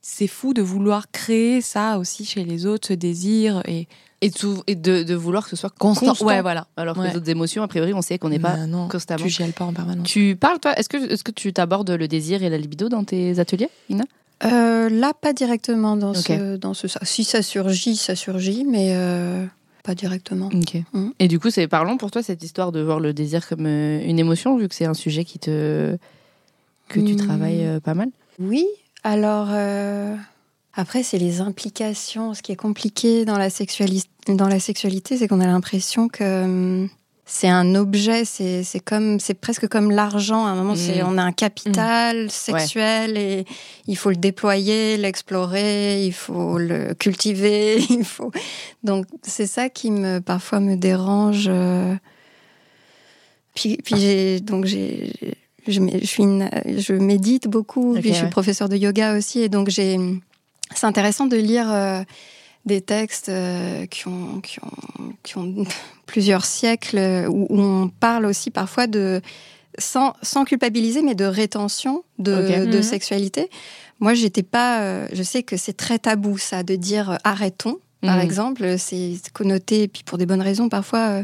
c'est 0.01 0.27
fou 0.27 0.53
de 0.53 0.61
vouloir 0.61 1.09
créer 1.11 1.61
ça 1.61 1.97
aussi 1.99 2.25
chez 2.25 2.43
les 2.43 2.65
autres, 2.65 2.89
ce 2.89 2.93
désir. 2.93 3.61
Et, 3.67 3.87
et, 4.21 4.31
tout- 4.31 4.63
et 4.67 4.75
de, 4.75 5.03
de 5.03 5.15
vouloir 5.15 5.43
que 5.45 5.49
ce 5.49 5.55
soit 5.55 5.69
constant, 5.77 6.07
Constant. 6.07 6.25
Ouais, 6.25 6.41
voilà. 6.41 6.67
alors 6.77 6.95
que 6.95 6.99
Ouais. 7.01 7.09
les 7.11 7.15
autres 7.17 7.29
émotions 7.29 7.61
a 7.63 7.67
priori 7.67 7.93
on 7.93 8.01
sait 8.01 8.17
qu'on 8.17 8.29
n'est 8.29 8.39
pas 8.39 8.55
non, 8.67 8.87
constamment 8.87 9.23
tu 9.23 9.29
chiales 9.29 9.51
pas 9.51 9.65
en 9.65 9.73
permanence. 9.73 10.07
tu 10.07 10.37
parles 10.39 10.59
toi 10.59 10.73
est-ce 10.79 10.87
que 10.87 10.95
est-ce 11.11 11.23
que 11.25 11.31
tu 11.31 11.51
t'abordes 11.51 11.89
le 11.91 12.07
désir 12.07 12.41
et 12.41 12.49
la 12.49 12.57
libido 12.57 12.87
dans 12.89 13.03
tes 13.03 13.39
ateliers 13.39 13.67
Ina? 13.89 14.05
Euh, 14.45 14.89
là, 14.89 15.13
pas 15.13 15.31
directement 15.33 15.95
dans 15.97 16.13
ce 16.13 16.55
dans 16.57 16.73
ce. 16.73 16.87
Si 17.03 17.23
ça 17.23 17.41
surgit, 17.41 17.95
ça 17.95 18.15
surgit, 18.15 18.65
mais 18.65 18.91
euh, 18.95 19.45
pas 19.83 19.93
directement. 19.95 20.47
Ok. 20.53 20.81
Mm. 20.93 21.09
Et 21.19 21.27
du 21.27 21.39
coup, 21.39 21.49
c'est 21.51 21.67
parlant 21.67 21.97
pour 21.97 22.09
toi 22.09 22.23
cette 22.23 22.41
histoire 22.43 22.71
de 22.71 22.81
voir 22.81 22.99
le 22.99 23.13
désir 23.13 23.47
comme 23.47 23.65
euh, 23.65 24.01
une 24.03 24.17
émotion, 24.19 24.57
vu 24.57 24.67
que 24.69 24.75
c'est 24.75 24.85
un 24.85 24.93
sujet 24.93 25.23
qui 25.25 25.39
te 25.39 25.97
que 26.89 26.99
tu 26.99 27.13
Mm. 27.13 27.17
travailles 27.17 27.65
euh, 27.65 27.79
pas 27.79 27.93
mal? 27.93 28.09
Oui. 28.39 28.65
Alors 29.03 29.47
euh, 29.51 30.15
après, 30.73 31.03
c'est 31.03 31.17
les 31.17 31.41
implications. 31.41 32.33
Ce 32.33 32.41
qui 32.41 32.51
est 32.51 32.55
compliqué 32.57 33.25
dans 33.25 33.37
la 33.37 33.49
sexualité, 33.49 34.09
dans 34.29 34.47
la 34.47 34.59
sexualité, 34.59 35.17
c'est 35.17 35.27
qu'on 35.27 35.41
a 35.41 35.45
l'impression 35.47 36.07
que 36.07 36.43
hum, 36.45 36.89
c'est 37.35 37.49
un 37.49 37.73
objet. 37.73 38.25
C'est 38.25 38.63
comme 38.85 39.19
c'est 39.19 39.33
presque 39.33 39.67
comme 39.67 39.89
l'argent. 39.89 40.45
À 40.45 40.49
un 40.49 40.55
moment, 40.55 40.75
c'est 40.75 41.01
Mm. 41.01 41.07
on 41.07 41.17
a 41.17 41.23
un 41.23 41.31
capital 41.31 42.29
sexuel 42.29 43.17
et 43.17 43.45
il 43.87 43.97
faut 43.97 44.11
le 44.11 44.15
déployer, 44.17 44.97
l'explorer, 44.97 46.05
il 46.05 46.13
faut 46.13 46.59
le 46.59 46.93
cultiver, 46.93 47.81
il 47.89 48.03
faut. 48.05 48.31
Donc 48.83 49.07
c'est 49.23 49.47
ça 49.47 49.67
qui 49.69 49.89
me 49.89 50.19
parfois 50.19 50.59
me 50.59 50.75
dérange. 50.75 51.45
euh. 51.49 51.95
Puis, 53.55 53.77
puis 53.83 53.95
j'ai 53.99 54.39
donc 54.39 54.65
j'ai 54.65 55.11
je, 55.67 55.79
je 56.01 56.05
suis 56.05 56.23
une- 56.23 56.49
je 56.77 56.93
médite 56.93 57.47
beaucoup, 57.47 57.93
puis 57.99 58.09
je 58.09 58.15
suis 58.15 58.23
ouais. 58.25 58.29
professeure 58.29 58.69
de 58.69 58.75
yoga 58.75 59.17
aussi, 59.17 59.39
et 59.41 59.49
donc 59.49 59.69
j'ai 59.69 59.97
c'est 60.75 60.85
intéressant 60.87 61.25
de 61.27 61.37
lire 61.37 61.71
euh, 61.71 62.01
des 62.65 62.81
textes 62.81 63.29
euh, 63.29 63.85
qui, 63.87 64.07
ont, 64.07 64.39
qui, 64.41 64.59
ont, 64.63 65.13
qui 65.23 65.37
ont 65.37 65.65
plusieurs 66.05 66.45
siècles, 66.45 67.25
où, 67.29 67.47
où 67.49 67.59
on 67.59 67.89
parle 67.89 68.25
aussi 68.25 68.51
parfois 68.51 68.87
de, 68.87 69.21
sans, 69.77 70.13
sans 70.21 70.45
culpabiliser, 70.45 71.01
mais 71.01 71.15
de 71.15 71.25
rétention 71.25 72.03
de, 72.19 72.65
Mhm. 72.65 72.81
sexualité. 72.83 73.49
Moi, 73.99 74.13
j'étais 74.13 74.43
pas. 74.43 74.81
euh, 74.81 75.07
je 75.13 75.23
sais 75.23 75.43
que 75.43 75.57
c'est 75.57 75.73
très 75.77 75.99
tabou, 75.99 76.37
ça, 76.37 76.63
de 76.63 76.75
dire 76.75 77.11
euh, 77.11 77.15
arrêtons, 77.23 77.79
par 78.01 78.17
Mhm. 78.17 78.21
exemple. 78.21 78.75
C'est 78.77 79.15
connoté, 79.33 79.83
et 79.83 79.87
puis 79.87 80.03
pour 80.03 80.17
des 80.17 80.25
bonnes 80.25 80.41
raisons, 80.41 80.69
parfois 80.69 81.23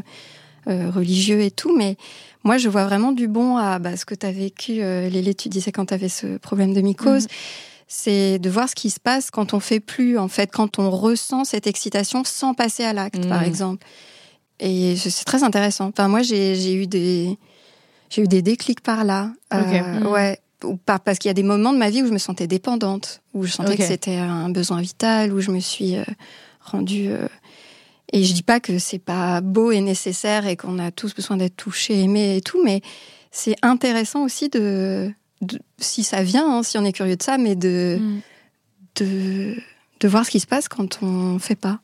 euh, 0.66 0.90
religieux 0.90 1.40
et 1.40 1.50
tout. 1.50 1.74
Mais 1.76 1.96
moi, 2.44 2.58
je 2.58 2.68
vois 2.68 2.84
vraiment 2.84 3.12
du 3.12 3.28
bon 3.28 3.56
à 3.56 3.78
bah, 3.78 3.96
ce 3.96 4.04
que 4.04 4.14
tu 4.14 4.26
as 4.26 4.32
vécu, 4.32 4.82
euh, 4.82 5.08
Lélie, 5.08 5.34
tu 5.34 5.48
disais 5.48 5.72
quand 5.72 5.86
tu 5.86 5.94
avais 5.94 6.08
ce 6.10 6.36
problème 6.38 6.74
de 6.74 6.80
mycose. 6.82 7.26
C'est 7.92 8.38
de 8.38 8.48
voir 8.48 8.68
ce 8.68 8.76
qui 8.76 8.88
se 8.88 9.00
passe 9.00 9.32
quand 9.32 9.52
on 9.52 9.58
fait 9.58 9.80
plus, 9.80 10.16
en 10.16 10.28
fait, 10.28 10.52
quand 10.52 10.78
on 10.78 10.90
ressent 10.90 11.44
cette 11.44 11.66
excitation 11.66 12.22
sans 12.24 12.54
passer 12.54 12.84
à 12.84 12.92
l'acte, 12.92 13.26
par 13.28 13.42
exemple. 13.42 13.84
Et 14.60 14.94
c'est 14.96 15.24
très 15.24 15.42
intéressant. 15.42 15.88
Enfin, 15.88 16.06
moi, 16.06 16.22
j'ai 16.22 16.54
j'ai 16.54 16.72
eu 16.74 16.86
des, 16.86 17.36
j'ai 18.08 18.22
eu 18.22 18.28
des 18.28 18.42
déclics 18.42 18.80
par 18.80 19.02
là. 19.04 19.32
Euh, 19.52 19.58
Mhm. 20.00 20.06
Ouais. 20.06 20.38
Ou 20.62 20.76
par, 20.76 21.00
parce 21.00 21.18
qu'il 21.18 21.30
y 21.30 21.30
a 21.30 21.34
des 21.34 21.42
moments 21.42 21.72
de 21.72 21.78
ma 21.78 21.90
vie 21.90 22.02
où 22.02 22.06
je 22.06 22.12
me 22.12 22.18
sentais 22.18 22.46
dépendante, 22.46 23.22
où 23.34 23.44
je 23.44 23.50
sentais 23.50 23.70
que 23.78 23.82
c'était 23.88 24.16
un 24.18 24.50
besoin 24.50 24.80
vital, 24.82 25.32
où 25.32 25.40
je 25.40 25.50
me 25.50 25.58
suis 25.58 25.96
euh, 25.96 26.04
rendue. 26.60 27.08
euh, 27.08 27.26
Et 28.12 28.22
je 28.24 28.32
dis 28.34 28.42
pas 28.44 28.60
que 28.60 28.78
c'est 28.78 28.98
pas 28.98 29.40
beau 29.40 29.72
et 29.72 29.80
nécessaire 29.80 30.46
et 30.46 30.56
qu'on 30.56 30.78
a 30.78 30.90
tous 30.92 31.14
besoin 31.14 31.38
d'être 31.38 31.56
touchés, 31.56 31.98
aimés 32.02 32.36
et 32.36 32.40
tout, 32.42 32.62
mais 32.62 32.82
c'est 33.32 33.56
intéressant 33.62 34.22
aussi 34.22 34.48
de, 34.48 35.10
de- 35.40 35.58
si 35.78 36.02
ça 36.04 36.22
vient, 36.22 36.58
hein, 36.58 36.62
si 36.62 36.76
on 36.78 36.84
est 36.84 36.92
curieux 36.92 37.16
de 37.16 37.22
ça, 37.22 37.38
mais 37.38 37.54
de, 37.56 37.98
Mm. 38.00 38.20
de, 38.96 39.54
de 40.00 40.08
voir 40.08 40.24
ce 40.24 40.30
qui 40.30 40.40
se 40.40 40.46
passe 40.46 40.68
quand 40.68 41.02
on 41.02 41.38
fait 41.38 41.54
pas. 41.56 41.80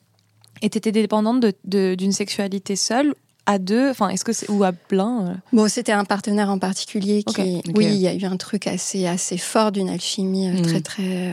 Et 0.63 0.71
t'étais 0.71 0.93
dépendante 0.93 1.45
d'une 1.65 2.13
sexualité 2.13 2.77
seule, 2.77 3.15
à 3.49 3.59
deux, 3.59 3.91
enfin, 3.91 4.09
est-ce 4.09 4.25
que 4.25 4.33
c'est 4.33 4.51
ou 4.51 4.65
à 4.65 4.73
plein 4.73 5.27
euh? 5.29 5.35
Bon, 5.53 5.69
c'était 5.69 5.93
un 5.93 6.05
partenaire 6.05 6.51
en 6.51 6.59
particulier 6.59 7.23
qui, 7.23 7.63
oui, 7.77 7.87
il 7.87 7.97
y 8.01 8.09
a 8.09 8.15
eu 8.15 8.25
un 8.25 8.37
truc 8.37 8.67
assez 8.67 9.07
assez 9.07 9.39
fort 9.39 9.71
d'une 9.71 9.89
alchimie 9.89 10.49
euh, 10.49 10.59
Mm. 10.59 10.63
très 10.63 10.81
très 10.81 11.29
euh, 11.29 11.33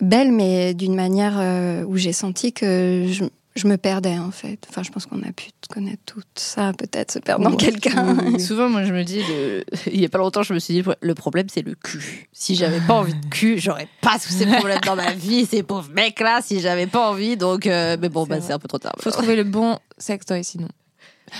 belle, 0.00 0.32
mais 0.32 0.72
d'une 0.72 0.94
manière 0.94 1.34
euh, 1.38 1.84
où 1.84 1.96
j'ai 1.98 2.12
senti 2.14 2.52
que 2.54 3.06
je, 3.10 3.24
je 3.56 3.66
me 3.66 3.76
perdais 3.76 4.16
en 4.18 4.30
fait. 4.30 4.64
Enfin, 4.68 4.82
je 4.82 4.90
pense 4.90 5.06
qu'on 5.06 5.22
a 5.22 5.32
pu 5.32 5.50
connaître 5.68 6.02
tout 6.06 6.22
ça, 6.34 6.72
peut-être 6.72 7.12
se 7.12 7.18
perdre 7.18 7.44
dans 7.44 7.50
Ouais. 7.50 7.56
quelqu'un. 7.56 8.16
Souvent, 8.38 8.68
moi, 8.68 8.84
je 8.84 8.92
me 8.92 9.02
dis, 9.04 9.20
le- 9.22 9.64
il 9.92 10.00
y 10.00 10.04
a 10.04 10.08
pas 10.08 10.18
longtemps, 10.18 10.42
je 10.42 10.54
me 10.54 10.58
suis 10.58 10.74
dit, 10.82 10.88
le 11.00 11.14
problème, 11.14 11.46
c'est 11.52 11.62
le 11.62 11.74
cul. 11.74 12.28
Si 12.32 12.54
j'avais 12.54 12.80
pas 12.80 12.94
envie 12.94 13.14
de 13.14 13.26
cul, 13.26 13.58
j'aurais 13.60 13.88
pas 14.02 14.18
tous 14.18 14.30
ces 14.32 14.46
problèmes 14.46 14.80
dans 14.86 14.96
ma 14.96 15.12
vie, 15.12 15.46
ces 15.46 15.62
pauvres 15.62 15.90
mecs-là, 15.92 16.40
si 16.42 16.60
j'avais 16.60 16.86
pas 16.86 17.10
envie. 17.10 17.36
Donc, 17.36 17.66
euh, 17.66 17.96
mais 18.00 18.08
bon, 18.08 18.24
C'est 18.24 18.30
bah, 18.30 18.40
c'est 18.40 18.52
un 18.52 18.58
peu 18.58 18.68
trop 18.68 18.78
tard. 18.78 18.92
Faut 19.00 19.10
trouver 19.10 19.36
le 19.36 19.44
bon 19.44 19.78
sextoy 19.98 20.44
sinon. 20.44 20.68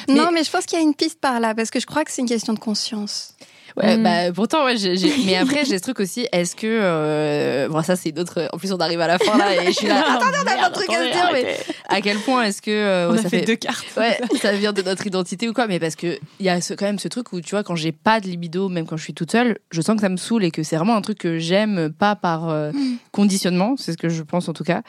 Non, 0.08 0.30
mais 0.32 0.44
je 0.44 0.50
pense 0.50 0.66
qu'il 0.66 0.78
y 0.78 0.80
a 0.80 0.84
une 0.84 0.94
piste 0.94 1.20
par 1.20 1.40
là, 1.40 1.52
parce 1.54 1.70
que 1.70 1.80
je 1.80 1.86
crois 1.86 2.04
que 2.04 2.12
c'est 2.12 2.22
une 2.22 2.28
question 2.28 2.52
de 2.52 2.60
conscience. 2.60 3.34
Ouais, 3.76 3.96
Mm. 3.96 4.02
bah, 4.02 4.32
pourtant, 4.32 4.64
ouais, 4.64 4.76
j'ai, 4.76 4.96
j'ai- 4.96 5.12
mais 5.26 5.36
après, 5.36 5.64
j'ai 5.64 5.78
ce 5.78 5.82
truc 5.82 6.00
aussi, 6.00 6.26
est-ce 6.32 6.56
que, 6.56 6.66
euh, 6.66 7.68
bon, 7.68 7.82
ça, 7.82 7.96
c'est 7.96 8.12
d'autres, 8.12 8.48
en 8.52 8.58
plus, 8.58 8.72
on 8.72 8.78
arrive 8.78 9.00
à 9.00 9.06
la 9.06 9.18
fin, 9.18 9.36
là, 9.38 9.62
et 9.62 9.66
je 9.66 9.72
suis 9.72 9.86
là, 9.86 10.02
attendez, 10.16 10.36
on 10.44 10.64
a 10.64 10.68
de 10.68 10.74
trucs 10.74 10.90
à 10.90 10.98
se 11.06 11.12
dire, 11.12 11.30
mais 11.32 11.56
à 11.88 12.00
quel 12.00 12.18
point 12.18 12.44
est-ce 12.44 12.60
que, 12.62 12.70
euh, 12.70 13.08
On 13.08 13.12
ouais, 13.12 13.18
a 13.18 13.22
ça 13.22 13.28
fait, 13.28 13.40
fait, 13.40 13.44
deux 13.46 13.56
cartes. 13.56 13.86
Ouais, 13.96 14.18
ça 14.40 14.52
vient 14.52 14.72
de 14.72 14.82
notre 14.82 15.06
identité 15.06 15.48
ou 15.48 15.52
quoi, 15.52 15.66
mais 15.66 15.78
parce 15.78 15.96
que 15.96 16.18
il 16.40 16.46
y 16.46 16.48
a 16.48 16.60
ce, 16.60 16.74
quand 16.74 16.84
même 16.86 16.98
ce 16.98 17.08
truc 17.08 17.32
où 17.32 17.40
tu 17.40 17.50
vois 17.50 17.62
quand 17.62 17.76
j'ai 17.76 17.92
pas 17.92 18.20
de 18.20 18.26
libido, 18.26 18.68
même 18.68 18.86
quand 18.86 18.96
je 18.96 19.04
suis 19.04 19.14
toute 19.14 19.30
seule, 19.30 19.58
je 19.70 19.80
sens 19.82 19.94
que 19.96 20.00
ça 20.02 20.08
me 20.08 20.16
saoule 20.16 20.44
et 20.44 20.50
que 20.50 20.62
c'est 20.62 20.76
vraiment 20.76 20.96
un 20.96 21.00
truc 21.02 21.18
que 21.18 21.38
j'aime 21.38 21.90
pas 21.92 22.16
par 22.16 22.48
euh, 22.48 22.72
conditionnement, 23.12 23.74
c'est 23.76 23.92
ce 23.92 23.96
que 23.98 24.08
je 24.08 24.22
pense 24.22 24.48
en 24.48 24.52
tout 24.52 24.64
cas. 24.64 24.82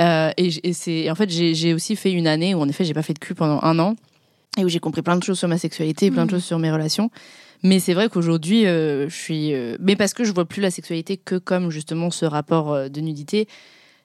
Euh, 0.00 0.30
et 0.36 0.50
et 0.68 0.72
c'est 0.72 0.92
et 0.92 1.10
en 1.10 1.14
fait 1.14 1.28
j'ai 1.28 1.54
j'ai 1.54 1.74
aussi 1.74 1.96
fait 1.96 2.12
une 2.12 2.26
année 2.26 2.54
où 2.54 2.60
en 2.60 2.68
effet 2.68 2.82
j'ai 2.84 2.94
pas 2.94 3.02
fait 3.02 3.12
de 3.12 3.18
cul 3.18 3.34
pendant 3.34 3.60
un 3.62 3.78
an 3.78 3.94
et 4.56 4.64
où 4.64 4.68
j'ai 4.68 4.78
compris 4.80 5.02
plein 5.02 5.16
de 5.16 5.22
choses 5.22 5.38
sur 5.38 5.48
ma 5.48 5.58
sexualité, 5.58 6.10
plein 6.10 6.24
de 6.26 6.30
choses 6.30 6.44
sur 6.44 6.58
mes 6.58 6.70
relations. 6.70 7.10
Mais 7.62 7.78
c'est 7.80 7.94
vrai 7.94 8.08
qu'aujourd'hui, 8.08 8.66
euh, 8.66 9.08
je 9.08 9.14
suis. 9.14 9.54
euh, 9.54 9.76
mais 9.80 9.94
parce 9.96 10.14
que 10.14 10.24
je 10.24 10.32
vois 10.32 10.44
plus 10.46 10.60
la 10.60 10.70
sexualité 10.70 11.16
que 11.16 11.36
comme 11.36 11.70
justement 11.70 12.10
ce 12.10 12.24
rapport 12.24 12.72
euh, 12.72 12.88
de 12.88 13.00
nudité. 13.00 13.46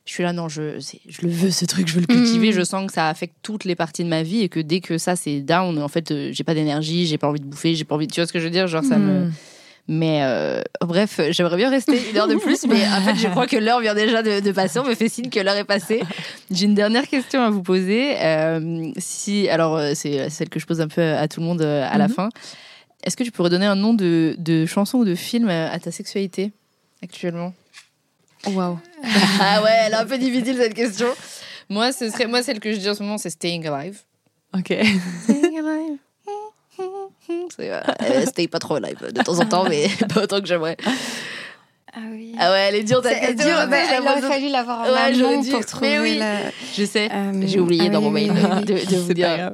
Je 0.05 0.13
suis 0.13 0.23
là, 0.23 0.31
non, 0.31 0.47
je, 0.47 0.79
c'est- 0.79 1.01
je 1.09 1.21
le 1.23 1.27
veux 1.27 1.51
ce 1.51 1.65
truc, 1.65 1.85
je 1.89 1.93
veux 1.95 1.99
le 1.99 2.05
cultiver. 2.07 2.47
Mhm. 2.47 2.53
Je 2.53 2.63
sens 2.63 2.87
que 2.87 2.93
ça 2.93 3.09
affecte 3.09 3.35
toutes 3.41 3.65
les 3.65 3.75
parties 3.75 4.05
de 4.05 4.09
ma 4.09 4.23
vie 4.23 4.41
et 4.41 4.47
que 4.47 4.61
dès 4.61 4.79
que 4.79 4.97
ça 4.97 5.17
c'est 5.17 5.41
down, 5.41 5.77
en 5.81 5.87
fait, 5.89 6.11
euh, 6.11 6.29
j'ai 6.31 6.45
pas 6.45 6.53
d'énergie, 6.53 7.05
j'ai 7.07 7.17
pas 7.17 7.27
envie 7.27 7.41
de 7.41 7.45
bouffer, 7.45 7.75
j'ai 7.75 7.83
pas 7.83 7.95
envie. 7.95 8.07
Tu 8.07 8.21
vois 8.21 8.27
ce 8.27 8.31
que 8.31 8.39
je 8.39 8.45
veux 8.45 8.49
dire 8.51 8.67
Genre 8.67 8.83
ça 8.85 8.97
me. 8.97 9.25
Mm. 9.25 9.31
Mais 9.89 10.19
euh, 10.23 10.61
bref, 10.81 11.19
j'aimerais 11.31 11.55
bien 11.57 11.69
rester 11.69 11.97
une 12.11 12.17
heure 12.17 12.27
de 12.27 12.35
plus, 12.35 12.65
mais 12.67 12.85
en 12.87 13.01
fait, 13.01 13.15
je 13.15 13.27
crois 13.29 13.47
que 13.47 13.55
l'heure 13.55 13.79
vient 13.79 13.93
déjà 13.95 14.21
de, 14.21 14.41
de 14.41 14.51
passer. 14.51 14.79
On 14.79 14.83
me 14.85 14.95
fait 14.95 15.07
signe 15.09 15.29
que 15.29 15.39
l'heure 15.39 15.55
est 15.55 15.63
passée. 15.63 16.01
J'ai 16.51 16.65
une 16.65 16.75
dernière 16.75 17.07
question 17.07 17.41
à 17.41 17.49
vous 17.49 17.63
poser. 17.63 18.15
Euh, 18.21 18.91
si, 18.97 19.47
alors, 19.49 19.77
euh, 19.77 19.91
c'est 19.95 20.29
celle 20.29 20.49
que 20.49 20.59
je 20.59 20.65
pose 20.65 20.81
un 20.81 20.89
peu 20.89 21.01
à 21.01 21.27
tout 21.29 21.39
le 21.39 21.45
monde 21.45 21.61
euh, 21.61 21.87
à 21.89 21.97
la 21.97 22.07
Mhm. 22.09 22.13
fin. 22.13 22.29
Est-ce 23.07 23.15
que 23.15 23.23
tu 23.23 23.31
pourrais 23.31 23.49
donner 23.49 23.65
un 23.65 23.77
nom 23.77 23.93
de, 23.93 24.35
de 24.37 24.65
chanson 24.65 24.97
ou 24.97 25.05
de 25.05 25.15
film 25.15 25.47
à 25.47 25.79
ta 25.79 25.91
sexualité 25.91 26.51
actuellement? 27.01 27.53
Waouh. 28.45 28.77
Ah 29.39 29.63
ouais, 29.63 29.71
elle 29.85 29.93
est 29.93 29.95
un 29.95 30.05
peu 30.05 30.17
difficile 30.17 30.57
cette 30.57 30.73
question. 30.73 31.07
Moi, 31.69 31.93
ce 31.93 32.09
serait, 32.09 32.27
moi, 32.27 32.43
celle 32.43 32.59
que 32.59 32.73
je 32.73 32.77
dis 32.79 32.89
en 32.89 32.95
ce 32.95 33.03
moment, 33.03 33.17
c'est 33.17 33.29
Staying 33.29 33.65
Alive. 33.65 34.01
Ok. 34.53 34.73
Staying 35.23 35.57
Alive. 35.57 35.97
Euh, 37.59 38.25
stay 38.25 38.49
pas 38.49 38.59
trop 38.59 38.75
alive 38.75 38.99
de 38.99 39.23
temps 39.23 39.39
en 39.39 39.45
temps, 39.45 39.69
mais 39.69 39.87
pas 40.13 40.23
autant 40.23 40.41
que 40.41 40.45
j'aimerais. 40.45 40.75
Ah 41.99 42.01
oui. 42.11 42.35
Ah 42.37 42.51
ouais, 42.51 42.59
elle 42.69 42.75
est 42.75 42.83
dure 42.83 43.01
ta 43.01 43.09
C'est 43.09 43.19
question. 43.19 43.45
dur, 43.47 43.55
mais 43.61 43.81
mais 43.81 43.85
j'ai 43.89 43.95
il 43.95 44.01
aurait 44.07 44.21
fallu 44.21 44.49
l'avoir 44.49 44.81
en 44.81 44.83
Ouais, 44.83 44.99
amont 44.99 45.43
pour 45.43 45.59
Mais 45.59 45.63
trouver 45.63 45.99
oui. 45.99 46.17
la... 46.19 46.35
Je 46.75 46.85
sais, 46.85 47.09
Euh, 47.11 47.41
j'ai 47.45 47.59
oublié 47.59 47.85
ah 47.87 47.89
dans 47.89 48.01
mon 48.01 48.11
oui, 48.11 48.29
mail 48.29 48.33
oui, 48.59 48.65
de, 48.65 48.73
de 48.91 48.97
vous 48.97 49.13
dire. 49.13 49.51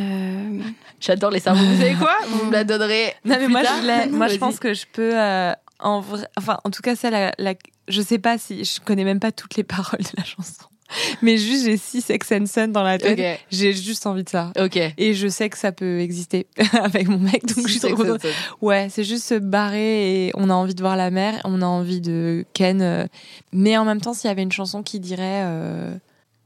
Euh, 0.00 0.60
J'adore 1.00 1.30
les 1.30 1.40
cerveaux. 1.40 1.64
Vous 1.64 1.80
savez 1.80 1.94
quoi 1.94 2.14
Vous 2.28 2.46
me 2.46 2.52
la 2.52 2.62
donnerez. 2.64 3.14
Non 3.24 3.36
mais 3.38 3.44
plus 3.46 3.48
moi, 3.48 3.62
tard. 3.62 3.76
je, 3.82 4.08
moi 4.10 4.28
je 4.28 4.36
pense 4.36 4.58
que 4.60 4.72
je 4.74 4.84
peux 4.92 5.18
euh, 5.18 5.52
en 5.80 6.00
vrai, 6.00 6.26
enfin 6.36 6.58
en 6.64 6.70
tout 6.70 6.82
cas 6.82 6.94
ça 6.94 7.10
la, 7.10 7.32
la- 7.38 7.54
je 7.88 8.02
sais 8.02 8.18
pas 8.18 8.38
si 8.38 8.64
je 8.64 8.80
connais 8.80 9.04
même 9.04 9.18
pas 9.20 9.32
toutes 9.32 9.56
les 9.56 9.64
paroles 9.64 10.00
de 10.02 10.10
la 10.16 10.24
chanson, 10.24 10.64
mais 11.22 11.36
juste 11.36 11.64
j'ai 11.64 11.76
six 11.76 12.00
Sex 12.02 12.32
and 12.32 12.46
Son 12.46 12.68
dans 12.68 12.82
la 12.82 12.98
tête, 12.98 13.40
j'ai 13.50 13.72
juste 13.72 14.06
envie 14.06 14.24
de 14.24 14.28
ça. 14.28 14.52
Ok. 14.58 14.78
Et 14.96 15.14
je 15.14 15.28
sais 15.28 15.48
que 15.48 15.58
ça 15.58 15.72
peut 15.72 16.00
exister 16.00 16.46
avec 16.82 17.08
mon 17.08 17.18
mec, 17.18 17.44
donc 17.46 17.66
je 17.66 17.72
suis 17.72 17.80
trop 17.80 17.94
contente. 17.94 18.26
Ouais, 18.60 18.88
c'est 18.90 19.04
juste 19.04 19.24
se 19.24 19.34
barrer 19.34 20.26
et 20.26 20.32
on 20.34 20.50
a 20.50 20.54
envie 20.54 20.74
de 20.74 20.80
voir 20.82 20.96
la 20.96 21.10
mer, 21.10 21.40
on 21.44 21.62
a 21.62 21.66
envie 21.66 22.00
de 22.00 22.44
Ken. 22.52 22.80
euh, 22.82 23.06
mais 23.52 23.76
en 23.76 23.84
même 23.84 24.00
temps, 24.00 24.14
s'il 24.14 24.28
y 24.28 24.30
avait 24.30 24.42
une 24.42 24.52
chanson 24.52 24.82
qui 24.82 25.00
dirait 25.00 25.42
euh, 25.44 25.94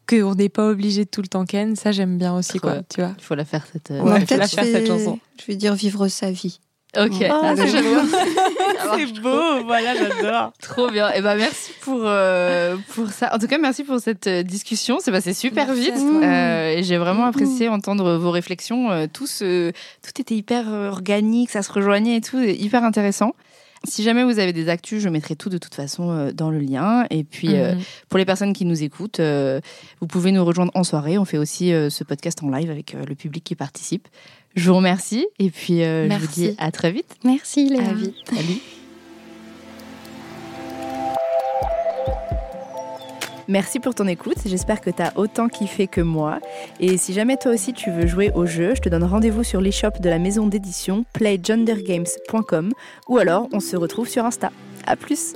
qu'on 0.09 0.34
n'est 0.34 0.49
pas 0.49 0.68
obligé 0.68 1.05
de 1.05 1.11
tout 1.11 1.22
le 1.22 1.28
temps 1.28 1.45
Ken, 1.47 1.76
ça 1.76 1.92
j'aime 1.92 2.18
bien 2.18 2.34
aussi, 2.36 2.59
quoi, 2.59 2.82
tu 2.92 3.01
vois. 3.01 3.14
Il 3.18 3.24
faut 3.24 3.34
la 3.34 3.45
faire 3.45 3.66
cette. 3.72 3.90
euh, 3.90 4.01
Ouais, 4.03 4.20
faut 4.26 4.36
la 4.36 4.47
je 4.47 4.55
faire, 4.55 4.64
cette 4.64 4.86
chanson. 4.86 5.18
Je 5.40 5.47
vais 5.47 5.57
dire 5.57 5.74
vivre 5.74 6.09
sa 6.09 6.30
vie. 6.30 6.61
Ok. 6.97 7.22
Ah, 7.30 7.55
c'est 7.57 9.20
beau, 9.20 9.64
voilà, 9.64 9.95
j'adore. 9.95 10.53
Trop 10.61 10.90
bien. 10.90 11.11
Et 11.12 11.20
ben 11.20 11.34
merci 11.36 11.72
pour 11.80 12.01
euh, 12.05 12.76
pour 12.95 13.09
ça. 13.11 13.34
En 13.34 13.38
tout 13.38 13.47
cas, 13.47 13.59
merci 13.59 13.84
pour 13.84 14.01
cette 14.01 14.26
euh, 14.26 14.42
discussion. 14.42 14.99
C'est 15.01 15.11
passé 15.12 15.32
super 15.34 15.66
Merci 15.68 15.82
vite. 15.90 15.95
Euh, 16.22 16.76
et 16.76 16.82
j'ai 16.82 16.97
vraiment 16.99 17.24
apprécié 17.24 17.68
entendre 17.68 18.14
vos 18.16 18.30
réflexions. 18.30 19.09
Tout 19.12 19.26
ce- 19.26 19.70
tout 19.70 20.20
était 20.20 20.34
hyper 20.34 20.66
organique, 20.68 21.51
ça 21.51 21.62
se 21.62 21.72
rejoignait 21.72 22.16
et 22.16 22.20
tout, 22.20 22.38
hyper 22.40 22.84
intéressant. 22.84 23.32
Si 23.86 24.03
jamais 24.03 24.24
vous 24.24 24.38
avez 24.38 24.55
des 24.55 24.70
actus, 24.70 25.03
je 25.03 25.11
mettrai 25.11 25.36
tout 25.36 25.51
de 25.51 25.59
toute 25.59 25.74
façon 25.74 26.30
dans 26.32 26.51
le 26.51 26.59
lien. 26.59 27.05
Et 27.11 27.22
puis, 27.22 27.49
euh, 27.55 27.74
Mhm. 27.74 27.80
pour 28.09 28.16
les 28.18 28.24
personnes 28.24 28.55
qui 28.55 28.64
nous 28.64 28.82
écoutent, 28.82 29.20
euh, 29.20 29.61
vous 30.01 30.07
pouvez 30.07 30.32
nous 30.32 30.42
rejoindre 30.42 30.72
en 30.74 30.84
soirée. 30.84 31.18
On 31.18 31.26
fait 31.26 31.36
aussi 31.36 31.70
euh, 31.74 31.90
ce 31.90 32.03
podcast 32.03 32.42
en 32.42 32.49
live 32.49 32.70
avec 32.70 32.95
euh, 32.95 33.05
le 33.07 33.14
public 33.14 33.45
qui 33.45 33.55
participe. 33.55 34.09
Je 34.55 34.70
vous 34.70 34.76
remercie 34.76 35.26
et 35.38 35.50
puis 35.50 35.82
euh, 35.82 36.09
je 36.09 36.14
vous 36.14 36.20
Merci. 36.20 36.40
dis 36.50 36.55
à 36.59 36.70
très 36.70 36.92
vite. 36.92 37.16
Merci 37.24 37.68
Léa. 37.68 37.88
À 37.88 37.92
vite. 37.92 38.14
Salut. 38.28 38.61
Merci 43.46 43.78
pour 43.78 43.94
ton 43.94 44.07
écoute, 44.07 44.38
j'espère 44.46 44.80
que 44.80 44.88
tu 44.88 45.02
as 45.02 45.12
autant 45.18 45.48
kiffé 45.48 45.86
que 45.86 46.00
moi. 46.00 46.40
Et 46.80 46.96
si 46.96 47.12
jamais 47.12 47.36
toi 47.36 47.52
aussi 47.52 47.74
tu 47.74 47.90
veux 47.90 48.07
jouer 48.07 48.30
au 48.34 48.46
jeu, 48.46 48.74
je 48.74 48.80
te 48.80 48.88
donne 48.88 49.05
rendez-vous 49.05 49.44
sur 49.44 49.61
l'e-shop 49.61 49.90
de 50.00 50.09
la 50.09 50.18
maison 50.18 50.46
d'édition 50.46 51.05
playgendergames.com 51.12 52.72
ou 53.09 53.18
alors 53.18 53.48
on 53.52 53.61
se 53.61 53.76
retrouve 53.76 54.09
sur 54.09 54.24
Insta. 54.24 54.50
À 54.86 54.96
plus 54.96 55.34